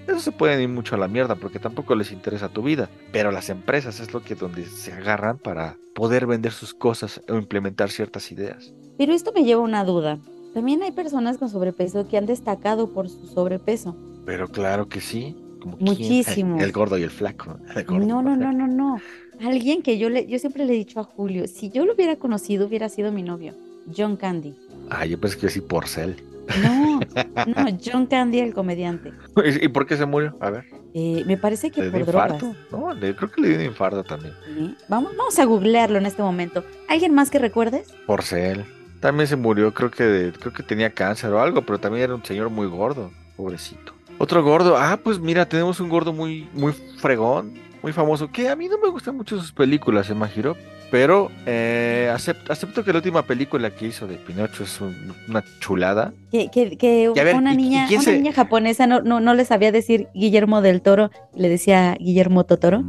Eso 0.07 0.21
se 0.21 0.33
pueden 0.33 0.61
ir 0.61 0.69
mucho 0.69 0.95
a 0.95 0.99
la 0.99 1.09
mierda 1.09 1.35
porque 1.35 1.59
tampoco 1.59 1.95
les 1.95 2.13
interesa 2.13 2.51
tu 2.51 2.63
vida. 2.63 2.91
Pero 3.11 3.31
las 3.33 3.49
empresas 3.49 4.01
es 4.01 4.13
lo 4.13 4.23
que 4.23 4.35
donde 4.35 4.67
se 4.67 4.93
agarran 4.93 5.39
para 5.39 5.77
poder 5.95 6.27
vender 6.27 6.53
sus 6.53 6.75
cosas 6.75 7.23
o 7.29 7.37
implementar 7.37 7.89
ciertas 7.91 8.31
ideas. 8.31 8.75
Pero 8.99 9.13
esto 9.15 9.33
me 9.33 9.45
lleva 9.45 9.63
a 9.63 9.65
una 9.65 9.83
duda. 9.85 10.19
También 10.55 10.83
hay 10.83 10.93
personas 10.93 11.37
con 11.37 11.49
sobrepeso 11.51 12.07
que 12.09 12.17
han 12.17 12.27
destacado 12.27 12.89
por 12.93 13.09
su 13.09 13.27
sobrepeso. 13.27 13.97
Pero 14.25 14.49
claro 14.49 14.89
que 14.89 15.01
sí. 15.01 15.37
como 15.61 15.77
quién. 15.77 15.91
Muchísimo. 15.91 16.61
El 16.61 16.73
gordo 16.73 16.97
y 16.97 17.03
el 17.03 17.11
flaco. 17.11 17.59
El 17.77 17.85
gordo. 17.85 18.07
No, 18.07 18.23
no, 18.23 18.37
no, 18.37 18.53
no, 18.53 18.67
no. 18.67 18.97
Alguien 19.41 19.83
que 19.83 19.99
yo 19.99 20.09
le, 20.11 20.27
yo 20.27 20.39
siempre 20.39 20.65
le 20.65 20.75
he 20.75 20.77
dicho 20.77 21.01
a 21.01 21.05
Julio, 21.05 21.47
si 21.49 21.69
yo 21.71 21.85
lo 21.85 21.95
hubiera 21.95 22.17
conocido, 22.17 22.67
hubiera 22.69 22.89
sido 22.89 23.11
mi 23.11 23.23
novio, 23.23 23.53
John 23.95 24.17
Candy. 24.17 24.55
Ah, 24.91 25.05
yo 25.07 25.19
pensé 25.19 25.39
que 25.39 25.49
sí, 25.49 25.61
porcel. 25.61 26.23
No, 26.63 27.01
no, 27.01 27.79
John 27.85 28.07
Candy, 28.07 28.39
el 28.39 28.55
comediante. 28.55 29.13
¿Y 29.61 29.67
por 29.69 29.87
qué 29.87 29.97
se 29.97 30.07
murió? 30.07 30.37
A 30.41 30.51
ver. 30.51 30.65
Eh, 30.93 31.25
me 31.27 31.37
parece 31.37 31.71
que 31.73 31.83
¿Le 31.83 31.91
por 31.91 32.07
drogas. 32.07 32.35
infarto? 32.35 32.55
No, 32.71 32.95
le- 32.95 33.17
creo 33.17 33.31
que 33.33 33.41
le 33.41 33.49
dio 33.49 33.57
un 33.59 33.65
infarto 33.65 34.05
también. 34.05 34.35
¿sí? 34.55 34.77
Vamos, 34.89 35.17
vamos 35.17 35.37
a 35.41 35.45
googlearlo 35.45 35.99
en 35.99 36.07
este 36.07 36.23
momento. 36.23 36.63
¿Alguien 36.89 37.13
más 37.15 37.31
que 37.31 37.41
recuerdes? 37.41 37.89
Porcel. 38.07 38.65
También 39.05 39.29
se 39.29 39.37
murió, 39.37 39.75
creo 39.75 39.91
que 39.91 40.03
de- 40.03 40.33
creo 40.33 40.51
que 40.51 40.63
tenía 40.63 40.89
cáncer 40.89 41.31
o 41.31 41.39
algo, 41.43 41.61
pero 41.61 41.79
también 41.79 42.05
era 42.05 42.15
un 42.15 42.25
señor 42.25 42.49
muy 42.49 42.67
gordo, 42.67 43.11
pobrecito. 43.37 43.93
Otro 44.17 44.43
gordo, 44.43 44.79
ah, 44.79 44.99
pues 45.05 45.19
mira, 45.19 45.47
tenemos 45.47 45.79
un 45.79 45.91
gordo 45.91 46.15
muy, 46.15 46.49
muy 46.55 46.73
fregón, 46.73 47.53
muy 47.83 47.93
famoso, 47.93 48.33
que 48.33 48.49
a 48.49 48.57
mí 48.57 48.67
no 48.67 48.79
me 48.79 48.89
gustan 48.89 49.15
mucho 49.15 49.39
sus 49.39 49.53
películas, 49.53 50.07
se 50.07 50.15
Majiro, 50.15 50.57
pero 50.91 51.31
eh, 51.45 52.11
acep- 52.15 52.49
acepto 52.49 52.83
que 52.83 52.93
la 52.95 53.01
última 53.01 53.21
película 53.25 53.69
que 53.69 53.89
hizo 53.89 54.07
de 54.07 54.17
Pinocho 54.17 54.65
es 54.65 54.81
un- 54.81 55.15
una 55.29 55.45
chulada. 55.61 56.15
Que, 56.33 56.49
que, 56.51 56.79
que 56.79 57.11
ver, 57.13 57.37
una 57.37 57.51
¿y- 57.51 57.55
y 57.55 57.57
niña, 57.59 57.87
una 57.91 58.01
se- 58.01 58.17
niña 58.17 58.33
japonesa 58.33 58.87
no, 58.87 59.03
no, 59.03 59.21
no 59.21 59.35
le 59.35 59.45
sabía 59.45 59.71
decir 59.71 60.09
Guillermo 60.15 60.63
del 60.63 60.81
Toro, 60.81 61.11
le 61.35 61.51
decía 61.51 61.95
Guillermo 62.01 62.45
Totoro. 62.45 62.83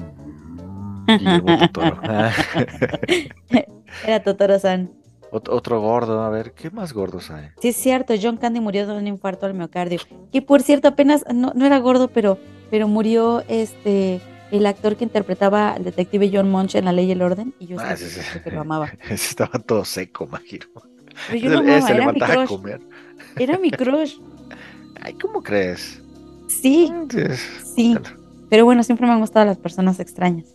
Guillermo 1.08 1.58
Totoro. 1.60 2.00
Era 4.08 4.24
Totoro-san. 4.24 4.92
Ot- 5.36 5.50
otro 5.50 5.80
gordo, 5.82 6.22
a 6.24 6.30
ver, 6.30 6.54
¿qué 6.54 6.70
más 6.72 6.94
gordos 6.94 7.30
hay? 7.32 7.50
Sí, 7.62 7.70
es 7.70 7.76
cierto, 7.76 8.14
John 8.22 8.38
Candy 8.38 8.60
murió 8.60 8.88
de 8.88 8.94
un 8.98 9.08
infarto 9.08 9.46
al 9.46 9.54
miocardio. 9.54 10.00
Que 10.32 10.42
por 10.42 10.62
cierto, 10.62 10.88
apenas, 10.88 11.26
no, 11.34 11.52
no 11.56 11.66
era 11.66 11.78
gordo, 11.80 12.08
pero, 12.10 12.38
pero 12.72 12.88
murió 12.88 13.44
este 13.48 14.22
el 14.52 14.66
actor 14.68 14.96
que 14.96 15.04
interpretaba 15.04 15.72
al 15.74 15.84
detective 15.84 16.30
John 16.32 16.50
Munch 16.50 16.76
en 16.76 16.86
La 16.86 16.92
Ley 16.92 17.08
y 17.08 17.12
el 17.12 17.22
Orden. 17.22 17.54
Y 17.60 17.66
yo 17.68 17.78
Ah, 17.80 17.96
sí, 17.98 18.06
sí. 18.06 18.22
que 18.44 18.52
lo 18.52 18.62
amaba. 18.62 18.90
Estaba 19.10 19.60
todo 19.60 19.84
seco, 19.84 20.28
Majiro. 20.28 20.68
Pero 21.28 21.40
yo 21.40 21.50
lo 21.50 21.60
amaba, 21.60 21.82
se 21.82 21.94
era 21.94 22.12
mi 22.12 22.20
levantaba 22.20 22.34
a 22.34 22.36
crush. 22.46 22.48
comer. 22.50 22.80
Era 23.38 23.58
mi 23.58 23.72
crush. 23.72 24.18
Ay, 25.02 25.14
¿cómo 25.16 25.42
crees? 25.42 26.02
Sí, 26.48 26.92
Es- 27.18 27.74
sí. 27.76 27.98
Pero 28.56 28.64
bueno, 28.64 28.84
siempre 28.84 29.06
me 29.06 29.12
han 29.12 29.20
gustado 29.20 29.46
las 29.46 29.58
personas 29.58 30.00
extrañas. 30.00 30.46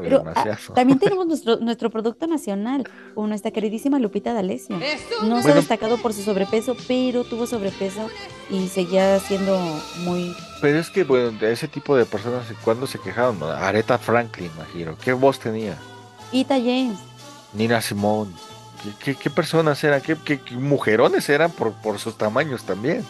Pero 0.00 0.24
ah, 0.34 0.56
también 0.74 0.98
tenemos 0.98 1.26
nuestro, 1.26 1.58
nuestro 1.58 1.90
producto 1.90 2.26
nacional, 2.26 2.84
como 3.14 3.26
nuestra 3.26 3.50
queridísima 3.50 3.98
Lupita 3.98 4.32
D'Alessio. 4.32 4.76
No 4.76 4.80
se 4.80 5.26
ha 5.26 5.42
Bueno. 5.42 5.54
destacado 5.56 5.98
por 5.98 6.14
su 6.14 6.22
sobrepeso, 6.22 6.74
pero 6.88 7.22
tuvo 7.24 7.46
sobrepeso 7.46 8.08
y 8.48 8.68
seguía 8.68 9.18
siendo 9.20 9.58
muy... 10.04 10.34
Pero 10.62 10.78
es 10.78 10.88
que, 10.88 11.04
bueno, 11.04 11.32
de 11.32 11.52
ese 11.52 11.68
tipo 11.68 11.94
de 11.96 12.06
personas, 12.06 12.46
¿cuándo 12.64 12.86
se 12.86 12.98
quejaron? 12.98 13.42
Aretha 13.42 13.98
Franklin, 13.98 14.50
imagino. 14.56 14.96
¿Qué 14.96 15.12
voz 15.12 15.38
tenía? 15.38 15.76
Ita 16.32 16.54
James. 16.54 16.98
Nina 17.52 17.82
Simone. 17.82 18.32
¿Qué, 18.82 19.12
qué, 19.12 19.14
qué 19.16 19.28
personas 19.28 19.84
eran? 19.84 20.00
¿Qué, 20.00 20.16
qué- 20.24 20.40
qué 20.40 20.54
mujerones 20.54 21.28
eran 21.28 21.50
por, 21.50 21.72
por 21.72 21.98
sus 21.98 22.16
tamaños 22.16 22.64
también? 22.64 23.04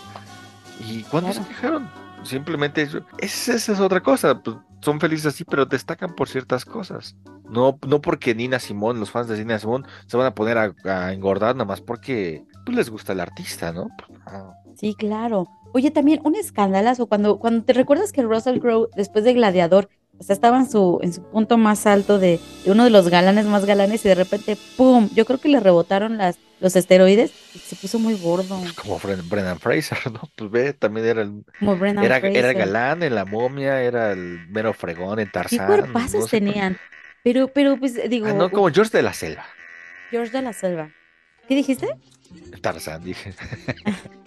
¿Y 0.88 1.04
cuándo 1.04 1.30
Claro. 1.30 1.44
se 1.46 1.48
quejaron? 1.48 1.99
Simplemente. 2.22 2.88
Esa, 3.18 3.54
es 3.54 3.68
otra 3.80 4.00
cosa. 4.02 4.42
pues, 4.42 4.56
son 4.80 5.00
felices 5.00 5.26
así, 5.26 5.44
pero 5.44 5.66
destacan 5.66 6.14
por 6.14 6.28
ciertas 6.28 6.64
cosas. 6.64 7.16
No, 7.48 7.78
no 7.86 8.00
porque 8.00 8.34
Nina 8.34 8.58
Simone, 8.58 9.00
los 9.00 9.10
fans 9.10 9.28
de 9.28 9.38
Nina 9.38 9.58
Simone, 9.58 9.86
se 10.06 10.16
van 10.16 10.26
a 10.26 10.34
poner 10.34 10.58
a, 10.58 10.74
a 10.84 11.12
engordar 11.12 11.54
nada 11.54 11.66
más 11.66 11.80
porque 11.80 12.44
pues, 12.64 12.76
les 12.76 12.90
gusta 12.90 13.12
el 13.12 13.20
artista, 13.20 13.72
¿no? 13.72 13.88
Pues, 13.98 14.20
ah, 14.26 14.54
Sí, 14.80 14.94
claro. 14.94 15.46
Oye, 15.74 15.90
también 15.90 16.20
un 16.24 16.34
escandalazo 16.34 17.06
cuando, 17.06 17.38
cuando 17.38 17.64
te 17.64 17.74
recuerdas 17.74 18.12
que 18.12 18.22
Russell 18.22 18.60
Crowe, 18.60 18.88
después 18.96 19.24
de 19.24 19.34
Gladiador, 19.34 19.90
o 20.20 20.22
sea, 20.22 20.34
estaba 20.34 20.58
en 20.58 20.70
su, 20.70 21.00
en 21.02 21.12
su 21.14 21.22
punto 21.22 21.56
más 21.56 21.86
alto 21.86 22.18
de, 22.18 22.38
de 22.64 22.70
uno 22.70 22.84
de 22.84 22.90
los 22.90 23.08
galanes 23.08 23.46
más 23.46 23.64
galanes 23.64 24.04
y 24.04 24.08
de 24.08 24.14
repente, 24.14 24.56
¡pum! 24.76 25.08
Yo 25.14 25.24
creo 25.24 25.38
que 25.38 25.48
le 25.48 25.58
rebotaron 25.60 26.18
las, 26.18 26.36
los 26.60 26.76
esteroides 26.76 27.32
y 27.54 27.58
se 27.58 27.74
puso 27.74 27.98
muy 27.98 28.14
gordo, 28.18 28.58
pues, 28.60 28.74
como 28.74 29.00
Bren- 29.00 29.26
Brendan 29.28 29.58
Fraser, 29.58 29.98
¿no? 30.12 30.20
Pues 30.36 30.50
ve, 30.50 30.72
también 30.74 31.06
era 31.06 31.22
el, 31.22 31.42
como 31.58 31.76
Brendan 31.76 32.04
Era, 32.04 32.18
era 32.18 32.28
el 32.28 32.34
Fraser. 32.34 32.54
galán 32.54 33.02
en 33.02 33.14
la 33.14 33.24
momia, 33.24 33.82
era 33.82 34.12
el 34.12 34.46
mero 34.50 34.74
fregón 34.74 35.18
en 35.20 35.26
¿Qué 35.26 35.32
Tarzán. 35.32 35.66
cuerpazos 35.66 36.02
no 36.02 36.10
sé 36.10 36.18
por- 36.20 36.30
tenían? 36.30 36.76
Pero, 37.24 37.48
pero, 37.48 37.78
pues, 37.78 37.98
digo, 38.08 38.26
Ah, 38.28 38.32
no, 38.34 38.50
como 38.50 38.70
George 38.70 38.96
de 38.96 39.02
la 39.02 39.12
Selva. 39.14 39.44
George 40.10 40.32
de 40.32 40.42
la 40.42 40.52
Selva. 40.52 40.90
¿Qué 41.48 41.54
dijiste? 41.54 41.88
Tarzán, 42.60 43.02
dije. 43.04 43.32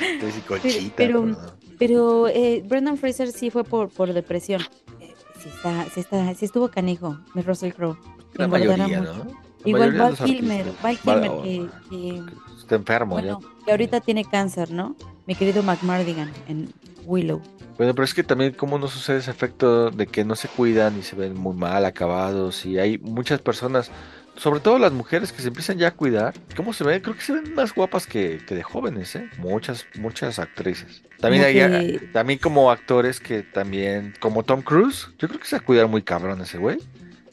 Estoy 0.00 0.30
así 0.30 0.40
conchita, 0.42 0.94
pero- 0.96 1.22
pero 1.22 1.26
no. 1.26 1.67
Pero 1.78 2.28
eh, 2.28 2.62
Brendan 2.66 2.96
Fraser 2.96 3.30
sí 3.32 3.50
fue 3.50 3.64
por, 3.64 3.88
por 3.88 4.12
depresión. 4.12 4.62
Eh, 5.00 5.14
sí, 5.40 5.48
está, 5.48 5.84
sí, 5.94 6.00
está, 6.00 6.34
sí 6.34 6.44
estuvo 6.44 6.68
canijo, 6.68 7.18
mi 7.34 7.42
Russell 7.42 7.72
Crowe. 7.72 7.96
La 8.34 8.48
mayoría. 8.48 9.00
¿no? 9.00 9.48
Igual 9.64 9.92
mayoría 9.92 9.92
de 9.92 9.98
Val 9.98 10.16
Kilmer. 10.16 10.66
Val 10.82 10.98
Val- 11.04 11.20
Kilmer 11.20 11.30
oh, 11.30 11.42
que, 11.42 11.68
que, 11.90 12.22
Está 12.58 12.74
enfermo 12.76 13.14
bueno, 13.14 13.40
ya. 13.40 13.64
que 13.64 13.70
ahorita 13.70 14.00
tiene 14.00 14.24
cáncer, 14.24 14.70
¿no? 14.70 14.94
Mi 15.26 15.34
querido 15.34 15.62
McMardigan 15.62 16.30
en 16.48 16.72
Willow. 17.04 17.40
Bueno, 17.76 17.94
pero 17.94 18.04
es 18.04 18.12
que 18.12 18.24
también 18.24 18.52
cómo 18.54 18.78
no 18.78 18.88
sucede 18.88 19.18
ese 19.18 19.30
efecto 19.30 19.90
de 19.90 20.06
que 20.08 20.24
no 20.24 20.34
se 20.34 20.48
cuidan 20.48 20.98
y 20.98 21.02
se 21.02 21.14
ven 21.14 21.34
muy 21.34 21.54
mal 21.54 21.84
acabados 21.84 22.66
y 22.66 22.78
hay 22.78 22.98
muchas 22.98 23.40
personas, 23.40 23.90
sobre 24.38 24.60
todo 24.60 24.78
las 24.78 24.92
mujeres 24.92 25.32
que 25.32 25.42
se 25.42 25.48
empiezan 25.48 25.76
ya 25.78 25.88
a 25.88 25.90
cuidar. 25.90 26.34
¿Cómo 26.56 26.72
se 26.72 26.84
ven? 26.84 27.00
Creo 27.02 27.14
que 27.14 27.20
se 27.22 27.32
ven 27.32 27.54
más 27.54 27.74
guapas 27.74 28.06
que, 28.06 28.38
que 28.46 28.54
de 28.54 28.62
jóvenes, 28.62 29.14
¿eh? 29.16 29.28
Muchas, 29.38 29.84
muchas 29.98 30.38
actrices. 30.38 31.02
También 31.20 31.42
Como 31.42 31.76
hay, 31.76 31.98
que- 31.98 32.06
también 32.06 32.38
como 32.38 32.70
actores 32.70 33.20
que 33.20 33.42
también, 33.42 34.14
como 34.20 34.44
Tom 34.44 34.62
Cruise, 34.62 35.08
yo 35.18 35.28
creo 35.28 35.40
que 35.40 35.46
se 35.46 35.56
va 35.56 35.60
a 35.62 35.64
cuidar 35.64 35.88
muy 35.88 36.02
cabrón 36.02 36.40
ese 36.40 36.56
güey. 36.58 36.78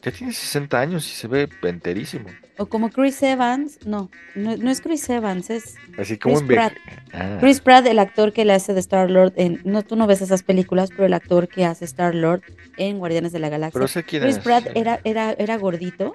Ya 0.02 0.12
tiene 0.12 0.32
60 0.32 0.78
años 0.78 1.06
y 1.08 1.14
se 1.14 1.26
ve 1.26 1.48
enterísimo. 1.62 2.28
O 2.58 2.66
como 2.66 2.90
Chris 2.90 3.22
Evans, 3.22 3.78
no, 3.84 4.08
no, 4.34 4.56
no 4.56 4.70
es 4.70 4.80
Chris 4.80 5.08
Evans, 5.10 5.50
es 5.50 5.74
Así 5.98 6.16
como 6.16 6.36
Chris 6.36 6.46
Pratt. 6.46 6.72
Ah, 7.12 7.36
Chris 7.40 7.60
Pratt, 7.60 7.86
el 7.86 7.98
actor 7.98 8.32
que 8.32 8.44
le 8.44 8.52
hace 8.54 8.72
de 8.72 8.80
Star 8.80 9.10
Lord 9.10 9.32
en, 9.36 9.60
no, 9.64 9.82
tú 9.82 9.94
no 9.96 10.06
ves 10.06 10.22
esas 10.22 10.42
películas, 10.42 10.90
pero 10.90 11.04
el 11.06 11.12
actor 11.12 11.48
que 11.48 11.64
hace 11.66 11.84
Star 11.84 12.14
Lord 12.14 12.42
en 12.76 12.98
Guardianes 12.98 13.32
de 13.32 13.40
la 13.40 13.48
Galaxia. 13.48 13.78
pero 13.78 13.88
sé 13.88 14.04
quién 14.04 14.22
Chris 14.22 14.36
es. 14.36 14.42
Pratt 14.44 14.66
era, 14.74 15.00
era, 15.04 15.32
era 15.32 15.56
gordito, 15.58 16.14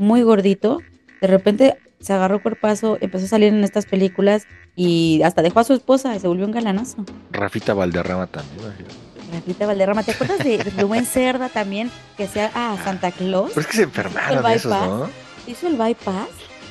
muy 0.00 0.22
gordito. 0.22 0.80
De 1.20 1.28
repente 1.28 1.78
se 2.00 2.14
agarró 2.14 2.42
cuerpazo, 2.42 2.96
empezó 3.00 3.26
a 3.26 3.28
salir 3.28 3.52
en 3.52 3.62
estas 3.62 3.84
películas 3.84 4.46
y 4.74 5.20
hasta 5.22 5.42
dejó 5.42 5.60
a 5.60 5.64
su 5.64 5.74
esposa 5.74 6.16
y 6.16 6.20
se 6.20 6.26
volvió 6.26 6.46
un 6.46 6.52
galanazo. 6.52 7.04
Rafita 7.30 7.74
Valderrama 7.74 8.26
también. 8.26 8.72
Rafita 9.32 9.66
Valderrama, 9.66 10.02
¿te 10.02 10.12
acuerdas 10.12 10.38
de 10.38 10.58
Rubén 10.78 11.04
Cerda 11.04 11.50
también 11.50 11.90
que 12.16 12.24
hacía 12.24 12.50
a 12.54 12.82
Santa 12.82 13.12
Claus? 13.12 13.50
Pero 13.50 13.60
es 13.60 13.66
que 13.66 13.76
se 13.76 13.82
enfermaron 13.82 14.44
esos, 14.50 14.72
bypass? 14.72 14.88
¿no? 14.88 15.10
Hizo 15.46 15.66
el 15.68 15.76
bypass, 15.76 16.28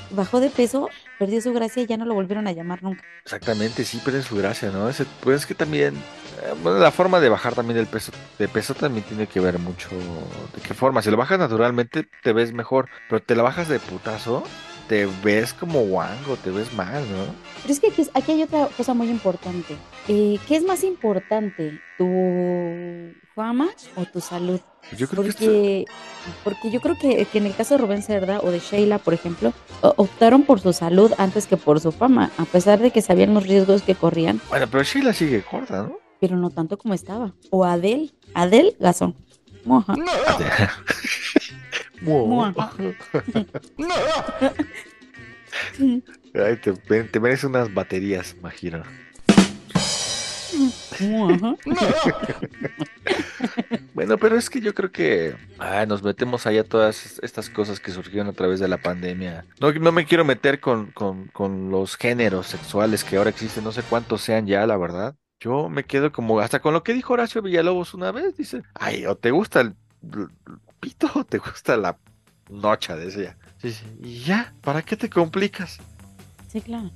bajó 0.10 0.40
de 0.40 0.50
peso, 0.50 0.90
perdió 1.20 1.41
su 1.41 1.53
gracia 1.53 1.84
y 1.84 1.86
ya 1.86 1.97
no 1.97 2.05
lo 2.05 2.15
volvieron 2.15 2.47
a 2.47 2.53
llamar 2.53 2.82
nunca. 2.82 3.03
Exactamente, 3.24 3.84
sí, 3.84 4.01
pero 4.03 4.22
su 4.24 4.38
gracia, 4.38 4.72
¿no? 4.72 4.89
Ese, 4.89 5.05
pues 5.22 5.41
es 5.41 5.45
que 5.45 5.53
también, 5.53 5.95
eh, 5.95 6.53
bueno, 6.63 6.80
la 6.80 6.91
forma 6.91 7.20
de 7.20 7.30
bajar 7.30 7.53
también 7.53 7.78
el 7.78 7.88
peso, 7.88 8.11
de 8.39 8.47
peso 8.47 8.74
también 8.74 9.05
tiene 9.05 9.28
que 9.28 9.41
ver 9.41 9.59
mucho 9.59 9.89
de 9.89 10.61
qué 10.61 10.74
forma. 10.74 11.01
Si 11.01 11.11
lo 11.11 11.17
bajas 11.17 11.38
naturalmente, 11.38 12.07
te 12.24 12.34
ves 12.34 12.53
mejor, 12.53 12.89
pero 13.09 13.22
te 13.22 13.36
la 13.36 13.43
bajas 13.43 13.67
de 13.67 13.80
putazo, 13.80 14.43
te 14.88 15.07
ves 15.24 15.53
como 15.53 15.82
guango, 15.82 16.38
te 16.38 16.51
ves 16.51 16.74
mal, 16.74 17.03
¿no? 17.11 17.36
Pero 17.61 17.74
es 17.74 17.80
que 17.80 17.88
aquí, 17.89 18.09
aquí 18.13 18.32
hay 18.32 18.43
otra 18.43 18.67
cosa 18.78 18.93
muy 18.93 19.09
importante. 19.09 19.76
Eh, 20.07 20.39
¿Qué 20.47 20.55
es 20.55 20.63
más 20.63 20.84
importante, 20.84 21.80
tu 21.97 23.13
fama 23.36 23.70
o 23.95 24.05
tu 24.05 24.22
salud? 24.22 24.61
Yo 24.98 25.08
creo 25.08 25.24
que 25.24 25.30
esto- 25.30 25.46
Porque, 25.46 25.86
porque 26.44 26.72
yo 26.72 26.82
creo 26.82 26.98
que, 26.98 27.26
que 27.26 27.38
en 27.38 27.46
el 27.46 27.56
caso 27.56 27.76
de 27.76 27.82
Rubén 27.82 28.02
Cerda 28.02 28.40
o 28.40 28.52
de 28.52 28.60
Sheila, 28.60 28.98
por 28.98 29.14
ejemplo, 29.14 29.54
optaron 29.82 30.44
por 30.44 30.60
su 30.60 30.74
salud 30.74 31.12
antes 31.18 31.48
que 31.48 31.58
por 31.58 31.80
su 31.80 31.92
fama, 31.92 32.32
a 32.38 32.46
pesar 32.46 32.80
de 32.80 32.92
que 32.92 33.02
sabían 33.02 33.34
los 33.34 33.46
riesgos 33.48 33.82
que 33.84 33.96
corrían, 33.96 34.42
bueno, 34.50 34.68
pero 34.70 34.84
Sheila 34.84 35.14
sigue 35.14 35.44
gorda, 35.52 35.84
¿no? 35.84 35.98
pero 36.20 36.36
no 36.36 36.50
tanto 36.50 36.78
como 36.78 36.94
estaba. 36.94 37.34
O 37.50 37.64
Adele, 37.64 38.10
Adele 38.34 38.76
Gazón. 38.80 39.16
Moja. 39.64 39.96
Mua. 42.02 42.52
Mua. 42.52 42.74
Ay, 46.34 46.58
te, 46.58 46.74
te 47.04 47.20
mereces 47.20 47.46
unas 47.46 47.74
baterías, 47.74 48.36
imagino. 48.38 48.84
Bueno, 53.93 54.18
pero 54.18 54.38
es 54.38 54.50
que 54.50 54.62
yo 54.62 54.74
creo 54.74 54.91
que 54.91 55.36
ah, 55.58 55.86
nos 55.86 56.04
metemos 56.04 56.47
allá 56.47 56.64
todas 56.64 57.20
estas 57.22 57.50
cosas 57.50 57.80
que 57.80 57.91
surgieron 57.91 58.28
a 58.28 58.34
través 58.34 58.60
de 58.60 58.68
la 58.68 58.78
pandemia. 58.78 59.45
No, 59.60 59.74
no 59.74 59.91
me 59.91 60.06
quiero 60.06 60.24
meter 60.24 60.62
con, 60.62 60.91
con, 60.91 61.28
con 61.28 61.70
los 61.70 61.97
géneros 61.97 62.47
sexuales 62.47 63.04
que 63.04 63.18
ahora 63.18 63.30
existen, 63.30 63.64
no 63.64 63.72
sé 63.72 63.84
cuántos 63.84 64.22
sean 64.22 64.47
ya, 64.47 64.66
la 64.66 64.78
verdad. 64.78 65.16
Yo 65.41 65.70
me 65.70 65.84
quedo 65.84 66.12
como, 66.12 66.39
hasta 66.39 66.60
con 66.60 66.74
lo 66.74 66.84
que 66.84 66.93
dijo 66.93 67.14
Horacio 67.14 67.41
Villalobos 67.41 67.93
una 67.93 68.12
vez, 68.12 68.38
dice, 68.38 68.62
ay, 68.74 69.06
o 69.06 69.16
te 69.16 69.32
gusta 69.32 69.62
el, 69.62 69.76
pito 70.80 71.10
o 71.16 71.24
te 71.24 71.38
gusta 71.38 71.78
la 71.78 71.97
nocha 72.50 72.95
de 72.95 73.08
ese 73.08 73.24
ya. 73.24 73.38
Sí, 73.62 73.72
sí, 73.72 73.86
Y 74.02 74.20
ya, 74.20 74.54
¿para 74.62 74.82
qué 74.82 74.95
te 74.95 75.10
complicas? 75.10 75.80
Sí, 76.47 76.62
claro. 76.62 76.91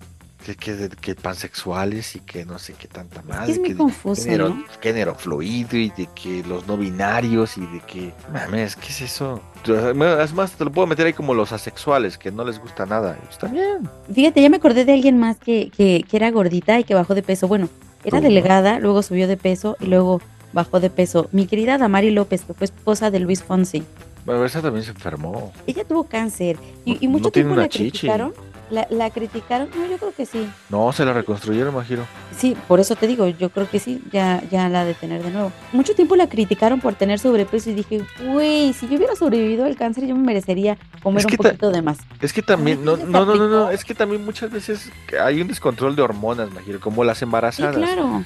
Que, 0.45 0.55
que, 0.57 0.89
que 0.99 1.15
pansexuales 1.15 2.17
y 2.17 2.19
que 2.19 2.43
no 2.43 2.59
sé 2.59 2.73
qué 2.73 2.89
tanta 2.89 3.21
Es 3.43 3.45
que 3.45 3.51
es 3.53 3.59
muy 3.59 3.73
confuso, 3.75 4.23
género, 4.23 4.49
¿no? 4.49 4.65
género 4.81 5.15
fluido 5.15 5.77
y 5.77 5.89
de 5.91 6.09
que 6.13 6.43
los 6.45 6.67
no 6.67 6.75
binarios 6.75 7.57
y 7.57 7.61
de 7.61 7.79
que, 7.79 8.13
mames, 8.31 8.75
¿qué 8.75 8.89
es 8.89 9.01
eso? 9.01 9.41
Es 9.65 10.33
más, 10.33 10.51
te 10.51 10.65
lo 10.65 10.71
puedo 10.71 10.85
meter 10.85 11.05
ahí 11.05 11.13
como 11.13 11.33
los 11.33 11.53
asexuales, 11.53 12.17
que 12.17 12.29
no 12.31 12.43
les 12.43 12.59
gusta 12.59 12.85
nada. 12.85 13.17
Pues 13.23 13.37
también. 13.37 13.89
Fíjate, 14.13 14.41
ya 14.41 14.49
me 14.49 14.57
acordé 14.57 14.83
de 14.83 14.91
alguien 14.93 15.17
más 15.17 15.37
que, 15.37 15.69
que, 15.69 16.03
que 16.09 16.17
era 16.17 16.29
gordita 16.31 16.77
y 16.77 16.83
que 16.83 16.93
bajó 16.93 17.15
de 17.15 17.23
peso. 17.23 17.47
Bueno, 17.47 17.69
era 18.03 18.17
¿Cómo? 18.17 18.29
delgada, 18.29 18.79
luego 18.79 19.01
subió 19.01 19.29
de 19.29 19.37
peso 19.37 19.77
y 19.79 19.85
luego 19.85 20.21
bajó 20.51 20.81
de 20.81 20.89
peso. 20.89 21.29
Mi 21.31 21.47
querida 21.47 21.77
Damari 21.77 22.11
López, 22.11 22.41
que 22.43 22.53
fue 22.53 22.65
esposa 22.65 23.11
de 23.11 23.19
Luis 23.21 23.41
Fonsi. 23.41 23.83
Bueno, 24.25 24.43
esa 24.43 24.61
también 24.61 24.83
se 24.83 24.91
enfermó. 24.91 25.53
Ella 25.67 25.85
tuvo 25.85 26.03
cáncer 26.03 26.57
y, 26.83 26.97
y 27.01 27.07
No 27.07 27.13
mucho 27.13 27.31
tiene 27.31 27.47
tiempo 27.47 27.53
una 27.53 27.61
la 27.63 27.69
chichi. 27.69 27.91
criticaron. 27.91 28.33
La, 28.69 28.87
la 28.89 29.09
criticaron, 29.11 29.69
no, 29.75 29.85
yo 29.85 29.97
creo 29.97 30.13
que 30.15 30.25
sí. 30.25 30.49
No, 30.69 30.91
se 30.93 31.05
la 31.05 31.13
reconstruyeron, 31.13 31.73
imagino. 31.73 32.05
Sí, 32.35 32.55
por 32.67 32.79
eso 32.79 32.95
te 32.95 33.05
digo, 33.07 33.27
yo 33.27 33.49
creo 33.49 33.69
que 33.69 33.77
sí, 33.79 34.01
ya, 34.11 34.41
ya 34.49 34.69
la 34.69 34.83
de 34.85 34.93
tener 34.93 35.21
de 35.21 35.29
nuevo. 35.31 35.51
Mucho 35.73 35.93
tiempo 35.93 36.15
la 36.15 36.27
criticaron 36.27 36.79
por 36.79 36.95
tener 36.95 37.19
sobrepeso 37.19 37.69
y 37.69 37.73
dije, 37.73 38.05
güey, 38.25 38.73
si 38.73 38.87
yo 38.87 38.97
hubiera 38.97 39.15
sobrevivido 39.15 39.65
al 39.65 39.75
cáncer, 39.75 40.05
yo 40.07 40.15
me 40.15 40.23
merecería 40.23 40.77
comer 41.03 41.19
Es 41.19 41.25
un 41.25 41.31
que 41.31 41.37
poquito 41.37 41.71
de 41.71 41.81
más. 41.81 41.97
Es 42.21 42.33
que 42.33 42.41
también, 42.41 42.83
no, 42.83 42.95
¿dónde 42.97 43.05
se 43.05 43.11
no, 43.11 43.25
no, 43.25 43.47
no, 43.47 43.69
es 43.69 43.83
que 43.83 43.93
también 43.93 44.23
muchas 44.25 44.49
veces 44.49 44.89
hay 45.21 45.41
un 45.41 45.47
descontrol 45.49 45.95
de 45.95 46.01
hormonas, 46.01 46.49
imagino, 46.49 46.79
como 46.79 47.03
las 47.03 47.19
Sí, 47.19 47.25
embarazadas. 47.25 47.75
claro. 47.75 48.23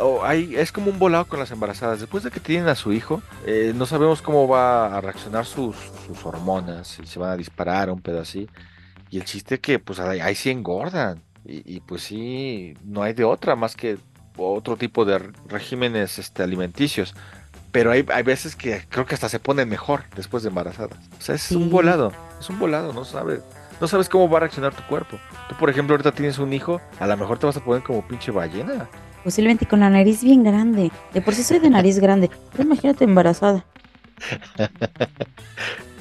o 0.00 0.22
hay, 0.24 0.54
es 0.54 0.70
como 0.70 0.90
un 0.92 0.98
volado 1.00 1.24
con 1.24 1.40
las 1.40 1.50
embarazadas. 1.50 1.98
Después 1.98 2.22
de 2.22 2.30
que 2.30 2.38
tienen 2.40 2.68
a 2.68 2.76
su 2.76 2.92
hijo, 2.92 3.20
eh, 3.46 3.72
no 3.74 3.84
sabemos 3.86 4.22
cómo 4.22 4.46
va 4.46 4.96
a 4.96 5.00
reaccionar 5.00 5.44
sus, 5.46 5.74
sus 6.06 6.24
hormonas, 6.24 6.86
si 6.86 7.04
se 7.06 7.18
van 7.18 7.30
a 7.30 7.36
disparar 7.36 7.90
un 7.90 8.00
pedo 8.00 8.20
así. 8.20 8.48
Y 9.10 9.18
el 9.18 9.24
chiste 9.24 9.56
es 9.56 9.60
que 9.60 9.78
pues 9.78 9.98
ahí, 10.00 10.20
ahí 10.20 10.34
sí 10.34 10.50
engordan. 10.50 11.22
Y, 11.44 11.76
y, 11.76 11.80
pues 11.80 12.02
sí, 12.02 12.74
no 12.84 13.02
hay 13.02 13.14
de 13.14 13.24
otra 13.24 13.56
más 13.56 13.74
que 13.74 13.96
otro 14.36 14.76
tipo 14.76 15.04
de 15.04 15.18
regímenes 15.48 16.18
este, 16.18 16.42
alimenticios. 16.42 17.14
Pero 17.72 17.90
hay, 17.90 18.04
hay 18.12 18.22
veces 18.22 18.54
que 18.56 18.84
creo 18.88 19.06
que 19.06 19.14
hasta 19.14 19.28
se 19.28 19.38
ponen 19.40 19.68
mejor 19.68 20.04
después 20.14 20.42
de 20.42 20.50
embarazadas. 20.50 20.98
O 21.18 21.20
sea, 21.22 21.34
es 21.34 21.42
Sí. 21.42 21.54
un 21.56 21.70
volado, 21.70 22.12
es 22.38 22.48
un 22.50 22.58
volado, 22.58 22.92
no 22.92 23.04
sabes. 23.04 23.40
No 23.80 23.86
sabes 23.86 24.08
cómo 24.08 24.28
va 24.28 24.38
a 24.38 24.40
reaccionar 24.40 24.74
tu 24.74 24.82
cuerpo. 24.84 25.18
Tú, 25.48 25.54
por 25.56 25.70
ejemplo, 25.70 25.94
ahorita 25.94 26.12
tienes 26.12 26.38
un 26.38 26.52
hijo, 26.52 26.80
a 26.98 27.06
lo 27.06 27.16
mejor 27.16 27.38
te 27.38 27.46
vas 27.46 27.56
a 27.56 27.64
poner 27.64 27.82
como 27.82 28.06
pinche 28.06 28.30
ballena. 28.32 28.88
Posiblemente 29.22 29.66
con 29.66 29.80
la 29.80 29.90
nariz 29.90 30.22
bien 30.24 30.42
grande. 30.42 30.90
De 31.12 31.20
por 31.22 31.34
sí 31.34 31.42
soy 31.44 31.58
de 31.60 31.70
nariz 31.70 31.98
grande. 31.98 32.30
Pero 32.52 32.64
imagínate 32.64 33.04
embarazada. 33.04 33.64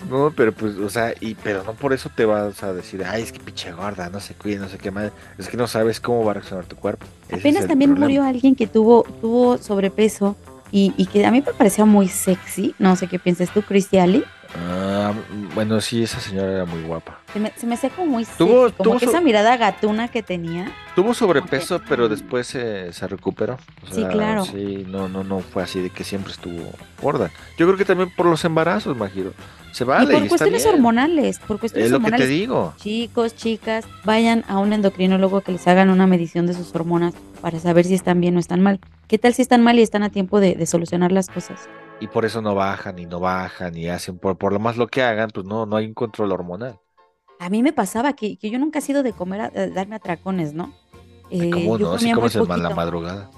No, 0.10 0.32
pero 0.36 0.52
pues, 0.52 0.78
o 0.78 0.90
sea, 0.90 1.14
y 1.20 1.36
pero 1.36 1.64
no 1.64 1.74
por 1.74 1.94
eso 1.94 2.10
te 2.14 2.26
vas 2.26 2.64
a 2.64 2.74
decir, 2.74 3.04
ay, 3.04 3.24
es 3.24 3.32
que 3.32 3.40
pinche 3.40 3.72
gorda, 3.72 4.10
no 4.10 4.20
se 4.20 4.34
cuide, 4.36 4.58
no 4.58 4.70
sé 4.70 4.78
qué 4.78 4.92
más. 4.92 5.12
Es 5.38 5.50
que 5.50 5.58
no 5.58 5.68
sabes 5.68 6.00
cómo 6.00 6.24
va 6.24 6.32
a 6.32 6.34
reaccionar 6.36 6.66
tu 6.66 6.76
cuerpo. 6.76 7.06
Ese 7.28 7.40
Apenas 7.40 7.68
también 7.68 7.92
problema. 7.92 8.06
murió 8.08 8.24
alguien 8.24 8.56
que 8.56 8.68
tuvo, 8.68 9.04
tuvo 9.22 9.58
sobrepeso 9.58 10.36
y, 10.72 10.94
y 10.98 11.06
que 11.08 11.26
a 11.26 11.32
mí 11.32 11.44
me 11.46 11.54
parecía 11.54 11.86
muy 11.86 12.08
sexy. 12.08 12.76
No 12.80 12.96
sé 12.96 13.08
qué 13.08 13.20
piensas 13.20 13.50
tú, 13.54 13.62
Christy 13.62 13.98
Ali. 13.98 14.24
Ah, 14.56 15.14
bueno, 15.54 15.82
sí, 15.82 16.04
esa 16.04 16.20
señora 16.20 16.52
era 16.54 16.66
muy 16.66 16.82
guapa. 16.84 17.20
Se 17.34 17.40
me, 17.40 17.52
se 17.56 17.68
me 17.68 17.76
hacía 17.76 17.90
como 17.90 18.12
muy 18.12 18.24
Tuvo- 18.38 18.72
tuvo 18.72 19.00
so- 19.00 19.10
esa 19.10 19.22
mirada 19.22 19.58
gatuna 19.58 20.08
que 20.08 20.24
tenía. 20.24 20.72
Tuvo 20.96 21.14
sobrepeso, 21.14 21.82
pero 21.88 22.08
después 22.10 22.48
se, 22.48 22.92
se 22.94 23.08
recuperó. 23.08 23.58
O 23.90 23.94
Sí, 23.94 24.04
claro. 24.06 24.46
Sí, 24.46 24.86
no, 24.88 25.10
no, 25.10 25.24
no 25.24 25.40
fue 25.40 25.64
así 25.64 25.80
de 25.82 25.90
que 25.90 26.04
siempre 26.04 26.32
estuvo 26.32 26.72
gorda. 27.02 27.30
Yo 27.58 27.66
creo 27.68 27.78
que 27.78 27.86
también 27.86 28.10
por 28.16 28.26
los 28.28 28.44
embarazos, 28.46 28.96
Majiro. 28.96 29.34
Se 29.74 29.84
vale 29.84 30.06
y 30.06 30.08
y, 30.08 30.14
por 30.14 30.16
está 30.24 30.30
cuestiones 30.30 30.64
bien. 30.64 30.76
hormonales, 30.76 31.40
por 31.40 31.60
cuestiones 31.60 31.86
Es 31.88 31.92
lo 31.92 32.00
que 32.00 32.04
te 32.06 32.08
hormonales. 32.14 32.30
digo. 32.30 32.74
Chicos, 32.78 33.36
chicas, 33.36 33.86
vayan 34.06 34.44
a 34.48 34.58
un 34.58 34.74
endocrinólogo 34.74 35.42
que 35.42 35.52
les 35.52 35.68
hagan 35.68 35.90
una 35.92 36.08
medición 36.08 36.48
de 36.48 36.54
sus 36.54 36.74
hormonas 36.74 37.14
para 37.42 37.60
saber 37.60 37.86
si 37.86 37.94
están 37.94 38.20
bien 38.22 38.36
o 38.38 38.40
están 38.40 38.62
mal. 38.62 38.80
¿Qué 39.08 39.20
tal 39.20 39.34
si 39.36 39.42
están 39.44 39.62
mal 39.62 39.78
y 39.78 39.84
están 39.84 40.04
a 40.04 40.10
tiempo 40.10 40.40
de, 40.40 40.56
de 40.56 40.66
solucionar 40.66 41.12
las 41.12 41.28
cosas? 41.28 41.60
Y 42.00 42.08
por 42.08 42.26
eso 42.26 42.42
no 42.42 42.54
bajan 42.56 43.00
y 43.00 43.06
no 43.06 43.20
bajan 43.20 43.76
y 43.78 43.88
hacen, 43.90 44.20
por, 44.20 44.38
por 44.38 44.54
lo 44.54 44.60
más 44.60 44.78
lo 44.78 44.88
que 44.88 45.02
hagan, 45.04 45.30
pues 45.32 45.46
no, 45.46 45.66
no 45.66 45.76
hay 45.78 45.88
un 45.88 45.94
control 45.94 46.32
hormonal. 46.32 46.80
A 47.40 47.50
mí 47.50 47.62
me 47.64 47.74
pasaba 47.74 48.14
que, 48.14 48.38
que 48.38 48.50
yo 48.50 48.60
nunca 48.60 48.80
he 48.80 48.82
sido 48.82 49.04
de 49.04 49.14
comer, 49.14 49.42
a, 49.42 49.46
a 49.46 49.68
darme 49.68 49.96
atracones, 49.96 50.54
¿no? 50.54 50.74
Eh, 51.30 51.50
¿Cómo 51.50 51.78
yo 51.78 51.88
no? 51.90 51.98
Si 51.98 52.10
comía 52.10 52.16
muy 52.16 52.32
comes 52.32 52.36
en 52.36 52.64
la 52.64 52.70
madrugada. 52.72 53.32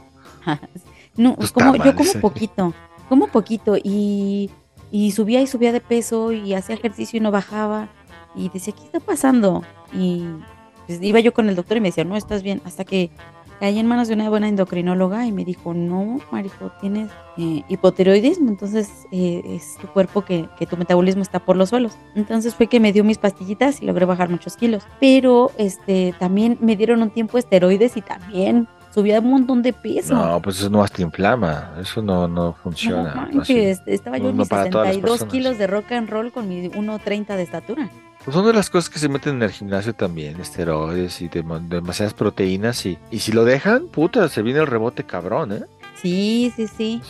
No, 1.15 1.35
Tus 1.37 1.51
como, 1.51 1.75
yo 1.75 1.95
como 1.95 2.13
tamales. 2.13 2.15
poquito, 2.15 2.73
como 3.09 3.27
poquito 3.27 3.75
y, 3.83 4.51
y 4.89 5.11
subía 5.11 5.41
y 5.41 5.47
subía 5.47 5.73
de 5.73 5.81
peso 5.81 6.31
y 6.31 6.53
hacía 6.53 6.75
ejercicio 6.75 7.17
y 7.17 7.19
no 7.21 7.31
bajaba 7.31 7.89
y 8.33 8.49
decía, 8.49 8.73
¿qué 8.73 8.83
está 8.85 8.99
pasando? 9.01 9.67
Y 9.91 10.45
pues, 10.87 11.01
iba 11.01 11.19
yo 11.19 11.33
con 11.33 11.49
el 11.49 11.55
doctor 11.55 11.77
y 11.77 11.81
me 11.81 11.89
decía, 11.89 12.05
no, 12.05 12.15
estás 12.15 12.41
bien, 12.43 12.61
hasta 12.63 12.85
que 12.85 13.11
caí 13.59 13.77
en 13.77 13.87
manos 13.87 14.07
de 14.07 14.13
una 14.13 14.29
buena 14.29 14.47
endocrinóloga 14.47 15.25
y 15.25 15.31
me 15.31 15.45
dijo, 15.45 15.73
no, 15.73 16.19
Marijo, 16.31 16.71
tienes 16.79 17.09
eh, 17.37 17.63
hipotiroidismo, 17.67 18.49
entonces 18.49 19.07
eh, 19.11 19.41
es 19.45 19.77
tu 19.77 19.87
cuerpo 19.87 20.23
que, 20.23 20.47
que, 20.57 20.65
tu 20.65 20.77
metabolismo 20.77 21.21
está 21.21 21.39
por 21.39 21.55
los 21.55 21.69
suelos. 21.69 21.97
Entonces 22.15 22.55
fue 22.55 22.67
que 22.67 22.79
me 22.79 22.93
dio 22.93 23.03
mis 23.03 23.17
pastillitas 23.17 23.81
y 23.81 23.85
logré 23.85 24.05
bajar 24.05 24.29
muchos 24.29 24.55
kilos. 24.55 24.83
Pero 24.99 25.51
este 25.57 26.13
también 26.19 26.57
me 26.61 26.75
dieron 26.75 27.01
un 27.01 27.09
tiempo 27.09 27.37
esteroides 27.37 27.97
y 27.97 28.01
también 28.01 28.67
subía 28.93 29.19
un 29.19 29.29
montón 29.29 29.61
de 29.61 29.73
peso. 29.73 30.15
No, 30.15 30.41
pues 30.41 30.59
eso 30.59 30.69
no 30.69 30.85
te 30.87 31.01
inflama, 31.01 31.73
eso 31.79 32.01
no, 32.01 32.27
no 32.27 32.53
funciona. 32.53 33.29
No, 33.31 33.41
estaba 33.41 34.17
yo 34.17 34.29
en 34.29 34.37
mis 34.37 34.47
62 34.47 35.25
kilos 35.25 35.57
de 35.57 35.67
rock 35.67 35.91
and 35.91 36.09
roll 36.09 36.31
con 36.31 36.47
mi 36.47 36.69
1.30 36.69 37.35
de 37.35 37.43
estatura. 37.43 37.89
Pues 38.29 38.35
son 38.35 38.45
de 38.45 38.53
las 38.53 38.69
cosas 38.69 38.91
que 38.91 38.99
se 38.99 39.09
meten 39.09 39.37
en 39.37 39.41
el 39.41 39.49
gimnasio 39.49 39.95
también, 39.95 40.39
esteroides 40.39 41.19
y 41.19 41.29
demasiadas 41.29 42.13
proteínas 42.13 42.85
y, 42.85 42.95
y 43.09 43.21
si 43.21 43.31
lo 43.31 43.43
dejan, 43.43 43.87
puta, 43.87 44.29
se 44.29 44.43
viene 44.43 44.59
el 44.59 44.67
rebote 44.67 45.03
cabrón, 45.03 45.51
¿eh? 45.51 45.63
Sí, 45.99 46.53
sí, 46.55 46.67
sí. 46.67 47.01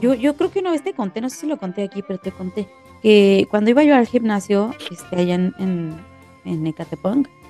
yo, 0.00 0.14
yo 0.14 0.36
creo 0.36 0.50
que 0.50 0.60
una 0.60 0.70
vez 0.70 0.82
te 0.82 0.94
conté, 0.94 1.20
no 1.20 1.28
sé 1.28 1.36
si 1.36 1.46
lo 1.46 1.58
conté 1.58 1.82
aquí, 1.82 2.00
pero 2.00 2.18
te 2.18 2.32
conté, 2.32 2.66
que 3.02 3.46
cuando 3.50 3.68
iba 3.68 3.84
yo 3.84 3.94
al 3.94 4.06
gimnasio, 4.06 4.74
este, 4.90 5.16
allá 5.16 5.34
en, 5.34 5.54
en, 5.58 6.00
en 6.46 6.74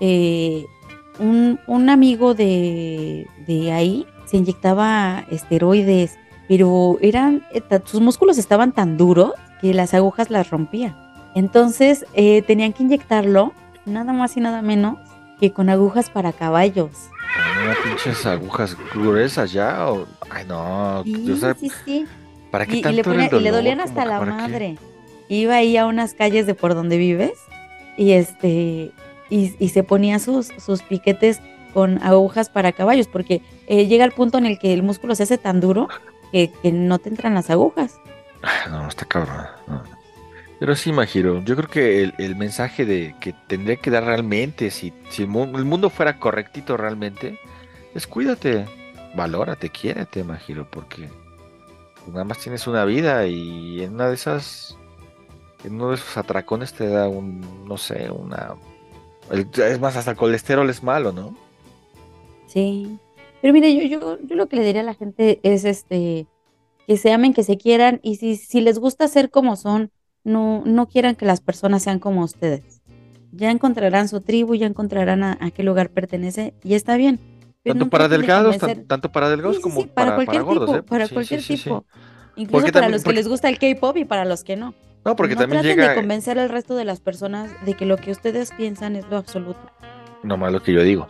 eh, 0.00 0.66
un, 1.20 1.60
un, 1.68 1.90
amigo 1.90 2.34
de, 2.34 3.28
de 3.46 3.70
ahí 3.70 4.06
se 4.26 4.38
inyectaba 4.38 5.24
esteroides, 5.30 6.18
pero 6.48 6.98
eran, 7.00 7.44
eh, 7.54 7.62
sus 7.84 8.00
músculos 8.00 8.38
estaban 8.38 8.72
tan 8.72 8.96
duros 8.96 9.34
que 9.60 9.72
las 9.72 9.94
agujas 9.94 10.30
las 10.30 10.50
rompían. 10.50 11.07
Entonces 11.34 12.06
eh, 12.14 12.42
tenían 12.42 12.72
que 12.72 12.82
inyectarlo 12.82 13.52
nada 13.84 14.12
más 14.12 14.36
y 14.36 14.40
nada 14.40 14.62
menos 14.62 14.98
que 15.40 15.52
con 15.52 15.68
agujas 15.70 16.10
para 16.10 16.32
caballos. 16.32 16.90
¿Unas 17.62 17.76
pinches 17.78 18.26
agujas 18.26 18.76
gruesas 18.92 19.52
ya? 19.52 19.90
O... 19.90 20.06
Ay, 20.30 20.44
no. 20.46 21.02
Sí, 21.04 21.40
sí, 21.60 21.72
sí. 21.84 22.06
¿Para 22.50 22.66
qué 22.66 22.76
y, 22.76 22.82
tanto 22.82 22.94
y 22.94 22.96
le, 22.96 23.04
ponía, 23.04 23.28
dolor? 23.28 23.40
y 23.40 23.44
le 23.44 23.50
dolían 23.50 23.80
hasta 23.80 24.04
la 24.04 24.20
madre. 24.20 24.76
Qué? 25.28 25.34
Iba 25.34 25.56
ahí 25.56 25.76
a 25.76 25.86
unas 25.86 26.14
calles 26.14 26.46
de 26.46 26.54
por 26.54 26.74
donde 26.74 26.96
vives 26.96 27.32
y 27.96 28.12
este 28.12 28.92
y, 29.30 29.54
y 29.58 29.68
se 29.68 29.82
ponía 29.82 30.18
sus, 30.18 30.48
sus 30.58 30.82
piquetes 30.82 31.40
con 31.74 32.02
agujas 32.02 32.48
para 32.48 32.72
caballos, 32.72 33.08
porque 33.08 33.42
eh, 33.66 33.86
llega 33.86 34.04
el 34.04 34.12
punto 34.12 34.38
en 34.38 34.46
el 34.46 34.58
que 34.58 34.72
el 34.72 34.82
músculo 34.82 35.14
se 35.14 35.24
hace 35.24 35.36
tan 35.38 35.60
duro 35.60 35.88
que, 36.32 36.50
que 36.62 36.72
no 36.72 36.98
te 36.98 37.10
entran 37.10 37.34
las 37.34 37.50
agujas. 37.50 38.00
No, 38.70 38.88
está 38.88 39.04
cabrón. 39.04 39.46
No. 39.66 39.82
Pero 40.58 40.74
sí, 40.74 40.92
Majiro, 40.92 41.42
yo 41.44 41.54
creo 41.56 41.68
que 41.68 42.02
el, 42.02 42.14
el, 42.18 42.34
mensaje 42.34 42.84
de 42.84 43.14
que 43.20 43.32
tendría 43.46 43.76
que 43.76 43.90
dar 43.90 44.04
realmente, 44.04 44.70
si, 44.70 44.92
si 45.08 45.22
el, 45.22 45.28
mundo, 45.28 45.58
el, 45.58 45.64
mundo 45.64 45.88
fuera 45.88 46.18
correctito 46.18 46.76
realmente, 46.76 47.38
es 47.94 48.06
cuídate, 48.08 48.66
valórate, 49.14 49.70
quiérete, 49.70 50.24
Majiro, 50.24 50.68
porque 50.68 51.08
nada 52.08 52.24
más 52.24 52.38
tienes 52.38 52.66
una 52.66 52.84
vida 52.84 53.26
y 53.26 53.82
en 53.82 53.94
una 53.94 54.08
de 54.08 54.14
esas, 54.14 54.76
en 55.62 55.74
uno 55.74 55.90
de 55.90 55.94
esos 55.94 56.16
atracones 56.16 56.72
te 56.72 56.88
da 56.88 57.08
un, 57.08 57.66
no 57.66 57.76
sé, 57.78 58.10
una... 58.10 58.54
Es 59.30 59.78
más, 59.78 59.94
hasta 59.96 60.12
el 60.12 60.16
colesterol 60.16 60.68
es 60.70 60.82
malo, 60.82 61.12
¿no? 61.12 61.36
Sí, 62.46 62.98
pero 63.40 63.52
mire, 63.52 63.74
yo, 63.76 63.82
yo, 63.82 64.18
yo 64.22 64.36
lo 64.36 64.48
que 64.48 64.56
le 64.56 64.64
diría 64.64 64.80
a 64.80 64.84
la 64.84 64.94
gente 64.94 65.38
es 65.42 65.64
este 65.64 66.26
que 66.86 66.96
se 66.96 67.12
amen, 67.12 67.34
que 67.34 67.44
se 67.44 67.58
quieran 67.58 68.00
y 68.02 68.16
si, 68.16 68.36
si 68.36 68.62
les 68.62 68.78
gusta 68.78 69.06
ser 69.08 69.28
como 69.28 69.56
son, 69.56 69.90
no, 70.28 70.62
no 70.64 70.86
quieran 70.86 71.16
que 71.16 71.24
las 71.26 71.40
personas 71.40 71.82
sean 71.82 71.98
como 71.98 72.22
ustedes. 72.22 72.82
Ya 73.32 73.50
encontrarán 73.50 74.08
su 74.08 74.20
tribu, 74.20 74.54
ya 74.54 74.66
encontrarán 74.66 75.22
a, 75.22 75.38
a 75.40 75.50
qué 75.50 75.62
lugar 75.62 75.90
pertenece 75.90 76.54
y 76.62 76.74
está 76.74 76.96
bien. 76.96 77.18
Tanto 77.64 77.90
para 77.90 78.08
delgados, 78.08 78.56
tanto 78.86 79.12
para 79.12 79.28
delgados 79.28 79.56
sí, 79.56 79.62
sí, 79.62 79.68
como 79.68 79.82
sí, 79.82 79.90
para, 79.92 80.06
para, 80.12 80.16
cualquier 80.16 80.42
para 80.42 80.54
gordos, 80.54 80.66
tipo, 80.70 80.78
¿eh? 80.78 80.82
para 80.88 81.08
cualquier 81.08 81.42
tipo. 81.42 81.84
Incluso 82.36 82.52
Porque 82.52 82.72
para 82.72 82.84
también- 82.86 82.92
los 82.92 83.02
que 83.02 83.04
porque- 83.06 83.16
les 83.16 83.28
gusta 83.28 83.48
el 83.48 83.58
K-pop 83.58 83.96
y 83.96 84.04
para 84.04 84.24
los 84.24 84.44
que 84.44 84.56
no. 84.56 84.74
No, 85.04 85.16
porque 85.16 85.34
no 85.34 85.40
también 85.42 85.62
traten 85.62 85.76
llega. 85.78 85.90
de 85.90 85.94
convencer 85.96 86.38
al 86.38 86.48
resto 86.48 86.76
de 86.76 86.84
las 86.84 87.00
personas 87.00 87.50
de 87.66 87.74
que 87.74 87.84
lo 87.86 87.96
que 87.96 88.10
ustedes 88.10 88.52
piensan 88.56 88.96
es 88.96 89.04
lo 89.10 89.16
absoluto. 89.16 89.60
No 90.22 90.36
más 90.36 90.52
lo 90.52 90.62
que 90.62 90.72
yo 90.72 90.82
digo. 90.82 91.08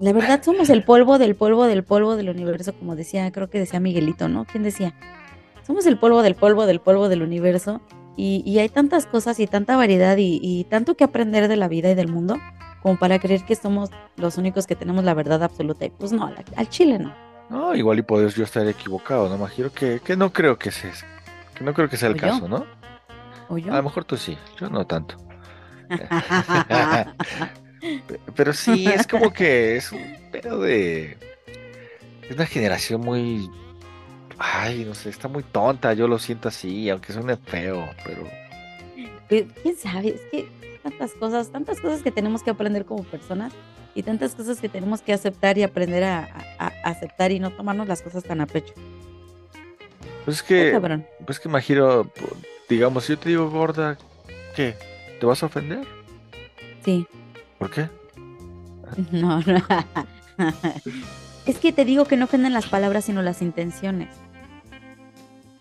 La 0.00 0.12
verdad 0.12 0.42
somos 0.42 0.70
el 0.70 0.82
polvo 0.84 1.18
del 1.18 1.34
polvo 1.34 1.66
del 1.66 1.84
polvo 1.84 2.16
del 2.16 2.30
universo, 2.30 2.72
como 2.74 2.96
decía, 2.96 3.30
creo 3.32 3.48
que 3.50 3.58
decía 3.58 3.80
Miguelito, 3.80 4.28
¿no? 4.28 4.44
¿Quién 4.46 4.62
decía? 4.62 4.94
Somos 5.66 5.86
el 5.86 5.98
polvo 5.98 6.22
del 6.22 6.34
polvo 6.34 6.66
del 6.66 6.80
polvo 6.80 7.08
del 7.08 7.22
universo 7.22 7.80
y, 8.16 8.42
y 8.44 8.58
hay 8.58 8.68
tantas 8.68 9.06
cosas 9.06 9.38
y 9.40 9.46
tanta 9.46 9.76
variedad 9.76 10.16
y, 10.16 10.38
y 10.42 10.64
tanto 10.64 10.94
que 10.96 11.04
aprender 11.04 11.48
de 11.48 11.56
la 11.56 11.68
vida 11.68 11.90
y 11.90 11.94
del 11.94 12.08
mundo 12.08 12.36
como 12.82 12.98
para 12.98 13.18
creer 13.18 13.44
que 13.44 13.54
somos 13.56 13.90
los 14.16 14.38
únicos 14.38 14.66
que 14.66 14.74
tenemos 14.76 15.04
la 15.04 15.14
verdad 15.14 15.42
absoluta. 15.42 15.84
Y 15.84 15.90
pues 15.90 16.12
no, 16.12 16.26
al, 16.26 16.36
al 16.56 16.68
chile 16.68 16.98
no. 16.98 17.14
No, 17.50 17.74
igual 17.74 17.98
y 17.98 18.02
puedes 18.02 18.34
yo 18.34 18.44
estar 18.44 18.66
equivocado, 18.68 19.28
¿no? 19.28 19.34
Imagino 19.36 19.70
que, 19.72 20.00
que 20.04 20.16
no 20.16 20.32
creo 20.32 20.56
que 20.58 20.70
sea, 20.70 20.92
que 21.54 21.64
no 21.64 21.74
creo 21.74 21.88
que 21.88 21.96
sea 21.96 22.08
el 22.08 22.16
caso, 22.16 22.48
¿no? 22.48 22.64
¿O 23.48 23.58
yo? 23.58 23.72
A 23.72 23.76
lo 23.78 23.82
mejor 23.82 24.04
tú 24.04 24.16
sí, 24.16 24.38
yo 24.58 24.70
no 24.70 24.86
tanto. 24.86 25.16
Pe- 28.06 28.20
Pero 28.34 28.52
sí, 28.52 28.86
es 28.86 29.06
como 29.06 29.32
que 29.32 29.76
es 29.76 29.90
un 29.92 30.00
pedo 30.30 30.60
de. 30.60 31.16
Es 32.28 32.36
una 32.36 32.46
generación 32.46 33.00
muy. 33.00 33.50
Ay, 34.42 34.86
no 34.86 34.94
sé, 34.94 35.10
está 35.10 35.28
muy 35.28 35.42
tonta, 35.42 35.92
yo 35.92 36.08
lo 36.08 36.18
siento 36.18 36.48
así, 36.48 36.88
aunque 36.88 37.12
suene 37.12 37.36
feo, 37.36 37.86
pero. 38.04 38.26
¿Quién 39.28 39.76
sabe? 39.76 40.08
Es 40.14 40.20
que 40.32 40.48
tantas 40.82 41.12
cosas, 41.12 41.52
tantas 41.52 41.78
cosas 41.80 42.02
que 42.02 42.10
tenemos 42.10 42.42
que 42.42 42.48
aprender 42.50 42.86
como 42.86 43.04
personas 43.04 43.52
y 43.94 44.02
tantas 44.02 44.34
cosas 44.34 44.58
que 44.58 44.70
tenemos 44.70 45.02
que 45.02 45.12
aceptar 45.12 45.58
y 45.58 45.62
aprender 45.62 46.04
a, 46.04 46.24
a- 46.58 46.72
a 46.84 46.88
aceptar 46.90 47.32
y 47.32 47.38
no 47.38 47.50
tomarnos 47.50 47.86
las 47.86 48.00
cosas 48.00 48.24
tan 48.24 48.40
a 48.40 48.46
pecho. 48.46 48.72
Pues 50.24 50.38
es 50.38 50.42
que. 50.42 50.80
Pues 51.26 51.38
que 51.38 51.48
imagino, 51.48 52.10
digamos, 52.68 53.04
si 53.04 53.12
yo 53.12 53.18
te 53.18 53.28
digo 53.28 53.50
gorda, 53.50 53.98
¿qué? 54.56 54.74
¿Te 55.20 55.26
vas 55.26 55.42
a 55.42 55.46
ofender? 55.46 55.86
Sí. 56.82 57.06
¿Por 57.58 57.70
qué? 57.70 57.88
No, 59.12 59.40
no. 59.40 59.62
Es 61.46 61.58
que 61.58 61.72
te 61.72 61.84
digo 61.84 62.04
que 62.04 62.16
no 62.16 62.24
ofenden 62.26 62.52
las 62.52 62.66
palabras, 62.66 63.04
sino 63.06 63.22
las 63.22 63.40
intenciones. 63.42 64.08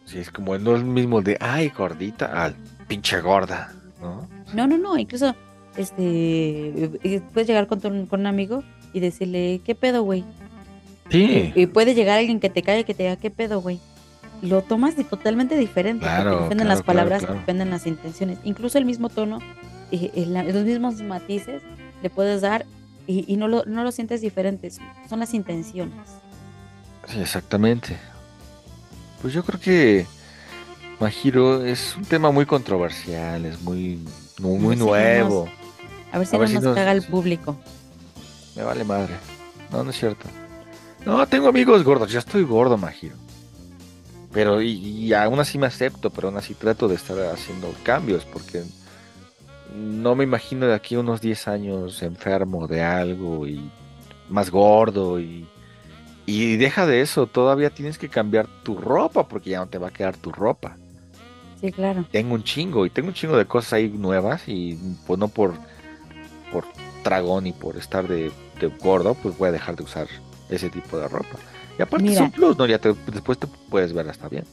Si 0.10 0.18
es 0.20 0.32
como 0.32 0.58
no 0.58 0.74
es 0.76 0.80
el 0.82 0.86
mismo 0.86 1.22
de, 1.22 1.38
ay, 1.40 1.70
gordita, 1.70 2.44
al 2.46 2.56
pinche 2.88 3.22
gorda, 3.22 3.72
¿no? 4.02 4.28
No, 4.54 4.66
no, 4.68 4.78
no. 4.78 4.98
Incluso, 4.98 5.36
este, 5.78 6.04
eh, 7.04 7.22
puedes 7.34 7.48
llegar 7.48 7.68
con, 7.68 7.80
tu- 7.80 8.08
con 8.08 8.22
un 8.22 8.26
amigo 8.28 8.64
y 8.94 9.00
decirle, 9.02 9.62
¿qué 9.64 9.76
pedo, 9.76 10.02
güey? 10.04 10.24
Sí, 11.12 11.52
Y 11.56 11.66
puede 11.68 11.94
llegar 11.96 12.20
alguien 12.20 12.40
que 12.40 12.50
te 12.50 12.62
calle 12.64 12.80
y 12.82 12.84
que 12.84 12.94
te 12.94 13.04
diga, 13.04 13.16
¿qué 13.18 13.30
pedo, 13.32 13.62
güey? 13.62 13.80
Lo 14.42 14.62
tomas 14.62 14.96
de 14.96 15.04
totalmente 15.04 15.58
diferente. 15.58 16.06
Claro, 16.06 16.48
claro, 16.50 16.64
las 16.66 16.82
palabras, 16.84 17.24
claro. 17.26 17.40
ofenden 17.42 17.70
las 17.72 17.86
intenciones. 17.88 18.38
Incluso 18.44 18.78
el 18.78 18.86
mismo 18.86 19.10
tono, 19.10 19.40
eh, 19.92 20.26
los 20.26 20.64
mismos 20.66 21.02
matices 21.02 21.62
le 22.02 22.10
puedes 22.10 22.42
dar 22.42 22.66
y, 23.06 23.26
y 23.32 23.38
no, 23.38 23.48
lo, 23.48 23.66
no 23.66 23.84
lo 23.84 23.92
sientes 23.92 24.22
diferentes. 24.22 24.80
Son 25.10 25.20
las 25.20 25.34
intenciones. 25.34 25.96
sí, 27.08 27.20
exactamente. 27.20 27.98
Pues 29.22 29.34
yo 29.34 29.44
creo 29.44 29.60
que 29.60 30.06
Majiro 31.00 31.66
es 31.66 31.96
un 31.98 32.06
tema 32.06 32.32
muy 32.32 32.46
controversial, 32.46 33.46
es 33.46 33.62
muy, 33.62 34.00
muy, 34.40 34.76
nuevo. 34.76 35.48
A 36.12 36.18
ver 36.18 36.28
si 36.28 36.36
A 36.36 36.40
ver 36.40 36.48
no 36.48 36.52
si 36.52 36.56
nos 36.56 36.64
nos- 36.64 36.76
caga 36.76 36.92
el 36.92 37.04
público. 37.04 37.58
Me 38.56 38.64
vale 38.64 38.84
madre. 38.84 39.14
No, 39.72 39.84
no 39.84 39.92
es 39.92 39.98
cierto. 40.00 40.26
No, 41.06 41.26
tengo 41.28 41.48
amigos 41.48 41.84
gordos, 41.84 42.12
ya 42.12 42.20
estoy 42.20 42.44
gordo, 42.44 42.78
Majiro. 42.78 43.16
Pero, 44.34 44.62
y, 44.62 44.72
y 44.72 45.14
aún 45.14 45.40
así 45.40 45.58
me 45.58 45.68
acepto, 45.68 46.10
pero 46.10 46.28
aún 46.28 46.38
así 46.38 46.54
trato 46.54 46.88
de 46.88 46.96
estar 46.96 47.18
haciendo 47.34 47.74
cambios, 47.84 48.26
porque 48.26 48.64
no 49.76 50.16
me 50.16 50.24
imagino 50.24 50.66
de 50.68 50.74
aquí 50.76 50.96
unos 50.96 51.22
10 51.22 51.48
años 51.48 52.02
enfermo 52.04 52.68
de 52.68 52.82
algo 52.84 53.48
y 53.48 53.70
más 54.30 54.50
gordo 54.52 55.20
y, 55.20 55.48
y 56.30 56.58
deja 56.58 56.86
de 56.86 57.02
eso, 57.02 57.28
todavía 57.28 57.70
tienes 57.70 57.98
que 57.98 58.10
cambiar 58.10 58.48
tu 58.64 58.78
ropa 58.78 59.28
porque 59.28 59.52
ya 59.52 59.60
no 59.60 59.68
te 59.68 59.78
va 59.78 59.88
a 59.88 59.92
quedar 59.92 60.16
tu 60.18 60.32
ropa. 60.32 60.78
Sí, 61.62 61.72
claro. 61.72 62.06
Tengo 62.12 62.36
un 62.36 62.44
chingo 62.44 62.86
y 62.86 62.90
tengo 62.90 63.10
un 63.10 63.14
chingo 63.14 63.36
de 63.38 63.46
cosas 63.46 63.74
ahí 63.74 63.90
nuevas 63.90 64.44
y 64.48 64.78
pues 65.06 65.20
no 65.20 65.28
por, 65.28 65.54
por 66.52 66.66
tragón 67.04 67.48
y 67.48 67.52
por 67.52 67.76
estar 67.78 68.08
de, 68.08 68.32
de 68.60 68.68
gordo, 68.82 69.14
pues 69.16 69.38
voy 69.38 69.50
a 69.50 69.52
dejar 69.52 69.76
de 69.76 69.84
usar 69.84 70.08
ese 70.50 70.70
tipo 70.70 70.98
de 70.98 71.08
ropa. 71.08 71.38
Y 71.78 71.82
aparte 71.82 72.06
es 72.08 72.20
un 72.20 72.32
plus, 72.32 72.58
¿no? 72.58 72.66
Ya 72.66 72.80
te- 72.80 72.96
después 73.12 73.38
te 73.38 73.48
puedes 73.70 73.94
ver 73.94 74.08
hasta 74.10 74.28
bien. 74.30 74.46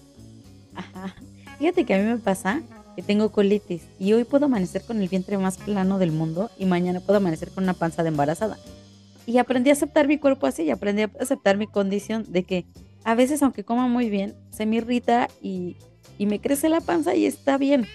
Ajá. 0.74 1.14
Fíjate 1.58 1.84
que 1.86 1.94
a 1.94 1.98
mí 1.98 2.04
me 2.04 2.18
pasa 2.18 2.60
que 2.96 3.02
tengo 3.02 3.30
colitis 3.30 3.82
y 3.98 4.12
hoy 4.12 4.24
puedo 4.24 4.46
amanecer 4.46 4.82
con 4.82 5.00
el 5.00 5.08
vientre 5.08 5.38
más 5.38 5.58
plano 5.58 5.98
del 5.98 6.12
mundo 6.12 6.50
y 6.58 6.66
mañana 6.66 7.00
puedo 7.00 7.18
amanecer 7.18 7.50
con 7.50 7.64
una 7.64 7.74
panza 7.74 8.02
de 8.02 8.08
embarazada. 8.08 8.56
Y 9.26 9.38
aprendí 9.38 9.70
a 9.70 9.72
aceptar 9.72 10.06
mi 10.06 10.18
cuerpo 10.18 10.46
así 10.46 10.62
y 10.62 10.70
aprendí 10.70 11.02
a 11.02 11.10
aceptar 11.20 11.56
mi 11.56 11.66
condición 11.66 12.24
de 12.28 12.44
que 12.44 12.64
a 13.04 13.14
veces 13.14 13.42
aunque 13.42 13.64
coma 13.64 13.88
muy 13.88 14.08
bien, 14.08 14.34
se 14.50 14.66
me 14.66 14.76
irrita 14.76 15.28
y, 15.42 15.76
y 16.18 16.26
me 16.26 16.40
crece 16.40 16.68
la 16.68 16.80
panza 16.80 17.14
y 17.14 17.26
está 17.26 17.58
bien. 17.58 17.86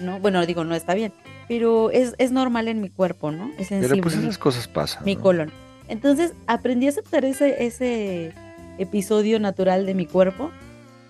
No, 0.00 0.18
bueno, 0.18 0.44
digo, 0.46 0.64
no 0.64 0.74
está 0.74 0.94
bien, 0.94 1.12
pero 1.46 1.90
es, 1.90 2.14
es 2.18 2.32
normal 2.32 2.68
en 2.68 2.80
mi 2.80 2.88
cuerpo, 2.88 3.30
¿no? 3.30 3.46
Es 3.58 3.68
Pero 3.68 3.80
sensible. 3.82 4.02
pues 4.02 4.14
esas 4.16 4.38
cosas 4.38 4.66
pasan. 4.68 5.04
mi 5.04 5.14
¿no? 5.14 5.22
colon. 5.22 5.52
Entonces 5.88 6.32
aprendí 6.46 6.86
a 6.86 6.90
aceptar 6.90 7.24
ese, 7.24 7.64
ese 7.66 8.32
episodio 8.78 9.38
natural 9.40 9.86
de 9.86 9.94
mi 9.94 10.06
cuerpo 10.06 10.50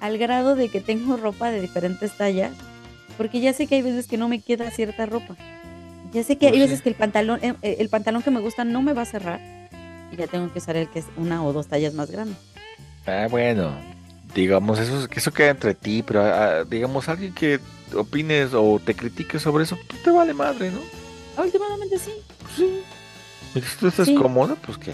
al 0.01 0.17
grado 0.19 0.57
de 0.57 0.69
que 0.71 0.81
tengo 0.81 1.17
ropa 1.19 1.51
de 1.51 1.61
diferentes 1.61 2.17
tallas, 2.17 2.53
porque 3.17 3.41
ya 3.41 3.53
sé 3.53 3.67
que 3.67 3.77
hay 3.77 3.83
veces 3.83 4.07
que 4.07 4.17
no 4.17 4.29
me 4.29 4.41
queda 4.41 4.71
cierta 4.71 5.05
ropa. 5.07 5.37
Ya 6.13 6.23
sé 6.25 6.37
que 6.37 6.49
Pues 6.49 6.53
hay 6.53 6.59
sí. 6.59 6.65
veces 6.65 6.83
que 6.83 6.89
el 6.89 6.95
pantalón, 6.97 7.39
eh, 7.43 7.55
eh, 7.63 7.77
el 7.79 7.89
pantalón 7.91 8.23
que 8.23 8.31
me 8.31 8.41
gusta 8.41 8.65
no 8.65 8.83
me 8.83 8.93
va 8.95 9.03
a 9.03 9.07
cerrar 9.07 9.41
y 10.13 10.17
ya 10.17 10.27
tengo 10.27 10.53
que 10.53 10.59
usar 10.59 10.77
el 10.77 10.89
que 10.89 10.99
es 11.01 11.07
una 11.17 11.45
o 11.45 11.53
dos 11.53 11.67
tallas 11.69 11.95
más 11.95 12.11
grande. 12.11 12.35
Ah, 13.07 13.27
bueno, 13.31 13.73
digamos, 14.35 14.79
eso, 14.79 15.09
que 15.09 15.19
eso 15.19 15.33
queda 15.33 15.51
entre 15.51 15.75
ti, 15.75 16.03
pero 16.03 16.23
ah, 16.25 16.65
digamos, 16.69 17.09
alguien 17.09 17.33
que 17.35 17.61
opines 17.97 18.55
o 18.55 18.81
te 18.85 18.95
critique 18.95 19.39
sobre 19.39 19.65
eso, 19.65 19.77
pues 19.89 20.03
te 20.03 20.11
vale 20.11 20.33
madre, 20.35 20.71
¿no? 20.71 20.79
Ah, 21.37 21.43
Últimamente 21.43 21.99
sí. 21.99 22.13
Sí. 22.57 22.83
Y 23.55 23.61
si 23.61 23.77
tú 23.79 23.89
estás 23.89 24.07
Sí. 24.07 24.15
cómodo, 24.15 24.57
pues 24.65 24.79
qué. 24.79 24.93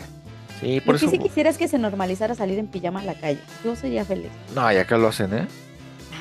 Sí, 0.61 0.81
por 0.81 0.95
Lo 0.95 1.01
que 1.01 1.07
eso. 1.07 1.12
sí 1.14 1.19
quisiera 1.19 1.51
es 1.51 1.59
que 1.59 1.69
se 1.69 1.77
normalizara 1.79 2.35
salir 2.35 2.59
en 2.59 2.67
pijama 2.69 3.01
a 3.01 3.05
la 3.05 3.14
calle. 3.14 3.39
Yo 3.62 3.77
sería 3.77 4.05
feliz. 4.07 4.31
No, 4.55 4.73
y 4.73 4.77
acá 4.77 4.97
lo 4.97 5.09
hacen, 5.09 5.35
¿eh? 5.35 5.47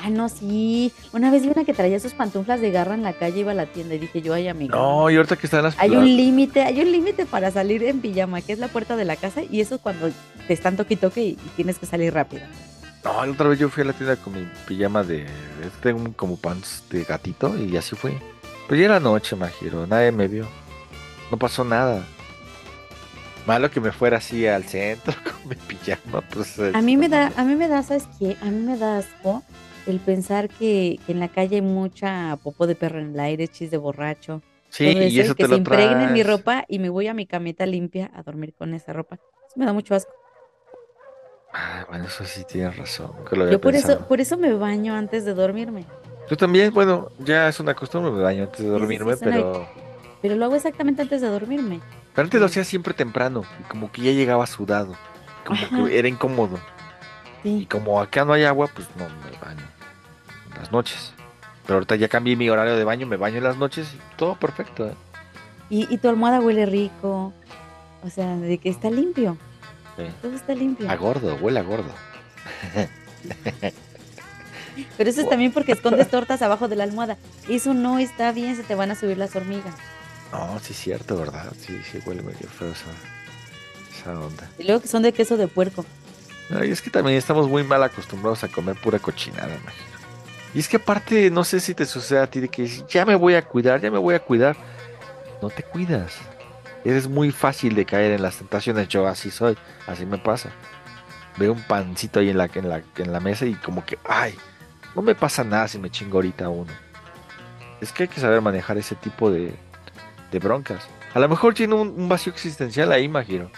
Ah, 0.06 0.10
no, 0.10 0.28
sí. 0.28 0.92
Una 1.12 1.32
vez 1.32 1.42
vi 1.42 1.48
una 1.48 1.64
que 1.64 1.74
traía 1.74 1.98
sus 1.98 2.14
pantuflas 2.14 2.60
de 2.60 2.70
garra 2.70 2.94
en 2.94 3.02
la 3.02 3.14
calle, 3.14 3.40
iba 3.40 3.50
a 3.50 3.54
la 3.56 3.66
tienda 3.66 3.96
y 3.96 3.98
dije 3.98 4.22
yo, 4.22 4.34
ay, 4.34 4.46
amiga. 4.46 4.76
No, 4.76 5.10
y 5.10 5.16
ahorita 5.16 5.34
que 5.34 5.48
están 5.48 5.64
las. 5.64 5.76
Hay 5.80 5.96
un 5.96 6.04
límite, 6.04 6.62
hay 6.62 6.80
un 6.80 6.92
límite 6.92 7.26
para 7.26 7.50
salir 7.50 7.82
en 7.82 8.00
pijama, 8.00 8.40
que 8.40 8.52
es 8.52 8.60
la 8.60 8.68
puerta 8.68 8.94
de 8.94 9.04
la 9.04 9.16
casa, 9.16 9.42
y 9.42 9.60
eso 9.60 9.80
cuando 9.80 10.08
te 10.46 10.54
están 10.54 10.76
toque 10.76 10.94
y 10.94 10.96
toque 10.96 11.24
y, 11.24 11.34
tienes 11.56 11.80
que 11.80 11.86
salir 11.86 12.14
rápido. 12.14 12.44
No, 13.02 13.26
la 13.26 13.32
otra 13.32 13.48
vez 13.48 13.58
yo 13.58 13.68
fui 13.68 13.82
a 13.82 13.86
la 13.86 13.94
tienda 13.94 14.14
con 14.14 14.34
mi 14.34 14.46
pijama 14.68 15.02
de. 15.02 15.26
Tengo 15.82 16.12
como 16.14 16.36
pants 16.36 16.84
de 16.88 17.02
gatito 17.02 17.56
y 17.58 17.76
así 17.76 17.96
fui. 17.96 18.16
Pero 18.68 18.80
ya 18.80 18.84
era 18.84 19.00
noche, 19.00 19.34
Majiro, 19.34 19.88
nadie 19.88 20.12
me 20.12 20.28
vio. 20.28 20.46
No 21.32 21.36
pasó 21.36 21.64
nada. 21.64 22.04
Malo 23.44 23.72
que 23.72 23.80
me 23.80 23.90
fuera 23.90 24.18
así 24.18 24.46
al 24.46 24.62
centro 24.62 25.14
con 25.24 25.48
mi 25.48 25.56
pijama, 25.56 26.20
pues. 26.20 26.60
A 26.60 26.80
mí 26.80 26.96
me 26.96 27.08
da, 27.08 27.32
a 27.36 27.42
mí 27.42 27.56
me 27.56 27.66
da, 27.66 27.82
¿sabes 27.82 28.06
qué? 28.20 28.36
A 28.40 28.44
mí 28.44 28.62
me 28.62 28.76
da 28.78 28.98
asco 28.98 29.42
el 29.86 30.00
pensar 30.00 30.48
que, 30.48 30.98
que 31.06 31.12
en 31.12 31.20
la 31.20 31.28
calle 31.28 31.56
hay 31.56 31.62
mucha 31.62 32.38
popó 32.42 32.66
de 32.66 32.74
perro 32.74 32.98
en 33.00 33.10
el 33.14 33.20
aire, 33.20 33.48
chis 33.48 33.70
de 33.70 33.76
borracho. 33.76 34.42
Sí, 34.68 34.84
y 34.84 35.20
eso 35.20 35.34
que 35.34 35.42
te 35.44 35.48
se 35.48 35.52
lo 35.52 35.56
impregne 35.56 36.08
mi 36.08 36.22
ropa 36.22 36.64
y 36.68 36.78
me 36.78 36.88
voy 36.88 37.06
a 37.06 37.14
mi 37.14 37.26
camita 37.26 37.64
limpia 37.66 38.10
a 38.14 38.22
dormir 38.22 38.52
con 38.58 38.74
esa 38.74 38.92
ropa. 38.92 39.16
Eso 39.46 39.58
me 39.58 39.64
da 39.64 39.72
mucho 39.72 39.94
asco. 39.94 40.12
Ah, 41.52 41.86
bueno, 41.88 42.04
eso 42.04 42.24
sí 42.24 42.44
tienes 42.44 42.76
razón. 42.76 43.12
nunca 43.16 43.36
lo 43.36 43.42
había 43.42 43.52
Yo 43.52 43.60
por 43.60 43.74
eso, 43.74 44.06
por 44.06 44.20
eso 44.20 44.36
me 44.36 44.52
baño 44.52 44.94
antes 44.94 45.24
de 45.24 45.32
dormirme. 45.34 45.84
Yo 46.28 46.36
también, 46.36 46.74
bueno, 46.74 47.08
ya 47.20 47.48
es 47.48 47.60
una 47.60 47.74
costumbre, 47.74 48.10
me 48.12 48.20
baño 48.22 48.42
antes 48.44 48.58
de 48.58 48.64
sí, 48.66 48.70
dormirme, 48.70 49.14
una- 49.14 49.16
pero. 49.16 49.68
Pero 50.20 50.34
lo 50.34 50.44
hago 50.46 50.56
exactamente 50.56 51.02
antes 51.02 51.20
de 51.20 51.28
dormirme. 51.28 51.80
Pero 52.14 52.24
antes 52.26 52.40
lo 52.40 52.46
hacía 52.46 52.64
siempre 52.64 52.92
temprano, 52.94 53.44
y 53.60 53.62
como 53.64 53.92
que 53.92 54.02
ya 54.02 54.10
llegaba 54.10 54.46
sudado, 54.46 54.94
como 55.46 55.60
Ajá. 55.60 55.84
que 55.86 55.98
era 55.98 56.08
incómodo. 56.08 56.58
Y 57.44 57.66
como 57.66 58.00
acá 58.00 58.24
no 58.24 58.32
hay 58.32 58.42
agua, 58.44 58.68
pues 58.74 58.88
no 58.96 59.04
me 59.04 59.38
baño 59.38 59.75
las 60.56 60.72
noches. 60.72 61.12
Pero 61.64 61.74
ahorita 61.76 61.96
ya 61.96 62.08
cambié 62.08 62.36
mi 62.36 62.48
horario 62.48 62.76
de 62.76 62.84
baño, 62.84 63.06
me 63.06 63.16
baño 63.16 63.38
en 63.38 63.44
las 63.44 63.56
noches 63.56 63.88
y 63.94 64.16
todo 64.16 64.36
perfecto. 64.36 64.86
¿eh? 64.86 64.94
Y, 65.68 65.92
y 65.92 65.98
tu 65.98 66.08
almohada 66.08 66.40
huele 66.40 66.66
rico. 66.66 67.32
O 68.04 68.10
sea, 68.10 68.36
de 68.36 68.58
que 68.58 68.68
está 68.68 68.90
limpio. 68.90 69.36
Sí. 69.96 70.04
Todo 70.22 70.34
está 70.34 70.54
limpio. 70.54 70.88
A 70.90 70.96
gordo, 70.96 71.36
huele 71.36 71.60
a 71.60 71.62
gordo. 71.62 71.90
Pero 74.96 75.10
eso 75.10 75.22
es 75.22 75.28
también 75.28 75.52
porque 75.52 75.72
escondes 75.72 76.08
tortas 76.08 76.42
abajo 76.42 76.68
de 76.68 76.76
la 76.76 76.84
almohada. 76.84 77.16
Eso 77.48 77.74
no 77.74 77.98
está 77.98 78.30
bien, 78.32 78.54
se 78.56 78.62
te 78.62 78.74
van 78.74 78.90
a 78.90 78.94
subir 78.94 79.16
las 79.18 79.34
hormigas. 79.34 79.74
No, 80.32 80.58
sí 80.60 80.72
es 80.72 80.78
cierto, 80.78 81.16
¿verdad? 81.16 81.52
Sí, 81.58 81.80
sí, 81.90 81.98
huele 82.04 82.22
medio 82.22 82.48
feo 82.48 82.70
esa, 82.70 82.84
esa 83.90 84.20
onda. 84.20 84.48
Y 84.58 84.64
luego 84.64 84.82
que 84.82 84.88
son 84.88 85.02
de 85.02 85.12
queso 85.12 85.36
de 85.36 85.48
puerco. 85.48 85.84
No, 86.50 86.62
y 86.64 86.70
es 86.70 86.82
que 86.82 86.90
también 86.90 87.16
estamos 87.16 87.48
muy 87.48 87.64
mal 87.64 87.82
acostumbrados 87.82 88.44
a 88.44 88.48
comer 88.48 88.76
pura 88.76 88.98
cochinada, 88.98 89.54
imagino. 89.56 89.95
Y 90.56 90.60
es 90.60 90.68
que 90.68 90.78
aparte, 90.78 91.30
no 91.30 91.44
sé 91.44 91.60
si 91.60 91.74
te 91.74 91.84
sucede 91.84 92.18
a 92.18 92.26
ti 92.26 92.40
de 92.40 92.48
que 92.48 92.66
ya 92.88 93.04
me 93.04 93.14
voy 93.14 93.34
a 93.34 93.42
cuidar, 93.42 93.78
ya 93.78 93.90
me 93.90 93.98
voy 93.98 94.14
a 94.14 94.20
cuidar. 94.20 94.56
No 95.42 95.50
te 95.50 95.62
cuidas. 95.62 96.14
Eres 96.82 97.08
muy 97.08 97.30
fácil 97.30 97.74
de 97.74 97.84
caer 97.84 98.12
en 98.12 98.22
las 98.22 98.38
tentaciones. 98.38 98.88
Yo 98.88 99.06
así 99.06 99.30
soy, 99.30 99.54
así 99.86 100.06
me 100.06 100.16
pasa. 100.16 100.48
Veo 101.36 101.52
un 101.52 101.62
pancito 101.62 102.20
ahí 102.20 102.30
en 102.30 102.38
la, 102.38 102.48
en 102.54 102.70
la, 102.70 102.82
en 102.96 103.12
la 103.12 103.20
mesa 103.20 103.44
y 103.44 103.52
como 103.52 103.84
que, 103.84 103.98
ay, 104.08 104.34
no 104.94 105.02
me 105.02 105.14
pasa 105.14 105.44
nada 105.44 105.68
si 105.68 105.78
me 105.78 105.90
chingo 105.90 106.16
ahorita 106.16 106.48
uno. 106.48 106.72
Es 107.82 107.92
que 107.92 108.04
hay 108.04 108.08
que 108.08 108.22
saber 108.22 108.40
manejar 108.40 108.78
ese 108.78 108.94
tipo 108.94 109.30
de, 109.30 109.54
de 110.32 110.38
broncas. 110.38 110.84
A 111.12 111.20
lo 111.20 111.28
mejor 111.28 111.52
tiene 111.52 111.74
un, 111.74 111.88
un 111.88 112.08
vacío 112.08 112.32
existencial 112.32 112.90
ahí, 112.92 113.04
imagino. 113.04 113.50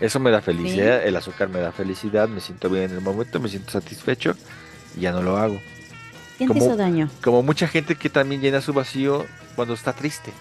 Eso 0.00 0.20
me 0.20 0.30
da 0.30 0.42
felicidad, 0.42 1.02
el 1.02 1.16
azúcar 1.16 1.48
me 1.48 1.60
da 1.60 1.72
felicidad, 1.72 2.28
me 2.28 2.42
siento 2.42 2.68
bien 2.68 2.90
en 2.90 2.90
el 2.90 3.00
momento, 3.00 3.40
me 3.40 3.48
siento 3.48 3.70
satisfecho 3.70 4.34
y 4.94 5.00
ya 5.00 5.12
no 5.12 5.22
lo 5.22 5.38
hago. 5.38 5.58
¿Quién 6.40 6.48
te 6.48 6.58
¿Cómo? 6.58 6.64
hizo 6.64 6.76
daño? 6.78 7.10
Como 7.22 7.42
mucha 7.42 7.68
gente 7.68 7.96
que 7.96 8.08
también 8.08 8.40
llena 8.40 8.62
su 8.62 8.72
vacío 8.72 9.26
cuando 9.56 9.74
está 9.74 9.92
triste. 9.92 10.32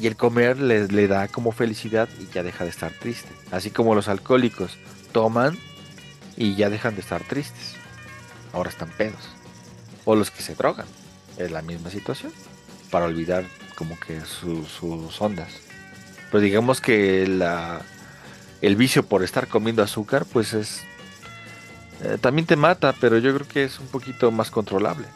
Y 0.00 0.08
el 0.08 0.16
comer 0.16 0.58
le, 0.58 0.88
le 0.88 1.06
da 1.06 1.28
como 1.28 1.52
felicidad 1.52 2.08
y 2.18 2.26
ya 2.34 2.42
deja 2.42 2.64
de 2.64 2.70
estar 2.70 2.90
triste. 2.90 3.28
Así 3.52 3.70
como 3.70 3.94
los 3.94 4.08
alcohólicos 4.08 4.76
toman 5.12 5.56
y 6.36 6.56
ya 6.56 6.70
dejan 6.70 6.96
de 6.96 7.02
estar 7.02 7.22
tristes. 7.22 7.74
Ahora 8.52 8.68
están 8.70 8.88
pedos. 8.90 9.20
O 10.04 10.16
los 10.16 10.32
que 10.32 10.42
se 10.42 10.56
drogan. 10.56 10.86
Es 11.36 11.52
la 11.52 11.62
misma 11.62 11.90
situación. 11.90 12.32
Para 12.90 13.04
olvidar 13.04 13.44
como 13.76 13.96
que 14.00 14.20
su- 14.22 14.64
sus 14.66 15.20
ondas. 15.22 15.50
Pero 16.32 16.40
digamos 16.40 16.80
que 16.80 17.28
la, 17.28 17.80
el 18.60 18.74
vicio 18.74 19.04
por 19.06 19.22
estar 19.22 19.46
comiendo 19.46 19.84
azúcar 19.84 20.24
pues 20.24 20.52
es... 20.52 20.82
eh, 22.02 22.18
también 22.20 22.44
te 22.46 22.56
mata, 22.56 22.92
pero 23.00 23.18
yo 23.18 23.32
creo 23.34 23.46
que 23.46 23.62
es 23.62 23.78
un 23.78 23.86
poquito 23.86 24.32
más 24.32 24.50
controlable. 24.50 25.06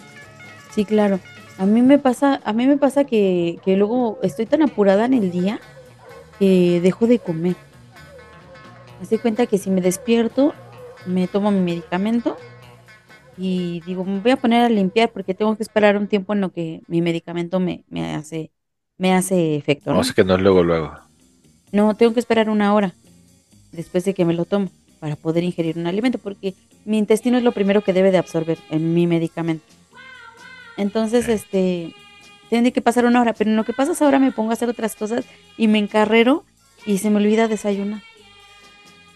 Sí, 0.74 0.84
claro. 0.84 1.20
A 1.58 1.66
mí 1.66 1.82
me 1.82 1.98
pasa, 1.98 2.40
a 2.44 2.52
mí 2.52 2.66
me 2.66 2.76
pasa 2.76 3.04
que, 3.04 3.58
que 3.64 3.76
luego 3.76 4.18
estoy 4.22 4.46
tan 4.46 4.62
apurada 4.62 5.04
en 5.04 5.14
el 5.14 5.30
día 5.30 5.60
que 6.38 6.80
dejo 6.82 7.06
de 7.06 7.18
comer. 7.18 7.56
Me 9.00 9.06
doy 9.06 9.18
cuenta 9.18 9.46
que 9.46 9.58
si 9.58 9.70
me 9.70 9.80
despierto, 9.80 10.54
me 11.06 11.28
tomo 11.28 11.50
mi 11.50 11.60
medicamento 11.60 12.36
y 13.36 13.80
digo, 13.86 14.04
me 14.04 14.20
voy 14.20 14.32
a 14.32 14.36
poner 14.36 14.64
a 14.64 14.68
limpiar 14.68 15.10
porque 15.10 15.34
tengo 15.34 15.56
que 15.56 15.62
esperar 15.62 15.96
un 15.96 16.06
tiempo 16.06 16.32
en 16.32 16.40
lo 16.40 16.52
que 16.52 16.82
mi 16.86 17.02
medicamento 17.02 17.60
me, 17.60 17.84
me 17.88 18.14
hace, 18.14 18.50
me 18.98 19.12
hace 19.14 19.56
efecto, 19.56 19.92
¿no? 19.92 20.00
O 20.00 20.04
sea 20.04 20.14
que 20.14 20.24
no 20.24 20.36
es 20.36 20.40
luego, 20.40 20.62
luego. 20.62 20.92
No, 21.70 21.94
tengo 21.94 22.14
que 22.14 22.20
esperar 22.20 22.48
una 22.48 22.74
hora 22.74 22.94
después 23.72 24.04
de 24.04 24.14
que 24.14 24.24
me 24.24 24.34
lo 24.34 24.44
tomo 24.44 24.68
para 25.00 25.16
poder 25.16 25.42
ingerir 25.42 25.78
un 25.78 25.86
alimento, 25.86 26.18
porque 26.18 26.54
mi 26.84 26.98
intestino 26.98 27.38
es 27.38 27.44
lo 27.44 27.52
primero 27.52 27.82
que 27.82 27.92
debe 27.92 28.10
de 28.10 28.18
absorber 28.18 28.58
en 28.70 28.94
mi 28.94 29.06
medicamento. 29.06 29.64
Entonces, 30.76 31.28
este, 31.28 31.94
tiene 32.50 32.72
que 32.72 32.80
pasar 32.82 33.04
una 33.04 33.20
hora, 33.20 33.32
pero 33.34 33.50
en 33.50 33.56
lo 33.56 33.64
que 33.64 33.72
pasa 33.72 33.92
ahora 34.04 34.18
me 34.18 34.32
pongo 34.32 34.50
a 34.50 34.54
hacer 34.54 34.68
otras 34.68 34.96
cosas 34.96 35.24
y 35.56 35.68
me 35.68 35.78
encarrero 35.78 36.44
y 36.86 36.98
se 36.98 37.10
me 37.10 37.16
olvida 37.18 37.48
desayunar. 37.48 38.02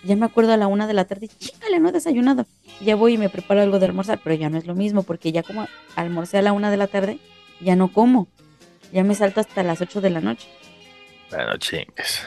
Ya 0.04 0.14
me 0.14 0.26
acuerdo 0.26 0.52
a 0.52 0.56
la 0.56 0.68
una 0.68 0.86
de 0.86 0.94
la 0.94 1.04
tarde, 1.06 1.28
chingale, 1.38 1.80
no 1.80 1.88
he 1.88 1.92
desayunado. 1.92 2.46
Ya 2.80 2.94
voy 2.94 3.14
y 3.14 3.18
me 3.18 3.28
preparo 3.28 3.60
algo 3.60 3.78
de 3.80 3.86
almorzar, 3.86 4.20
pero 4.22 4.36
ya 4.36 4.48
no 4.48 4.56
es 4.58 4.66
lo 4.66 4.74
mismo, 4.74 5.02
porque 5.02 5.32
ya 5.32 5.42
como 5.42 5.66
almorcé 5.96 6.38
a 6.38 6.42
la 6.42 6.52
una 6.52 6.70
de 6.70 6.76
la 6.76 6.86
tarde, 6.86 7.18
ya 7.60 7.74
no 7.74 7.92
como. 7.92 8.28
Ya 8.92 9.02
me 9.02 9.14
salto 9.16 9.40
hasta 9.40 9.64
las 9.64 9.80
ocho 9.80 10.00
de 10.00 10.10
la 10.10 10.20
noche. 10.20 10.46
Bueno, 11.30 11.56
chingues. 11.56 12.20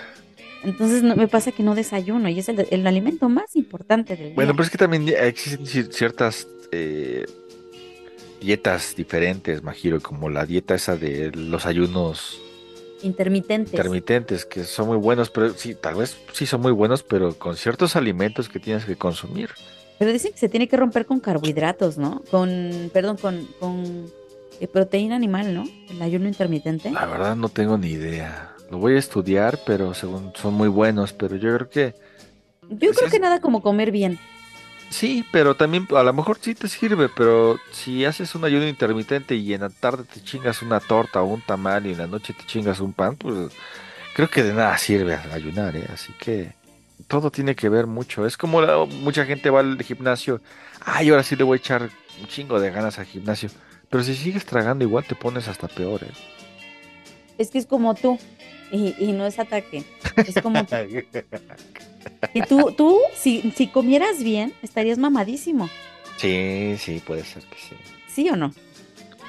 Entonces 0.64 1.04
no, 1.04 1.16
me 1.16 1.30
pasa 1.30 1.54
que 1.54 1.64
no 1.64 1.74
desayuno 1.74 2.28
y 2.28 2.38
es 2.40 2.50
el, 2.50 2.68
el 2.70 2.86
alimento 2.86 3.30
más 3.30 3.56
importante 3.56 4.18
del 4.18 4.34
Bueno, 4.34 4.52
día. 4.52 4.58
pero 4.58 4.64
es 4.66 4.70
que 4.70 4.78
también 4.78 5.08
existen 5.08 5.66
ci- 5.66 5.90
ciertas 5.94 6.48
eh, 6.74 7.26
dietas 8.40 8.96
diferentes, 8.96 9.64
Majiro, 9.64 10.00
como 10.02 10.30
la 10.30 10.46
dieta 10.46 10.76
esa 10.76 10.96
de 10.96 11.32
los 11.32 11.66
ayunos 11.66 12.40
Intermitentes. 13.02 13.74
intermitentes, 13.74 14.46
que 14.46 14.64
son 14.66 14.88
muy 14.88 14.98
buenos, 14.98 15.30
pero 15.30 15.54
sí, 15.54 15.74
tal 15.76 15.96
vez 15.96 16.18
sí 16.34 16.46
son 16.46 16.62
muy 16.62 16.72
buenos, 16.74 17.02
pero 17.04 17.34
con 17.36 17.56
ciertos 17.56 17.96
alimentos 17.96 18.50
que 18.50 18.60
tienes 18.60 18.84
que 18.86 18.96
consumir. 18.98 19.50
pero 19.98 20.12
dicen 20.12 20.32
que 20.34 20.38
se 20.38 20.50
tiene 20.50 20.68
que 20.68 20.76
romper 20.78 21.06
con 21.06 21.20
carbohidratos, 21.20 21.98
¿no? 21.98 22.22
Con, 22.32 22.90
perdón, 22.94 23.18
con, 23.18 23.46
con 23.60 24.06
eh, 24.60 24.68
proteína 24.68 25.16
animal, 25.16 25.54
¿no? 25.54 25.64
El 25.90 26.02
ayuno 26.02 26.28
intermitente. 26.28 26.92
La 26.92 27.06
verdad 27.06 27.36
no 27.38 27.48
tengo 27.50 27.78
ni 27.78 27.90
idea. 27.90 28.54
Lo 28.70 28.78
voy 28.78 28.96
a 28.96 29.00
estudiar, 29.00 29.60
pero 29.66 29.94
según 29.94 30.32
son 30.36 30.54
muy 30.54 30.68
buenos, 30.68 31.12
pero 31.14 31.36
yo 31.38 31.56
creo 31.56 31.70
que 31.70 31.96
Yo 32.70 32.92
creo 32.92 33.06
es- 33.08 33.12
que 33.12 33.20
nada 33.20 33.40
como 33.42 33.62
comer 33.62 33.92
bien. 33.92 34.20
Sí, 34.90 35.26
pero 35.32 35.56
también 35.56 35.88
a 35.96 36.04
lo 36.04 36.14
mejor 36.14 36.38
sí 36.42 36.56
te 36.56 36.68
sirve, 36.68 37.10
pero 37.10 37.60
si 37.72 38.06
haces 38.06 38.36
un 38.36 38.44
ayuno 38.46 38.68
intermitente 38.68 39.36
y 39.36 39.54
en 39.54 39.62
la 39.62 39.70
tarde 39.70 40.04
te 40.04 40.22
chingas 40.22 40.62
una 40.62 40.80
torta 40.80 41.22
o 41.22 41.26
un 41.26 41.42
tamal 41.42 41.86
y 41.88 41.92
en 41.92 42.00
la 42.00 42.08
noche 42.08 42.34
te 42.34 42.46
chingas 42.46 42.80
un 42.80 42.94
pan, 42.94 43.16
pues 43.16 43.52
creo 44.16 44.30
que 44.30 44.44
de 44.44 44.54
nada 44.54 44.78
sirve 44.78 45.16
ayunar, 45.16 45.76
¿eh? 45.76 45.88
Así 45.94 46.14
que 46.20 46.54
todo 47.08 47.32
tiene 47.32 47.56
que 47.56 47.70
ver 47.70 47.88
mucho. 47.88 48.26
Es 48.26 48.38
como 48.38 48.62
la- 48.62 48.86
mucha 48.86 49.26
gente 49.26 49.50
va 49.50 49.62
al 49.62 49.82
gimnasio, 49.82 50.42
ay, 50.82 51.10
ahora 51.10 51.24
sí 51.24 51.36
le 51.36 51.44
voy 51.44 51.56
a 51.58 51.60
echar 51.60 51.90
un 52.22 52.28
chingo 52.28 52.60
de 52.60 52.72
ganas 52.72 53.00
al 53.00 53.06
gimnasio, 53.06 53.50
pero 53.90 54.04
si 54.04 54.16
sigues 54.16 54.46
tragando 54.46 54.84
igual 54.84 55.06
te 55.06 55.16
pones 55.16 55.48
hasta 55.48 55.68
peor, 55.68 56.04
¿eh? 56.04 56.12
Es 57.38 57.52
que 57.52 57.58
es 57.58 57.66
como 57.66 57.96
tú. 57.96 58.20
Y, 58.72 58.95
y 58.99 59.11
no 59.13 59.26
es 59.26 59.39
ataque. 59.39 59.84
Es 60.15 60.41
como 60.41 60.65
que, 60.65 61.05
que 62.34 62.41
tú, 62.43 62.72
tú 62.78 62.99
si, 63.15 63.51
si 63.55 63.67
comieras 63.67 64.24
bien, 64.24 64.53
estarías 64.61 64.97
mamadísimo. 64.97 65.70
Sí, 66.17 66.76
sí, 66.78 67.01
puede 67.05 67.24
ser 67.24 67.43
que 67.43 67.55
sí. 67.57 67.76
¿Sí 68.07 68.30
o 68.30 68.36
no? 68.36 68.53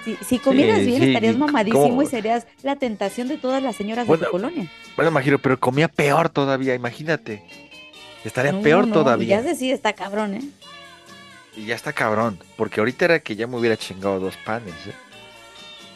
Si, 0.05 0.16
si 0.16 0.38
comieras 0.38 0.78
Sí, 0.80 0.86
bien, 0.86 1.03
sí, 1.03 1.09
estarías 1.09 1.36
mamadísimo 1.36 1.88
¿cómo? 1.88 2.03
y 2.03 2.07
serías 2.07 2.47
la 2.62 2.76
tentación 2.76 3.28
de 3.28 3.36
todas 3.36 3.62
las 3.62 3.76
señoras 3.76 4.07
Bueno, 4.07 4.20
de 4.20 4.26
tu 4.26 4.32
colonia. 4.32 4.66
Bueno, 4.97 5.11
Majiro, 5.11 5.38
pero 5.38 5.61
comía 5.61 5.88
peor 5.88 6.30
todavía, 6.30 6.74
imagínate. 6.74 7.43
Estaría 8.24 8.53
No, 8.53 8.62
peor 8.62 8.86
no, 8.88 8.95
todavía. 8.95 9.41
Ya 9.41 9.43
sé, 9.43 9.55
sí, 9.57 9.70
está 9.70 9.93
cabrón, 9.93 10.34
¿eh? 10.34 10.43
Y 11.57 11.66
ya 11.66 11.74
está 11.74 11.93
cabrón, 11.93 12.38
porque 12.57 12.80
ahorita 12.80 13.05
era 13.07 13.18
que 13.20 13.36
ya 13.36 13.47
me 13.47 13.57
hubiera 13.57 13.76
chingado 13.76 14.20
dos 14.20 14.36
panes. 14.38 14.74
¿eh? 14.86 14.93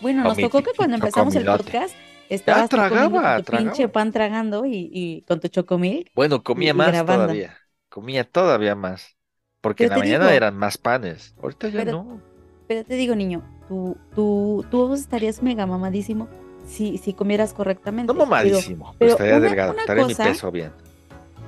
Bueno, 0.02 0.22
O 0.22 0.24
nos 0.28 0.36
mi 0.36 0.42
tocó 0.42 0.62
que 0.62 0.72
cuando 0.76 0.96
empezamos 0.96 1.34
el 1.34 1.44
podcast, 1.46 1.94
estabas 2.28 2.68
comiendo 2.70 2.88
tragaba, 3.20 3.42
tu 3.42 3.52
pinche 3.56 3.88
pan 3.88 4.12
tragando 4.12 4.64
y, 4.66 4.90
y 4.92 5.22
con 5.22 5.40
tu 5.40 5.48
chocomil. 5.48 6.10
Bueno, 6.14 6.42
comía 6.42 6.70
y 6.70 6.74
más 6.74 7.04
todavía. 7.06 7.56
Comía 7.88 8.24
todavía 8.24 8.74
más. 8.74 9.16
Porque 9.60 9.84
Pero 9.84 9.94
en 9.94 9.98
la 10.00 10.04
mañana 10.04 10.24
digo- 10.26 10.36
eran 10.36 10.56
más 10.56 10.76
panes. 10.78 11.34
Ahorita 11.42 11.68
ya 11.68 11.78
Pero- 11.84 11.92
no. 11.92 12.20
Pero 12.66 12.82
te 12.84 12.94
digo, 12.94 13.14
niño, 13.14 13.42
tú, 13.68 13.96
tú, 14.14 14.64
tú 14.70 14.94
estarías 14.94 15.42
mega 15.42 15.66
mamadísimo 15.66 16.28
si, 16.66 16.96
si 16.98 17.12
comieras 17.12 17.52
correctamente. 17.52 18.06
No 18.12 18.14
Pero, 18.18 18.26
mamadísimo, 18.26 18.86
pero, 18.86 18.98
pero 18.98 19.10
estaría 19.12 19.36
una- 19.36 19.46
delgado. 19.46 19.72
una 19.72 19.80
estaría 19.82 20.02
cosa- 20.04 20.24
mi 20.24 20.30
peso 20.30 20.50
bien. 20.50 20.72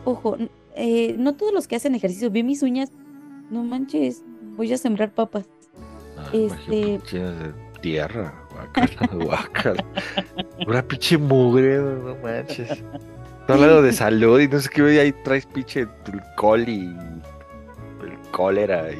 ojo, 0.04 0.36
eh, 0.74 1.14
no 1.18 1.34
todos 1.36 1.52
los 1.54 1.66
que 1.66 1.76
hacen 1.76 1.94
ejercicio, 1.94 2.30
vi 2.30 2.42
mis 2.42 2.62
uñas, 2.62 2.90
no 3.50 3.64
manches, 3.64 4.22
voy 4.56 4.72
a 4.74 4.78
sembrar 4.78 5.10
papas. 5.12 5.46
Ay, 6.32 6.48
Majiro, 6.48 6.74
este- 6.76 6.98
pues, 7.00 7.12
de 7.12 7.52
tierra. 7.80 8.45
Guácala, 8.56 9.24
guácala. 9.24 9.84
Una 10.66 10.82
pinche 10.82 11.18
mugre, 11.18 11.78
no 11.78 12.16
manches. 12.22 12.82
Hablando 13.48 13.82
de 13.82 13.92
salud 13.92 14.40
y 14.40 14.48
no 14.48 14.58
sé 14.58 14.68
qué, 14.70 14.94
y 14.94 14.98
ahí 14.98 15.12
traes 15.24 15.46
pinche 15.46 15.80
el 15.82 15.88
coli, 16.36 16.96
el 18.02 18.30
cólera 18.32 18.90
y 18.90 18.98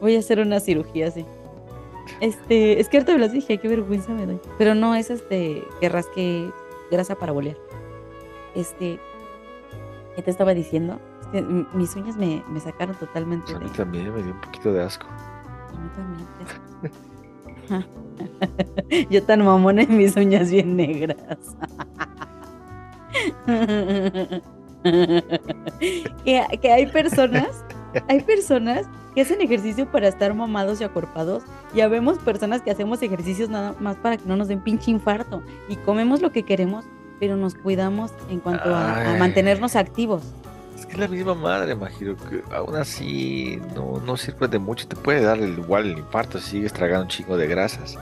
Voy 0.00 0.16
a 0.16 0.18
hacer 0.18 0.40
una 0.40 0.60
cirugía 0.60 1.08
así. 1.08 1.24
Este, 2.20 2.80
es 2.80 2.88
que 2.88 2.96
ahorita 2.98 3.12
me 3.12 3.18
las 3.20 3.32
dije, 3.32 3.58
qué 3.58 3.68
vergüenza 3.68 4.12
me 4.12 4.26
doy. 4.26 4.40
Pero 4.58 4.74
no 4.74 4.94
es 4.94 5.10
este 5.10 5.62
que 5.80 5.88
rasque 5.88 6.50
grasa 6.90 7.14
para 7.14 7.32
bolear. 7.32 7.56
Este, 8.54 8.98
¿qué 10.16 10.22
te 10.22 10.30
estaba 10.30 10.52
diciendo? 10.54 10.98
Es 11.20 11.26
que 11.28 11.38
m- 11.38 11.66
mis 11.74 11.94
uñas 11.96 12.16
me, 12.16 12.42
me 12.48 12.60
sacaron 12.60 12.96
totalmente 12.96 13.44
pues, 13.52 13.56
a 13.56 13.58
de. 13.60 13.64
mí 13.66 13.70
también 13.76 14.14
me 14.14 14.22
dio 14.22 14.32
un 14.32 14.40
poquito 14.40 14.72
de 14.72 14.82
asco. 14.82 15.06
A 15.06 15.80
mí 15.80 15.88
también. 15.94 16.28
Yo 19.10 19.22
tan 19.22 19.44
mamón 19.44 19.78
en 19.78 19.96
mis 19.96 20.16
uñas 20.16 20.50
bien 20.50 20.76
negras. 20.76 21.16
que, 26.24 26.44
que 26.60 26.72
hay 26.72 26.86
personas, 26.86 27.64
hay 28.08 28.20
personas 28.20 28.86
que 29.14 29.22
hacen 29.22 29.40
ejercicio 29.40 29.90
para 29.90 30.08
estar 30.08 30.34
mamados 30.34 30.80
y 30.80 30.84
acorpados. 30.84 31.42
Ya 31.74 31.88
vemos 31.88 32.18
personas 32.18 32.62
que 32.62 32.70
hacemos 32.70 33.02
ejercicios 33.02 33.48
nada 33.48 33.74
más 33.80 33.96
para 33.96 34.16
que 34.16 34.26
no 34.26 34.36
nos 34.36 34.48
den 34.48 34.60
pinche 34.60 34.90
infarto. 34.90 35.42
Y 35.68 35.76
comemos 35.76 36.20
lo 36.22 36.30
que 36.32 36.42
queremos, 36.44 36.84
pero 37.18 37.36
nos 37.36 37.54
cuidamos 37.54 38.12
en 38.28 38.40
cuanto 38.40 38.74
a, 38.74 39.16
mantenernos 39.18 39.76
activos. 39.76 40.22
Es 40.90 40.98
la 40.98 41.06
misma 41.08 41.34
madre, 41.34 41.74
Majiro, 41.76 42.16
que 42.16 42.42
aún 42.54 42.74
así 42.76 43.60
no, 43.74 44.00
no 44.04 44.16
sirve 44.16 44.48
de 44.48 44.58
mucho. 44.58 44.88
Te 44.88 44.96
puede 44.96 45.20
dar 45.22 45.38
el- 45.38 45.58
igual 45.58 45.86
el 45.86 45.98
infarto 45.98 46.38
si 46.40 46.50
sigues 46.50 46.72
tragando 46.72 47.02
un 47.02 47.08
chingo 47.08 47.36
de 47.36 47.46
grasas, 47.46 47.96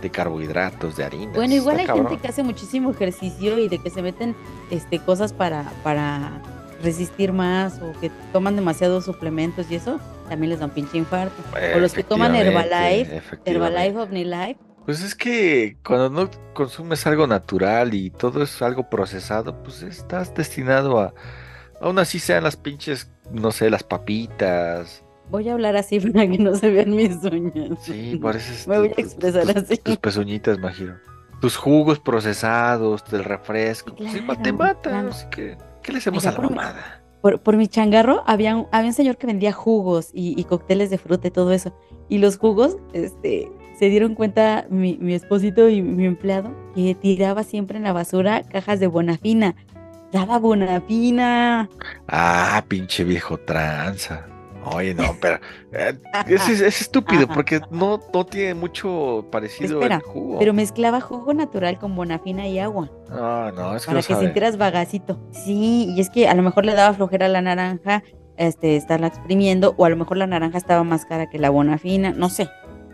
de 0.00 0.10
carbohidratos, 0.10 0.96
de 0.96 1.04
harinas. 1.04 1.36
Bueno, 1.36 1.54
igual 1.54 1.76
Está 1.78 1.80
hay 1.82 1.86
cabrón. 1.98 2.08
gente 2.08 2.22
que 2.22 2.28
hace 2.28 2.42
muchísimo 2.42 2.90
ejercicio 2.92 3.58
y 3.58 3.68
de 3.68 3.78
que 3.78 3.90
se 3.90 4.00
meten 4.00 4.34
este 4.70 4.98
cosas 5.00 5.32
para, 5.34 5.70
para 5.82 6.40
resistir 6.82 7.32
más 7.34 7.78
o 7.82 7.92
que 8.00 8.10
toman 8.32 8.56
demasiados 8.56 9.04
suplementos 9.04 9.66
y 9.70 9.74
eso 9.74 10.00
también 10.30 10.48
les 10.50 10.60
da 10.60 10.64
un 10.64 10.70
pinche 10.70 10.96
infarto. 10.96 11.34
o 11.76 11.78
los 11.78 11.92
que 11.92 12.02
toman 12.04 12.34
Herbalife. 12.34 13.20
Herbalife, 13.44 13.98
OmniLife. 13.98 14.56
Pues 14.86 15.02
es 15.02 15.14
que 15.14 15.76
cuando 15.84 16.08
no 16.08 16.30
consumes 16.54 17.06
algo 17.06 17.26
natural 17.26 17.92
y 17.92 18.08
todo 18.10 18.42
es 18.42 18.62
algo 18.62 18.88
procesado, 18.88 19.62
pues 19.62 19.82
estás 19.82 20.32
destinado 20.34 20.98
a, 20.98 21.12
aún 21.80 21.98
así 21.98 22.18
sean 22.18 22.44
las 22.44 22.56
pinches, 22.56 23.10
no 23.32 23.50
sé, 23.52 23.70
las 23.70 23.82
papitas. 23.82 25.04
Voy 25.30 25.48
a 25.48 25.52
hablar 25.52 25.76
así 25.76 26.00
para 26.12 26.28
que 26.28 26.38
no 26.38 26.54
se 26.56 26.70
vean 26.70 26.90
mis 26.94 27.16
uñas. 27.24 27.78
Sí, 27.82 28.18
pareces 28.20 28.66
Me 28.66 28.78
voy 28.78 28.88
a 28.88 29.00
expresar 29.00 29.46
tus- 29.46 29.56
así. 29.56 29.76
Tus 29.78 29.96
pezuñitas, 29.98 30.58
Majiro. 30.58 30.94
Tus 31.40 31.56
jugos 31.56 31.98
procesados, 32.00 33.02
del 33.10 33.24
refresco. 33.24 33.94
pues 33.96 34.14
igual 34.14 34.36
te 34.42 34.50
Claro, 34.52 34.56
matan, 34.58 34.92
claro. 34.92 35.08
así 35.08 35.26
que, 35.30 35.56
¿qué 35.82 35.92
le 35.92 35.98
hacemos 35.98 36.26
a 36.26 36.30
la 36.32 36.36
por 36.36 36.50
mi- 36.50 36.56
mamada? 36.56 37.02
Por, 37.22 37.40
por 37.40 37.56
mi 37.56 37.66
changarro 37.68 38.22
había 38.26 38.56
un, 38.56 38.66
había 38.72 38.88
un 38.88 38.94
señor 38.94 39.16
que 39.18 39.26
vendía 39.26 39.52
jugos 39.52 40.10
y, 40.14 40.38
y 40.40 40.44
cócteles 40.44 40.90
de 40.90 40.98
fruta 40.98 41.28
y 41.28 41.30
todo 41.30 41.52
eso. 41.52 41.74
Y 42.08 42.18
los 42.18 42.38
jugos, 42.38 42.76
este, 42.94 43.50
se 43.78 43.88
dieron 43.90 44.14
cuenta 44.14 44.66
mi, 44.70 44.96
mi 44.98 45.14
esposito 45.14 45.68
y 45.68 45.80
mi 45.82 46.06
empleado 46.06 46.50
que 46.74 46.94
tiraba 46.94 47.42
siempre 47.42 47.76
en 47.78 47.84
la 47.84 47.92
basura 47.92 48.42
cajas 48.42 48.80
de 48.80 48.86
Bonafina. 48.86 49.54
Daba 50.12 50.38
Bonafina. 50.38 51.68
Ah, 52.08 52.64
pinche 52.68 53.04
viejo 53.04 53.38
tranza. 53.38 54.26
Oye, 54.62 54.92
no, 54.94 55.16
pero 55.22 55.38
eh, 55.72 55.94
es, 56.26 56.46
es- 56.48 56.60
es 56.60 56.80
estúpido 56.82 57.26
porque 57.28 57.60
no, 57.70 57.98
no 58.12 58.26
tiene 58.26 58.52
mucho 58.54 59.26
parecido 59.32 59.76
Espera, 59.80 59.96
el 59.96 60.02
jugo. 60.02 60.38
Pero 60.38 60.52
mezclaba 60.52 61.00
jugo 61.00 61.32
natural 61.32 61.78
con 61.78 61.96
Bonafina 61.96 62.46
y 62.46 62.58
agua 62.58 62.90
No, 63.08 63.50
no, 63.52 63.74
es 63.76 63.84
que 63.84 63.86
para 63.86 64.00
que 64.02 64.12
sabe. 64.12 64.24
sintieras 64.26 64.58
vagacito. 64.58 65.18
Sí, 65.30 65.86
y 65.96 66.00
es 66.00 66.10
que 66.10 66.28
a 66.28 66.34
lo 66.34 66.42
mejor 66.42 66.66
le 66.66 66.74
daba 66.74 66.92
flojera 66.94 67.24
a 67.26 67.28
la 67.30 67.40
naranja 67.40 68.02
este, 68.36 68.76
estarla 68.76 69.06
exprimiendo 69.06 69.74
o 69.78 69.86
a 69.86 69.88
lo 69.90 69.96
mejor 69.96 70.18
la 70.18 70.26
naranja 70.26 70.58
estaba 70.58 70.84
más 70.84 71.06
cara 71.06 71.30
que 71.30 71.38
la 71.38 71.48
Bonafina, 71.48 72.12
no 72.12 72.28
sé. 72.28 72.48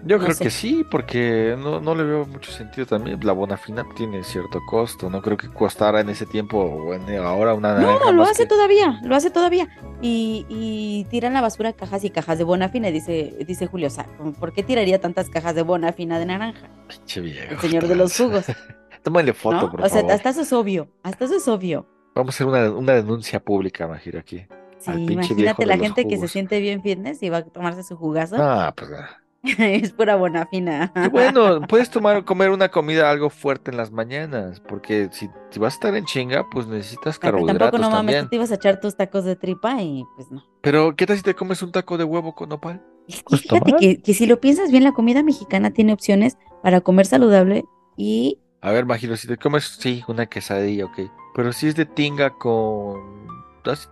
Yo 0.06 0.18
no 0.18 0.24
creo 0.24 0.34
sé. 0.36 0.44
que 0.44 0.50
sí, 0.50 0.86
porque 0.88 1.56
no, 1.58 1.80
no 1.80 1.94
le 1.94 2.04
veo 2.04 2.26
mucho 2.26 2.52
sentido 2.52 2.86
también. 2.86 3.18
La 3.24 3.32
Bonafina 3.32 3.84
tiene 3.96 4.22
cierto 4.22 4.60
costo. 4.68 5.10
No 5.10 5.20
creo 5.20 5.36
que 5.36 5.48
costara 5.48 6.00
en 6.00 6.08
ese 6.10 6.26
tiempo 6.26 6.58
o 6.58 6.94
en- 6.94 7.16
ahora 7.18 7.54
una. 7.54 7.78
No, 7.78 8.12
lo 8.12 8.22
hace 8.22 8.44
que- 8.44 8.48
todavía, 8.48 9.00
lo 9.02 9.16
hace 9.16 9.30
todavía. 9.30 9.68
Y, 10.00 10.46
y 10.48 11.04
tiran 11.10 11.32
la 11.34 11.40
basura 11.40 11.72
cajas 11.72 12.04
y 12.04 12.10
cajas 12.10 12.38
de 12.38 12.44
Bonafina, 12.44 12.88
dice, 12.88 13.34
dice 13.46 13.66
Julio, 13.66 13.88
o 13.88 13.90
sea, 13.90 14.06
¿por 14.38 14.52
qué 14.52 14.62
tiraría 14.62 15.00
tantas 15.00 15.28
cajas 15.28 15.54
de 15.54 15.62
Bonafina 15.62 16.18
de 16.18 16.26
naranja? 16.26 16.68
Pinche 16.88 17.20
viejo. 17.20 17.54
El 17.54 17.58
señor 17.58 17.88
de 17.88 17.96
los 17.96 18.16
jugos, 18.16 18.44
Tómale 19.02 19.32
foto, 19.32 19.56
¿no? 19.62 19.70
por 19.70 19.82
O 19.82 19.88
sea, 19.88 20.02
hasta 20.12 20.30
eso 20.30 20.42
es 20.42 20.52
obvio, 20.52 20.88
hasta 21.02 21.24
eso 21.26 21.36
es 21.36 21.46
obvio. 21.48 21.86
Vamos 22.14 22.34
a 22.34 22.36
hacer 22.36 22.46
una, 22.46 22.70
una 22.70 22.92
denuncia 22.94 23.40
pública, 23.40 23.86
Majiro, 23.86 24.18
aquí. 24.18 24.46
Sí, 24.78 24.90
imagínate 24.92 25.66
la 25.66 25.78
gente 25.78 26.06
que 26.06 26.16
se 26.16 26.28
siente 26.28 26.60
bien 26.60 26.82
fitness 26.82 27.22
y 27.22 27.28
va 27.28 27.38
a 27.38 27.44
tomarse 27.44 27.82
su 27.82 27.96
jugazo. 27.96 28.36
Ah, 28.38 28.72
pues. 28.76 28.90
ah. 28.96 29.20
es 29.58 29.92
pura 29.92 30.16
Bonafina. 30.16 30.92
Qué 30.94 31.08
bueno, 31.08 31.60
puedes 31.68 31.90
tomar, 31.90 32.24
comer 32.24 32.50
una 32.50 32.70
comida 32.70 33.10
algo 33.10 33.30
fuerte 33.30 33.70
en 33.70 33.76
las 33.76 33.90
mañanas, 33.90 34.60
porque 34.60 35.08
si, 35.12 35.28
si 35.50 35.58
vas 35.58 35.74
a 35.74 35.76
estar 35.76 35.94
en 35.94 36.04
chinga, 36.04 36.48
pues 36.50 36.66
necesitas 36.66 37.18
carbohidratos 37.18 37.70
tampoco 37.70 37.82
no 37.82 37.90
mames, 37.90 38.22
tú 38.22 38.28
te 38.28 38.36
ibas 38.36 38.50
a 38.52 38.56
echar 38.56 38.80
tus 38.80 38.96
tacos 38.96 39.24
de 39.24 39.36
tripa 39.36 39.82
y 39.82 40.04
pues 40.16 40.30
no. 40.30 40.44
Pero, 40.60 40.96
¿qué 40.96 41.06
tal 41.06 41.16
si 41.16 41.22
te 41.22 41.34
comes 41.34 41.62
un 41.62 41.72
taco 41.72 41.96
de 41.98 42.04
huevo 42.04 42.34
con 42.34 42.48
nopal? 42.48 42.82
Es 43.08 43.22
que 43.22 43.36
fíjate 43.36 43.72
que, 43.78 44.02
que 44.02 44.14
si 44.14 44.26
lo 44.26 44.40
piensas 44.40 44.70
bien, 44.70 44.84
la 44.84 44.92
comida 44.92 45.22
mexicana 45.22 45.70
tiene 45.70 45.92
opciones 45.92 46.36
para 46.62 46.80
comer 46.80 47.06
saludable 47.06 47.64
y 47.96 48.40
A 48.60 48.72
ver, 48.72 48.84
Majiro, 48.84 49.16
si 49.16 49.28
te 49.28 49.36
comes, 49.36 49.76
sí, 49.78 50.02
una 50.08 50.26
quesadilla, 50.26 50.86
ok. 50.86 51.00
Pero 51.34 51.52
si 51.52 51.68
es 51.68 51.76
de 51.76 51.86
tinga 51.86 52.30
con... 52.30 53.26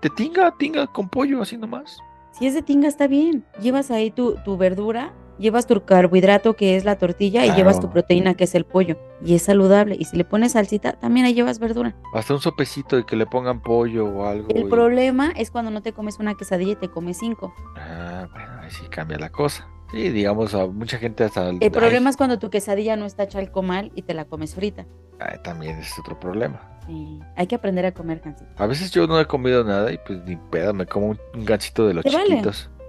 De 0.00 0.10
tinga, 0.10 0.56
tinga 0.56 0.86
con 0.86 1.08
pollo, 1.08 1.42
así 1.42 1.56
nomás. 1.56 1.98
Si 2.32 2.46
es 2.46 2.54
de 2.54 2.62
tinga, 2.62 2.88
está 2.88 3.06
bien. 3.06 3.44
Llevas 3.60 3.90
ahí 3.90 4.10
tu, 4.10 4.36
tu 4.44 4.56
verdura, 4.56 5.12
llevas 5.38 5.66
tu 5.66 5.84
carbohidrato, 5.84 6.54
que 6.54 6.76
es 6.76 6.84
la 6.84 6.96
tortilla, 6.96 7.44
y 7.46 7.52
llevas 7.54 7.76
tu 7.76 7.82
Claro. 7.82 7.92
proteína, 7.92 8.34
que 8.34 8.44
es 8.44 8.54
el 8.54 8.64
pollo. 8.64 8.96
Y 9.24 9.34
es 9.34 9.42
saludable. 9.42 9.96
Y 9.98 10.04
si 10.04 10.16
le 10.16 10.24
pones 10.24 10.52
salsita, 10.52 10.92
también 10.92 11.26
ahí 11.26 11.34
llevas 11.34 11.58
verdura. 11.58 11.94
Hasta 12.14 12.34
un 12.34 12.40
sopecito 12.40 12.98
y 12.98 13.04
que 13.04 13.16
le 13.16 13.26
pongan 13.26 13.60
pollo 13.60 14.06
o 14.06 14.26
algo. 14.26 14.48
El 14.50 14.66
y- 14.66 14.70
problema 14.70 15.32
es 15.36 15.50
cuando 15.50 15.70
no 15.70 15.82
te 15.82 15.92
comes 15.92 16.18
una 16.18 16.34
quesadilla 16.34 16.72
y 16.72 16.76
te 16.76 16.88
comes 16.88 17.18
cinco. 17.18 17.54
Ah, 17.76 18.28
bueno, 18.32 18.52
ahí 18.62 18.70
sí 18.70 18.86
cambia 18.90 19.18
la 19.18 19.30
cosa. 19.30 19.68
Sí, 19.90 20.08
digamos, 20.10 20.54
a 20.54 20.66
mucha 20.66 20.98
gente 20.98 21.22
hasta... 21.24 21.50
El 21.50 21.70
problema 21.70 22.10
es 22.10 22.16
cuando 22.16 22.38
tu 22.38 22.50
quesadilla 22.50 22.96
no 22.96 23.04
está 23.06 23.24
hecha 23.24 23.38
al 23.38 23.52
comal 23.52 23.92
y 23.94 24.02
te 24.02 24.14
la 24.14 24.24
comes 24.24 24.54
frita. 24.54 24.86
Ay, 25.20 25.38
también 25.44 25.78
es 25.78 25.96
otro 25.98 26.18
problema. 26.18 26.60
Sí, 26.86 27.20
Hay 27.36 27.46
que 27.46 27.54
aprender 27.54 27.86
a 27.86 27.92
comer, 27.92 28.20
Hansito. 28.24 28.50
A 28.62 28.66
veces 28.66 28.90
yo 28.90 29.06
no 29.06 29.18
he 29.20 29.26
comido 29.26 29.62
nada 29.64 29.90
y 29.92 29.98
pues 30.06 30.22
ni 30.24 30.36
pedo, 30.36 30.74
me 30.74 30.84
como 30.84 31.06
un, 31.08 31.18
gansito 31.44 31.86
de 31.86 31.94
los 31.94 32.04
Te 32.04 32.10
vale. 32.10 32.42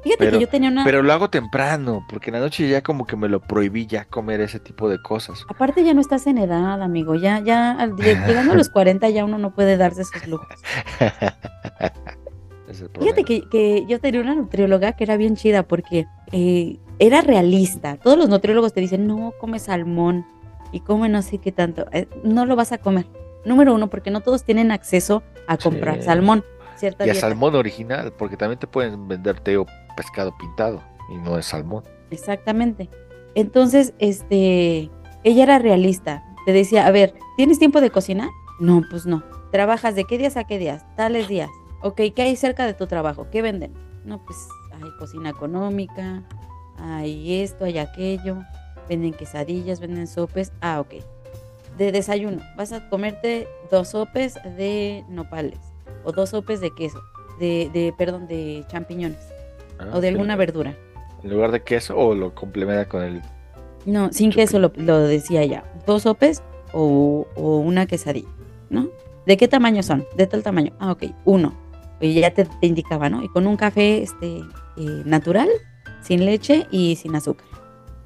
Fíjate 0.06 0.20
Pero- 0.26 0.38
que 0.38 0.46
yo 0.46 0.48
tenía 0.50 0.70
una... 0.70 0.84
Pero 0.86 1.02
lo 1.02 1.12
hago 1.12 1.32
temprano, 1.32 2.06
porque 2.08 2.30
en 2.30 2.36
la 2.36 2.40
noche 2.40 2.70
ya 2.70 2.84
como 2.84 3.08
que 3.08 3.16
me 3.16 3.28
lo 3.28 3.42
prohibí 3.42 3.88
ya 3.88 4.06
comer 4.06 4.40
ese 4.40 4.60
tipo 4.60 4.88
de 4.88 5.02
cosas. 5.02 5.44
Aparte 5.50 5.84
ya 5.84 5.96
no 5.96 6.02
estás 6.02 6.28
en 6.28 6.38
edad, 6.38 6.80
amigo. 6.84 7.16
Ya, 7.16 7.40
ya, 7.40 7.76
llegando 7.98 8.54
a 8.54 8.56
los 8.56 8.70
40 8.70 9.10
ya 9.10 9.26
uno 9.26 9.40
no 9.40 9.56
puede 9.56 9.78
darse 9.78 10.04
esos 10.04 10.28
lujos. 10.28 10.48
Es 12.70 12.82
el 12.82 12.90
Fíjate 13.00 13.24
que, 13.24 13.48
que 13.50 13.86
yo 13.88 14.00
tenía 14.00 14.22
una 14.22 14.34
nutrióloga 14.36 14.94
que 14.94 15.04
era 15.04 15.18
bien 15.18 15.36
chida 15.36 15.64
porque 15.64 16.08
eh, 16.32 16.78
era 17.00 17.22
realista. 17.22 17.98
Todos 17.98 18.18
los 18.18 18.28
nutriólogos 18.30 18.74
te 18.74 18.82
dicen, 18.82 19.06
no, 19.08 19.34
come 19.40 19.60
salmón 19.60 20.26
y 20.72 20.80
come 20.80 21.08
no 21.10 21.22
sé 21.22 21.38
qué 21.38 21.52
tanto. 21.52 21.86
Eh, 21.92 22.08
no 22.24 22.46
lo 22.46 22.56
vas 22.56 22.72
a 22.72 22.78
comer. 22.80 23.06
Número 23.46 23.74
uno, 23.76 23.90
porque 23.90 24.10
no 24.10 24.22
todos 24.22 24.44
tienen 24.44 24.72
acceso 24.72 25.22
a 25.48 25.58
comprar 25.58 25.98
Sí. 25.98 26.04
salmón. 26.04 26.44
Cierta 26.76 27.06
Y 27.06 27.10
a 27.10 27.16
salmón 27.16 27.56
original, 27.56 28.12
porque 28.14 28.38
también 28.38 28.60
te 28.60 28.68
pueden 28.68 29.08
venderte 29.08 29.58
o 29.58 29.66
pescado 29.96 30.36
pintado 30.38 30.84
y 31.10 31.18
no 31.18 31.38
es 31.38 31.46
salmón. 31.46 31.84
Exactamente. 32.12 32.90
Entonces, 33.34 33.94
este, 34.00 34.90
ella 35.24 35.44
era 35.44 35.60
realista. 35.60 36.24
Te 36.46 36.54
decía, 36.54 36.86
a 36.86 36.92
ver, 36.92 37.14
¿tienes 37.38 37.60
tiempo 37.60 37.82
de 37.82 37.90
cocinar? 37.90 38.30
No, 38.60 38.84
pues 38.90 39.06
no. 39.06 39.24
¿Trabajas 39.52 39.96
de 39.96 40.06
qué 40.06 40.18
días 40.18 40.38
a 40.38 40.46
qué 40.46 40.60
días? 40.60 40.86
Tales 40.96 41.28
días. 41.28 41.50
Ok, 41.82 42.02
¿qué 42.16 42.22
hay 42.24 42.36
cerca 42.36 42.66
de 42.66 42.74
tu 42.74 42.88
trabajo? 42.88 43.28
¿Qué 43.32 43.42
venden? 43.42 43.74
No, 44.04 44.24
pues 44.24 44.38
hay 44.72 44.90
cocina 45.00 45.30
económica, 45.30 46.24
hay 46.78 47.42
esto, 47.42 47.66
hay 47.66 47.78
aquello, 47.78 48.44
venden 48.90 49.14
quesadillas, 49.14 49.80
venden 49.80 50.08
sopes. 50.08 50.52
Ah, 50.62 50.80
ok. 50.80 50.96
De 51.78 51.92
desayuno, 51.92 52.42
vas 52.56 52.72
a 52.72 52.90
comerte 52.90 53.48
dos 53.70 53.90
sopes 53.90 54.36
de 54.58 55.04
nopales 55.10 55.75
o 56.04 56.12
dos 56.12 56.30
sopes 56.30 56.62
de 56.62 56.72
queso, 56.72 57.02
de, 57.40 57.70
de 57.74 57.94
perdón, 57.98 58.28
de 58.28 58.64
champiñones 58.68 59.20
Ah, 59.78 59.90
o 59.94 60.00
de 60.02 60.08
alguna 60.08 60.36
verdura. 60.38 60.74
En 61.24 61.30
lugar 61.32 61.52
de 61.52 61.62
queso 61.62 61.98
o 61.98 62.16
lo 62.16 62.34
complementa 62.34 62.88
con 62.88 63.04
el... 63.04 63.22
No, 63.86 64.12
sin 64.14 64.32
Chupi. 64.32 64.42
queso 64.42 64.60
lo, 64.60 64.72
lo 64.76 65.00
decía 65.00 65.44
ya. 65.44 65.64
Dos 65.86 66.04
sopes 66.04 66.42
o, 66.74 67.28
o 67.36 67.58
una 67.58 67.86
quesadilla, 67.86 68.30
¿no? 68.70 68.88
¿De 69.26 69.36
qué 69.38 69.48
tamaño 69.48 69.84
son? 69.84 70.06
De 70.16 70.28
tal 70.28 70.44
tamaño. 70.44 70.72
Ah, 70.80 70.92
ok, 70.94 71.04
uno. 71.26 71.54
Y 72.00 72.14
ya 72.14 72.32
te, 72.34 72.46
te 72.46 72.68
indicaba, 72.68 73.10
¿no? 73.10 73.24
Y 73.24 73.28
con 73.28 73.48
un 73.48 73.58
café 73.58 74.02
este, 74.02 74.38
eh, 74.78 75.02
natural, 75.06 75.50
sin 76.02 76.26
leche 76.26 76.68
y 76.72 76.96
sin 76.96 77.16
azúcar. 77.16 77.48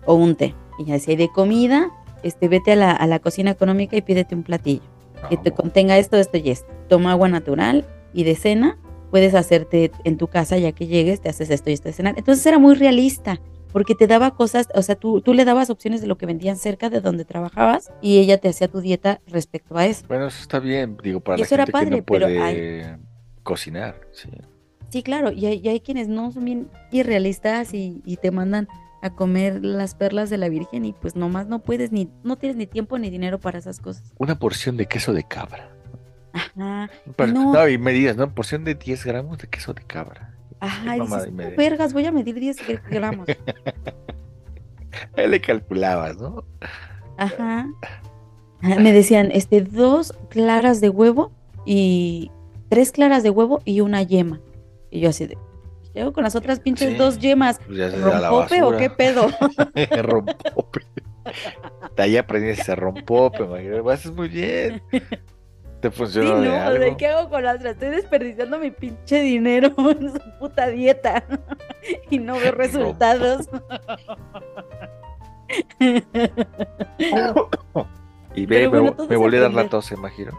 O 0.06 0.16
un 0.16 0.36
té. 0.36 0.56
Y 0.80 0.86
ya 0.86 0.98
si 0.98 1.12
hay 1.12 1.18
de 1.18 1.30
comida, 1.30 1.92
este, 2.24 2.48
vete 2.48 2.72
a 2.72 2.76
la, 2.76 2.92
a 2.94 3.06
la 3.06 3.20
cocina 3.20 3.52
económica 3.52 3.96
y 3.96 4.02
pídete 4.02 4.34
un 4.34 4.44
platillo. 4.44 4.82
Que 5.30 5.38
te 5.38 5.52
contenga 5.52 5.98
esto, 5.98 6.18
esto 6.18 6.38
y 6.38 6.50
esto. 6.50 6.72
Toma 6.88 7.12
agua 7.12 7.28
natural 7.28 7.86
y 8.14 8.24
de 8.24 8.36
cena 8.36 8.78
puedes 9.12 9.34
hacerte 9.34 9.92
en 10.04 10.18
tu 10.18 10.28
casa 10.28 10.58
ya 10.58 10.72
que 10.72 10.88
llegues, 10.88 11.22
te 11.22 11.30
haces 11.30 11.50
esto 11.50 11.70
y 11.70 11.74
esto 11.74 11.90
de 11.90 11.94
cenar. 11.94 12.16
Entonces 12.18 12.46
era 12.46 12.60
muy 12.60 12.76
realista 12.76 13.42
porque 13.72 13.96
te 13.96 14.08
daba 14.08 14.32
cosas, 14.36 14.68
o 14.74 14.82
sea, 14.82 14.96
tú, 14.96 15.22
tú 15.22 15.34
le 15.34 15.46
dabas 15.46 15.70
opciones 15.70 16.02
de 16.02 16.08
lo 16.08 16.18
que 16.18 16.26
vendían 16.26 16.58
cerca 16.58 16.90
de 16.90 17.02
donde 17.02 17.26
trabajabas 17.26 17.92
y 18.02 18.20
ella 18.20 18.38
te 18.38 18.50
hacía 18.50 18.68
tu 18.68 18.82
dieta 18.82 19.22
respecto 19.28 19.78
a 19.78 19.86
eso. 19.86 20.06
Bueno, 20.08 20.28
eso 20.28 20.42
está 20.42 20.60
bien, 20.60 20.98
digo, 21.04 21.20
para 21.20 21.38
Y 21.38 21.42
la 21.42 21.46
eso 21.46 21.56
era 21.56 21.66
gente 21.66 21.72
que 21.72 21.86
padre, 21.86 21.98
no 21.98 22.04
pero 22.04 22.26
puede 22.26 22.98
cocinar. 23.44 24.00
Sí. 24.12 24.30
Sí, 24.90 25.04
claro, 25.04 25.32
y 25.32 25.46
hay, 25.46 25.62
y 25.64 25.70
hay 25.70 25.80
quienes 25.82 26.08
no 26.08 26.32
son 26.32 26.46
bien 26.46 26.68
irrealistas 26.92 27.76
y, 27.76 28.02
y 28.06 28.18
te 28.18 28.32
mandan 28.32 28.68
a 29.02 29.10
comer 29.12 29.64
las 29.64 29.96
perlas 29.96 30.30
de 30.30 30.38
la 30.38 30.50
Virgen 30.50 30.86
y 30.86 30.94
pues 30.94 31.16
nomás 31.16 31.48
no 31.48 31.60
puedes 31.60 31.92
ni, 31.92 32.10
no 32.24 32.38
tienes 32.38 32.58
ni 32.58 32.68
tiempo 32.68 32.98
ni 32.98 33.10
dinero 33.10 33.40
para 33.40 33.58
esas 33.60 33.80
cosas. 33.80 34.14
Una 34.18 34.38
porción 34.38 34.76
de 34.78 34.86
queso 34.88 35.14
de 35.14 35.24
cabra. 35.24 35.70
Ajá, 36.34 36.90
Pero- 37.16 37.32
No. 37.34 37.54
no. 37.54 37.68
y 37.70 37.78
medidas, 37.78 38.16
¿no? 38.18 38.34
Porción 38.34 38.64
de 38.64 38.76
10 38.76 39.06
gramos 39.06 39.38
de 39.40 39.48
queso 39.48 39.74
de 39.74 39.82
cabra. 39.84 40.36
ajá, 40.60 40.96
y 40.98 41.00
mamada 41.00 41.24
dices, 41.24 41.34
y 41.34 41.36
media. 41.36 41.54
"Oh, 41.54 41.58
vergas, 41.58 41.94
voy 41.94 42.06
a 42.06 42.12
medir 42.12 42.36
10 42.40 42.58
gramos. 42.90 43.28
Ahí 45.16 45.28
le 45.28 45.40
calculabas, 45.42 46.18
¿no? 46.18 46.44
Ajá. 47.18 47.68
Me 48.62 48.92
decían, 48.92 49.30
este, 49.32 49.62
dos 49.62 50.14
claras 50.30 50.82
de 50.82 50.90
huevo 50.90 51.32
y 51.66 52.30
tres 52.70 52.92
claras 52.92 53.24
de 53.24 53.30
huevo 53.30 53.62
y 53.66 53.82
una 53.82 54.04
yema. 54.04 54.40
Y 54.92 55.00
yo 55.00 55.10
así 55.10 55.28
de, 55.28 55.38
¿qué 55.94 56.02
hago 56.02 56.14
con 56.14 56.24
las 56.24 56.36
otras 56.36 56.60
pinches 56.60 56.90
Sí. 56.92 56.96
dos 56.96 57.20
yemas? 57.20 57.60
Pues 57.66 57.78
da 57.78 58.20
la 58.20 58.30
¿Rompope 58.30 58.64
o 58.64 58.78
qué 58.78 58.90
pedo? 58.90 59.28
rompope. 60.04 60.82
De 61.96 62.04
ahí 62.04 62.18
aprendí 62.18 62.50
ese 62.50 62.76
rompope. 62.76 63.40
Lo 63.46 63.90
haces 63.90 64.12
muy 64.12 64.28
bien. 64.30 64.82
Te 65.82 65.90
Sí, 65.90 65.98
funcionó 65.98 66.36
no, 66.36 66.42
de 66.42 66.50
o 66.50 66.52
sea, 66.52 66.68
algo. 66.68 66.98
¿qué 66.98 67.08
hago 67.08 67.30
con 67.30 67.42
las 67.44 67.56
otras? 67.56 67.74
Estoy 67.74 67.90
desperdiciando 67.90 68.60
mi 68.60 68.70
pinche 68.72 69.22
dinero 69.22 69.74
en 69.78 70.12
su 70.12 70.20
puta 70.40 70.68
dieta 70.68 71.24
y 72.10 72.20
no 72.20 72.36
veo 72.36 72.52
resultados. 72.52 73.48
Y 78.36 78.46
ve, 78.46 78.70
me, 78.70 79.16
volví 79.18 79.38
a 79.38 79.42
dar 79.42 79.54
la 79.54 79.68
tos, 79.70 79.92
imagino. 79.92 80.32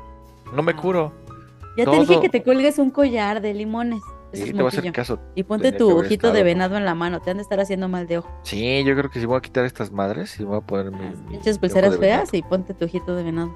No 0.53 0.63
me 0.63 0.73
Ah. 0.73 0.77
curo. 0.77 1.13
Ya 1.77 1.85
te 1.85 2.01
dije 2.01 2.21
que 2.21 2.29
te 2.29 2.43
cuelgues 2.43 2.79
un 2.79 2.91
collar 2.91 3.41
de 3.41 3.55
limones. 3.55 4.01
Eso 4.33 4.45
Sí, 4.45 4.51
es 4.51 4.57
te 4.57 4.63
voy 4.63 4.65
a 4.65 4.69
hacer 4.69 4.81
moquillo. 4.81 4.93
caso. 4.93 5.21
Y 5.35 5.43
ponte 5.43 5.73
tu 5.73 5.91
ojito 5.99 6.33
de 6.33 6.43
venado 6.43 6.77
en 6.77 6.85
la 6.85 6.95
mano. 6.95 7.21
Te 7.21 7.31
han 7.31 7.39
de 7.39 7.43
estar 7.43 7.59
haciendo 7.61 7.89
mal 7.89 8.07
de 8.07 8.19
ojo. 8.19 8.31
Sí, 8.45 8.85
yo 8.85 8.95
creo 8.97 9.11
que 9.11 9.19
si 9.21 9.27
voy 9.27 9.39
a 9.39 9.41
quitar 9.41 9.65
estas 9.65 9.91
madres 9.91 10.39
y 10.39 10.45
voy 10.45 10.59
a 10.59 10.61
poner 10.61 10.91
mi. 10.93 11.11
Pinches 11.29 11.59
pulseras 11.59 11.97
feas 11.99 12.33
y 12.35 12.43
ponte 12.43 12.75
tu 12.75 12.85
ojito 12.85 13.15
de 13.17 13.23
venado. 13.25 13.53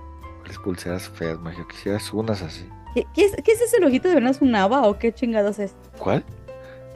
Las 0.47 0.59
pulseras 0.59 1.09
feas, 1.09 1.39
Magio. 1.41 1.67
Quisieras 1.69 2.13
unas 2.13 2.43
así. 2.43 2.69
¿Qué, 2.95 3.07
qué 3.15 3.25
es, 3.25 3.37
qué 3.43 3.53
es 3.53 3.61
ese 3.61 3.85
ojito 3.85 4.09
de 4.09 4.15
venado? 4.17 4.33
¿Es 4.33 4.41
un 4.43 4.55
haba 4.55 4.87
o 4.87 4.99
qué 4.99 5.13
chingados 5.13 5.59
es? 5.59 5.75
¿Cuál? 5.99 6.25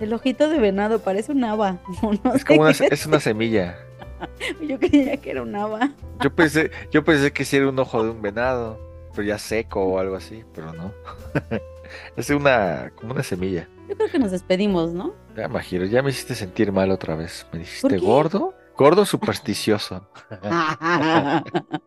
El 0.01 0.13
ojito 0.13 0.49
de 0.49 0.59
venado 0.59 1.01
parece 1.01 1.33
un 1.33 1.43
haba. 1.45 1.79
No, 2.25 2.35
Es 2.35 2.45
como 2.45 2.63
una, 2.63 2.73
qué 2.73 2.89
es 2.91 3.07
una 3.07 3.21
semilla. 3.21 3.77
Yo 4.61 4.79
creía 4.79 5.17
que 5.17 5.31
era 5.31 5.43
un 5.43 5.55
haba. 5.57 5.91
Yo 6.21 6.35
pensé, 6.35 6.71
yo 6.91 7.05
pensé 7.05 7.33
que 7.33 7.45
sí 7.45 7.57
era 7.57 7.69
un 7.69 7.79
ojo 7.79 8.03
de 8.03 8.11
un 8.11 8.21
venado, 8.21 8.79
pero 9.15 9.27
ya 9.29 9.39
seco 9.39 9.81
o 9.85 9.99
algo 10.01 10.17
así, 10.17 10.45
pero 10.55 10.73
no. 10.73 10.93
es 12.17 12.31
una, 12.31 12.93
como 12.97 13.13
una 13.13 13.23
semilla. 13.23 13.69
Yo 13.89 13.97
creo 13.97 14.11
que 14.11 14.19
nos 14.21 14.31
despedimos, 14.31 14.93
¿no? 14.93 15.15
Ya, 15.37 15.49
Majiro, 15.49 15.85
ya 15.87 16.03
me 16.03 16.11
hiciste 16.11 16.35
sentir 16.35 16.73
mal 16.73 16.91
otra 16.91 17.15
vez. 17.15 17.47
Me 17.53 17.59
¿Por 17.81 17.93
dijiste 17.93 17.99
gordo, 17.99 18.55
gordo 18.77 19.05
supersticioso. 19.07 20.09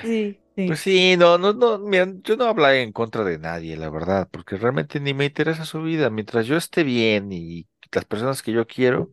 sí, 0.00 0.38
sí. 0.56 0.64
Pues 0.64 0.80
sí, 0.80 1.16
no, 1.18 1.36
no, 1.36 1.52
no, 1.52 1.78
mira, 1.78 2.06
yo 2.22 2.36
no 2.36 2.46
hablaba 2.46 2.74
en 2.76 2.92
contra 2.92 3.22
de 3.22 3.38
nadie, 3.38 3.76
la 3.76 3.90
verdad, 3.90 4.28
porque 4.30 4.56
realmente 4.56 4.98
ni 4.98 5.12
me 5.12 5.26
interesa 5.26 5.66
su 5.66 5.82
vida. 5.82 6.08
Mientras 6.08 6.46
yo 6.46 6.56
esté 6.56 6.84
bien 6.84 7.30
y 7.32 7.68
las 7.92 8.06
personas 8.06 8.42
que 8.42 8.52
yo 8.52 8.66
quiero, 8.66 9.12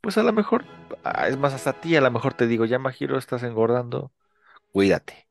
pues 0.00 0.18
a 0.18 0.24
lo 0.24 0.32
mejor, 0.32 0.66
ah, 1.04 1.28
es 1.28 1.38
más, 1.38 1.54
hasta 1.54 1.70
a 1.70 1.80
ti 1.80 1.96
a 1.96 2.02
lo 2.02 2.10
mejor 2.12 2.34
te 2.34 2.46
digo, 2.48 2.64
ya 2.66 2.78
Majiro, 2.80 3.18
estás 3.18 3.42
engordando, 3.44 4.12
cuídate. 4.72 5.27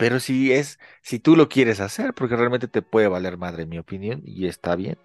Pero 0.00 0.20
si 0.20 0.52
es, 0.52 0.78
si 1.02 1.18
tú 1.18 1.36
lo 1.36 1.48
quieres 1.48 1.80
hacer, 1.80 2.14
porque 2.14 2.36
realmente 2.36 2.68
te 2.68 2.82
puede 2.82 3.08
valer 3.08 3.36
madre, 3.36 3.64
en 3.64 3.68
mi 3.68 3.78
opinión, 3.78 4.22
y 4.24 4.46
está 4.46 4.76
bien. 4.76 4.98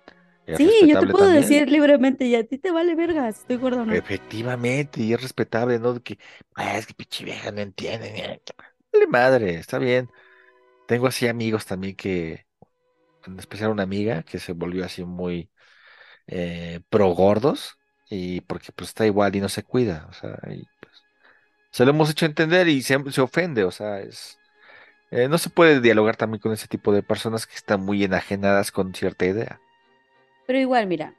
es 0.47 0.57
Sí, 0.57 0.87
yo 0.87 0.97
te 0.99 1.07
puedo 1.07 1.25
también. 1.25 1.43
decir 1.43 1.69
libremente 1.69 2.25
y 2.25 2.35
a 2.35 2.43
ti 2.47 2.57
te 2.57 2.71
vale 2.71 2.95
verga 2.95 3.31
si 3.31 3.39
estoy 3.41 3.57
gorda 3.57 3.81
o 3.81 3.85
no. 3.85 3.93
Efectivamente, 3.95 5.01
y 5.01 5.13
es 5.13 5.21
respetable, 5.21 5.79
¿no? 5.79 6.01
Que, 6.01 6.17
"Ah, 6.55 6.77
es 6.77 6.87
que 6.87 6.93
pinche 6.93 7.23
vieja 7.25 7.51
no 7.51 7.61
entiende. 7.61 8.41
Vale 8.91 9.07
madre, 9.07 9.55
está 9.55 9.77
bien. 9.77 10.09
Tengo 10.87 11.07
así 11.07 11.27
amigos 11.27 11.65
también 11.65 11.95
que, 11.95 12.47
en 13.25 13.39
especial 13.39 13.71
una 13.71 13.83
amiga 13.83 14.23
que 14.23 14.39
se 14.39 14.53
volvió 14.53 14.85
así 14.85 15.03
muy 15.05 15.51
eh, 16.27 16.81
pro 16.89 17.09
gordos, 17.09 17.79
y 18.09 18.41
porque 18.41 18.71
pues 18.73 18.89
está 18.89 19.05
igual 19.07 19.35
y 19.35 19.41
no 19.41 19.49
se 19.49 19.63
cuida, 19.63 20.07
o 20.09 20.13
sea, 20.13 20.37
y, 20.51 20.65
pues, 20.79 20.93
se 21.71 21.85
lo 21.85 21.91
hemos 21.91 22.09
hecho 22.11 22.25
entender 22.27 22.67
y 22.69 22.81
se, 22.83 22.97
se 23.11 23.21
ofende, 23.21 23.63
o 23.65 23.71
sea, 23.71 23.99
es, 24.01 24.39
eh, 25.11 25.27
no 25.29 25.37
se 25.37 25.49
puede 25.49 25.81
dialogar 25.81 26.15
también 26.17 26.41
con 26.41 26.53
ese 26.53 26.67
tipo 26.67 26.91
de 26.93 27.03
personas 27.03 27.47
que 27.47 27.55
están 27.55 27.81
muy 27.81 28.03
enajenadas 28.03 28.71
con 28.71 28.93
cierta 28.95 29.25
idea. 29.25 29.61
Pero 30.45 30.59
igual, 30.59 30.87
mira, 30.87 31.15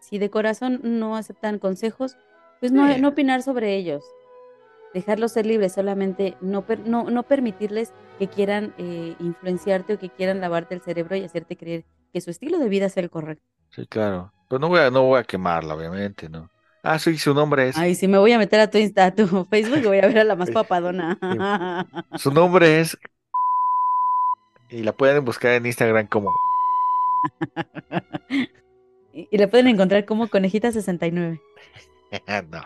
si 0.00 0.18
de 0.18 0.30
corazón 0.30 0.80
no 0.82 1.16
aceptan 1.16 1.58
consejos, 1.58 2.18
pues 2.60 2.72
no, 2.72 2.96
no 2.98 3.08
opinar 3.08 3.42
sobre 3.42 3.76
ellos. 3.76 4.04
Dejarlos 4.94 5.32
ser 5.32 5.46
libres, 5.46 5.74
solamente 5.74 6.36
no, 6.40 6.66
per- 6.66 6.86
no, 6.88 7.10
no 7.10 7.24
permitirles 7.24 7.94
que 8.18 8.28
quieran 8.28 8.74
eh, 8.78 9.16
influenciarte 9.20 9.94
o 9.94 9.98
que 9.98 10.10
quieran 10.10 10.40
lavarte 10.40 10.74
el 10.74 10.82
cerebro 10.82 11.16
y 11.16 11.24
hacerte 11.24 11.56
creer 11.56 11.86
que 12.12 12.20
su 12.22 12.30
estilo 12.30 12.58
de 12.58 12.68
vida 12.68 12.86
es 12.86 12.96
el 12.98 13.10
correcto. 13.10 13.44
Sí, 13.70 13.86
claro. 13.86 14.32
Pero 14.48 14.58
no 14.60 14.68
voy 14.68 14.80
a, 14.80 14.90
no 14.90 15.02
voy 15.04 15.20
a 15.20 15.24
quemarla, 15.24 15.74
obviamente, 15.74 16.28
¿no? 16.28 16.50
Ah, 16.82 16.98
sí, 16.98 17.16
su 17.18 17.34
nombre 17.34 17.68
es. 17.68 17.76
Ay, 17.76 17.94
si 17.94 18.08
me 18.08 18.18
voy 18.18 18.32
a 18.32 18.38
meter 18.38 18.60
a 18.60 18.70
tu 18.70 18.78
Insta, 18.78 19.06
a 19.06 19.14
tu 19.14 19.44
Facebook, 19.50 19.78
y 19.78 19.86
voy 19.86 19.98
a 19.98 20.06
ver 20.06 20.18
a 20.18 20.24
la 20.24 20.36
más 20.36 20.50
papadona. 20.50 21.18
Su 22.14 22.30
nombre 22.32 22.80
es. 22.80 22.96
Y 24.70 24.82
la 24.82 24.92
pueden 24.96 25.24
buscar 25.24 25.52
en 25.52 25.66
Instagram 25.66 26.06
como. 26.06 26.30
y, 29.12 29.28
y 29.30 29.38
la 29.38 29.48
pueden 29.48 29.68
encontrar 29.68 30.04
como 30.04 30.28
Conejita69. 30.28 31.40
no. 32.50 32.62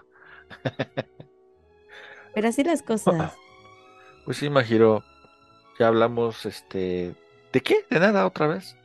Pero 2.33 2.49
así 2.49 2.65
las 2.65 2.83
cosas. 2.83 3.33
Pues 4.25 4.39
sí, 4.39 4.51
Majiro. 4.51 5.05
Ya 5.79 5.89
hablamos, 5.89 6.47
este. 6.47 7.17
¿De 7.53 7.63
qué? 7.63 7.87
¿De 7.91 8.01
nada 8.01 8.27
otra 8.27 8.47
vez? 8.49 8.79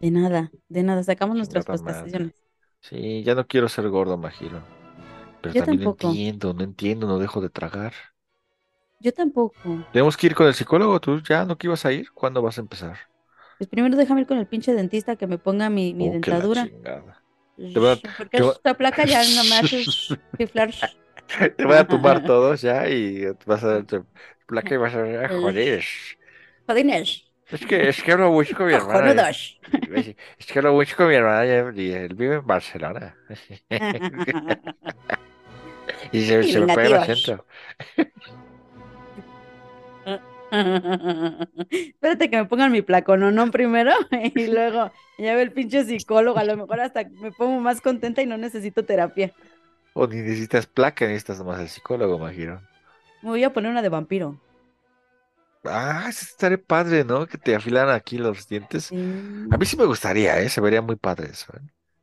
De 0.00 0.10
nada, 0.10 0.50
de 0.68 0.82
nada. 0.82 1.02
Sacamos 1.04 1.36
nuestras 1.36 1.64
prestaciones. 1.64 2.34
Sí, 2.80 3.22
ya 3.24 3.34
no 3.34 3.46
quiero 3.46 3.68
ser 3.68 3.88
gordo, 3.88 4.16
Majiro. 4.18 4.68
Pero 5.40 5.54
Yo 5.54 5.62
también 5.62 5.82
tampoco. 5.82 5.98
entiendo, 6.08 6.54
no 6.54 6.64
entiendo, 6.64 7.06
no 7.06 7.18
dejo 7.18 7.40
de 7.40 7.50
tragar. 7.50 7.94
Yo 9.00 9.12
tampoco. 9.12 9.84
Tenemos 9.92 10.16
que 10.16 10.26
ir 10.26 10.34
con 10.34 10.46
el 10.46 10.54
psicólogo, 10.54 11.00
¿tú 11.00 11.20
ya 11.22 11.44
no 11.44 11.56
que 11.56 11.66
ibas 11.66 11.84
a 11.84 11.92
ir? 11.92 12.10
¿Cuándo 12.12 12.42
vas 12.42 12.58
a 12.58 12.60
empezar? 12.60 12.96
Pues 13.58 13.68
primero 13.68 13.96
déjame 13.96 14.20
ir 14.22 14.26
con 14.26 14.38
el 14.38 14.46
pinche 14.46 14.72
dentista 14.72 15.16
que 15.16 15.26
me 15.26 15.38
ponga 15.38 15.68
mi, 15.68 15.92
mi 15.94 16.08
Oh, 16.08 16.20
que 16.20 16.30
la 16.30 16.36
dentadura. 16.36 16.68
Te 17.56 17.80
Porque 18.16 18.38
te 18.38 18.48
esta 18.48 18.74
placa 18.74 19.04
ya 19.04 19.22
no 19.24 19.44
me 19.44 19.56
hace 19.56 19.84
chiflar. 20.38 20.70
Te 21.56 21.64
voy 21.64 21.76
a 21.76 21.86
tumbar 21.86 22.24
todos 22.24 22.60
ya 22.62 22.88
y 22.88 23.26
vas 23.46 23.62
a 23.64 23.68
darte 23.68 24.02
placa 24.46 24.74
y 24.74 24.78
vas 24.78 24.94
a 24.94 25.02
ver, 25.02 25.24
"Ah, 25.26 25.28
joder. 25.40 25.84
Jodines. 26.68 27.24
Es 27.50 27.64
que, 27.66 27.88
es 27.88 28.02
que 28.02 28.16
mucho 28.16 28.56
con 28.56 28.66
mi 28.66 28.74
hermana. 28.74 29.12
Cojonudos. 29.12 29.58
Es 30.38 30.46
que 30.52 30.62
mucho 30.62 30.96
con 30.96 31.08
mi 31.08 31.14
hermana 31.14 31.46
y 31.46 31.90
él 31.92 32.14
vive 32.14 32.36
en 32.36 32.46
Barcelona. 32.46 33.16
Y 36.12 36.24
se, 36.26 36.42
Y 36.42 36.52
se 36.52 36.60
me 36.60 36.66
pega 36.68 36.86
el 36.88 36.94
acento. 36.94 37.46
Espérate 40.50 42.30
que 42.30 42.36
me 42.36 42.44
pongan 42.46 42.72
mi 42.72 42.82
placononón 42.82 43.50
primero 43.50 43.92
y 44.34 44.46
luego 44.52 44.90
ya 45.18 45.34
ve 45.34 45.42
el 45.42 45.52
pinche 45.52 45.84
psicólogo. 45.84 46.38
A 46.38 46.44
lo 46.44 46.56
mejor 46.56 46.80
hasta 46.80 47.04
me 47.04 47.32
pongo 47.32 47.60
más 47.60 47.80
contenta 47.80 48.22
y 48.22 48.26
no 48.26 48.36
necesito 48.36 48.84
terapia. 48.84 49.32
O 49.94 50.06
ni 50.06 50.16
necesitas 50.16 50.66
placa, 50.66 51.06
necesitas 51.06 51.38
nomás 51.38 51.60
el 51.60 51.68
psicólogo, 51.68 52.16
imagino. 52.16 52.60
Me 53.22 53.30
voy 53.30 53.44
a 53.44 53.52
poner 53.52 53.70
una 53.70 53.82
de 53.82 53.88
vampiro. 53.88 54.40
Ah, 55.64 56.06
eso 56.08 56.22
estaría 56.22 56.58
padre, 56.58 57.04
¿no? 57.04 57.26
Que 57.26 57.36
te 57.36 57.54
afilan 57.54 57.90
aquí 57.90 58.16
los 58.16 58.48
dientes. 58.48 58.84
Sí. 58.84 58.96
A 59.50 59.56
mí 59.56 59.66
sí 59.66 59.76
me 59.76 59.84
gustaría, 59.84 60.40
¿eh? 60.40 60.48
Se 60.48 60.60
vería 60.60 60.80
muy 60.80 60.96
padre 60.96 61.30
eso, 61.32 61.52
¿eh? 61.56 61.60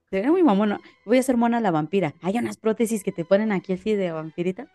Sería 0.10 0.30
muy 0.30 0.44
mamona. 0.44 0.80
Voy 1.06 1.18
a 1.18 1.24
ser 1.24 1.38
mona 1.38 1.60
la 1.62 1.72
vampira. 1.72 2.14
Hay 2.22 2.38
unas 2.38 2.58
prótesis 2.58 3.04
que 3.04 3.12
te 3.12 3.26
ponen 3.26 3.52
aquí 3.52 3.74
así 3.74 3.96
de 3.96 4.12
vampirita. 4.12 4.68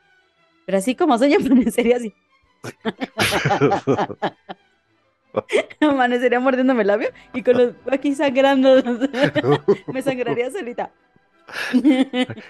Pero 0.66 0.78
así 0.78 0.94
como 0.94 1.18
soy, 1.18 1.34
amanecería 1.34 1.96
así. 1.96 2.14
Amanecería 5.80 6.40
mordiéndome 6.40 6.82
el 6.82 6.88
labio 6.88 7.10
y 7.32 7.42
con 7.42 7.56
los 7.56 7.74
aquí 7.90 8.14
sangrando. 8.14 8.82
Me 9.92 10.02
sangraría 10.02 10.50
solita. 10.50 10.90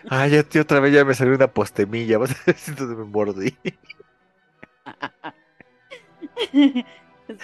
Ah, 0.08 0.26
ya 0.26 0.42
tío, 0.42 0.62
otra 0.62 0.80
vez 0.80 0.92
ya 0.92 1.04
me 1.04 1.14
salió 1.14 1.34
una 1.34 1.48
postemilla. 1.48 2.18
Vas 2.18 2.32
a 2.32 2.36
ver 2.46 2.56
si 2.56 2.70
entonces 2.72 2.96
me 2.96 3.04
mordí. 3.04 3.56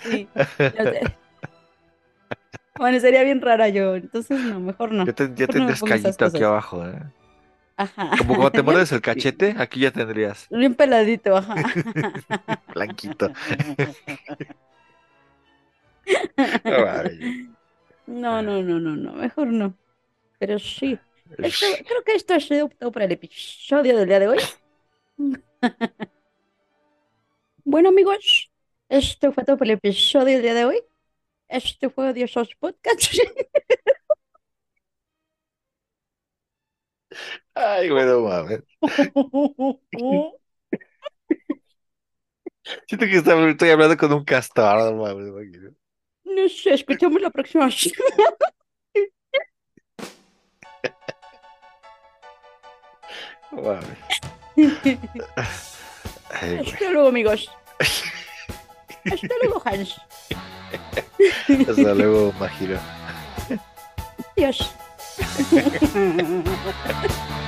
Sí, 0.02 0.28
ya 0.58 0.84
sé. 0.84 1.00
Bien 3.24 3.40
rara 3.40 3.68
yo. 3.68 3.96
Entonces, 3.96 4.38
no, 4.40 4.60
mejor 4.60 4.92
no. 4.92 5.06
Ya, 5.06 5.12
te- 5.14 5.28
ya 5.28 5.46
Mejor 5.46 5.48
tendrías 5.48 5.82
callito 5.82 6.26
aquí 6.26 6.42
abajo, 6.42 6.86
¿eh? 6.86 7.02
Ajá. 7.76 8.10
Como 8.18 8.34
cuando 8.36 8.50
te 8.52 8.62
muerdes 8.62 8.90
el 8.92 9.00
cachete, 9.02 9.54
aquí 9.58 9.80
ya 9.80 9.90
tendrías 9.90 10.46
Bien 10.50 10.74
peladito, 10.74 11.36
ajá. 11.36 11.54
blanquito. 12.74 13.30
No. 18.06 18.40
No, 18.40 18.62
no, 18.62 18.78
no, 18.78 18.96
no, 18.96 19.12
mejor 19.14 19.48
no. 19.48 19.74
Pero 20.38 20.58
sí. 20.60 20.96
Esto- 21.38 21.66
creo 21.86 22.04
que 22.04 22.12
esto 22.12 22.34
ha 22.34 22.40
sido 22.40 22.68
todo 22.68 22.92
para 22.92 23.06
el 23.06 23.12
episodio 23.12 23.96
del 23.96 24.06
día 24.08 24.20
de 24.20 24.28
hoy. 24.28 24.38
Bueno, 27.64 27.88
amigos, 27.88 28.52
esto 28.88 29.32
fue 29.32 29.44
todo 29.44 29.56
por 29.58 29.66
el 29.66 29.72
episodio 29.72 30.34
del 30.34 30.42
día 30.42 30.54
de 30.54 30.64
hoy. 30.66 30.80
Este 31.48 31.90
fue 31.90 32.10
Odiosos 32.10 32.54
Podcast. 32.54 33.14
Ay, 37.54 37.88
güey, 37.88 38.04
no 38.06 38.20
mames. 38.20 38.62
Siento 42.86 43.06
que 43.06 43.16
está- 43.16 43.48
estoy 43.48 43.70
hablando 43.70 43.96
con 43.96 44.12
un 44.12 44.24
castor, 44.24 44.92
no 44.92 45.02
mames, 45.02 45.32
me 45.32 45.42
imagino. 45.42 45.70
Nos 46.24 46.66
escuchamos 46.66 47.20
la 47.22 47.30
próxima. 47.30 47.68
No 53.52 53.62
mames. 53.62 53.98
Ay. 56.30 56.58
Hasta 56.58 56.90
luego, 56.90 57.08
amigos. 57.08 57.50
Hasta 59.04 59.34
luego, 59.42 59.62
Hans. 59.64 60.00
Hasta 61.68 61.94
luego, 61.94 62.32
Majiro. 62.38 62.78
Adiós. 64.36 64.74
Ha 65.36 65.42
ha 65.42 66.00
ha 66.46 67.34
ha! 67.34 67.45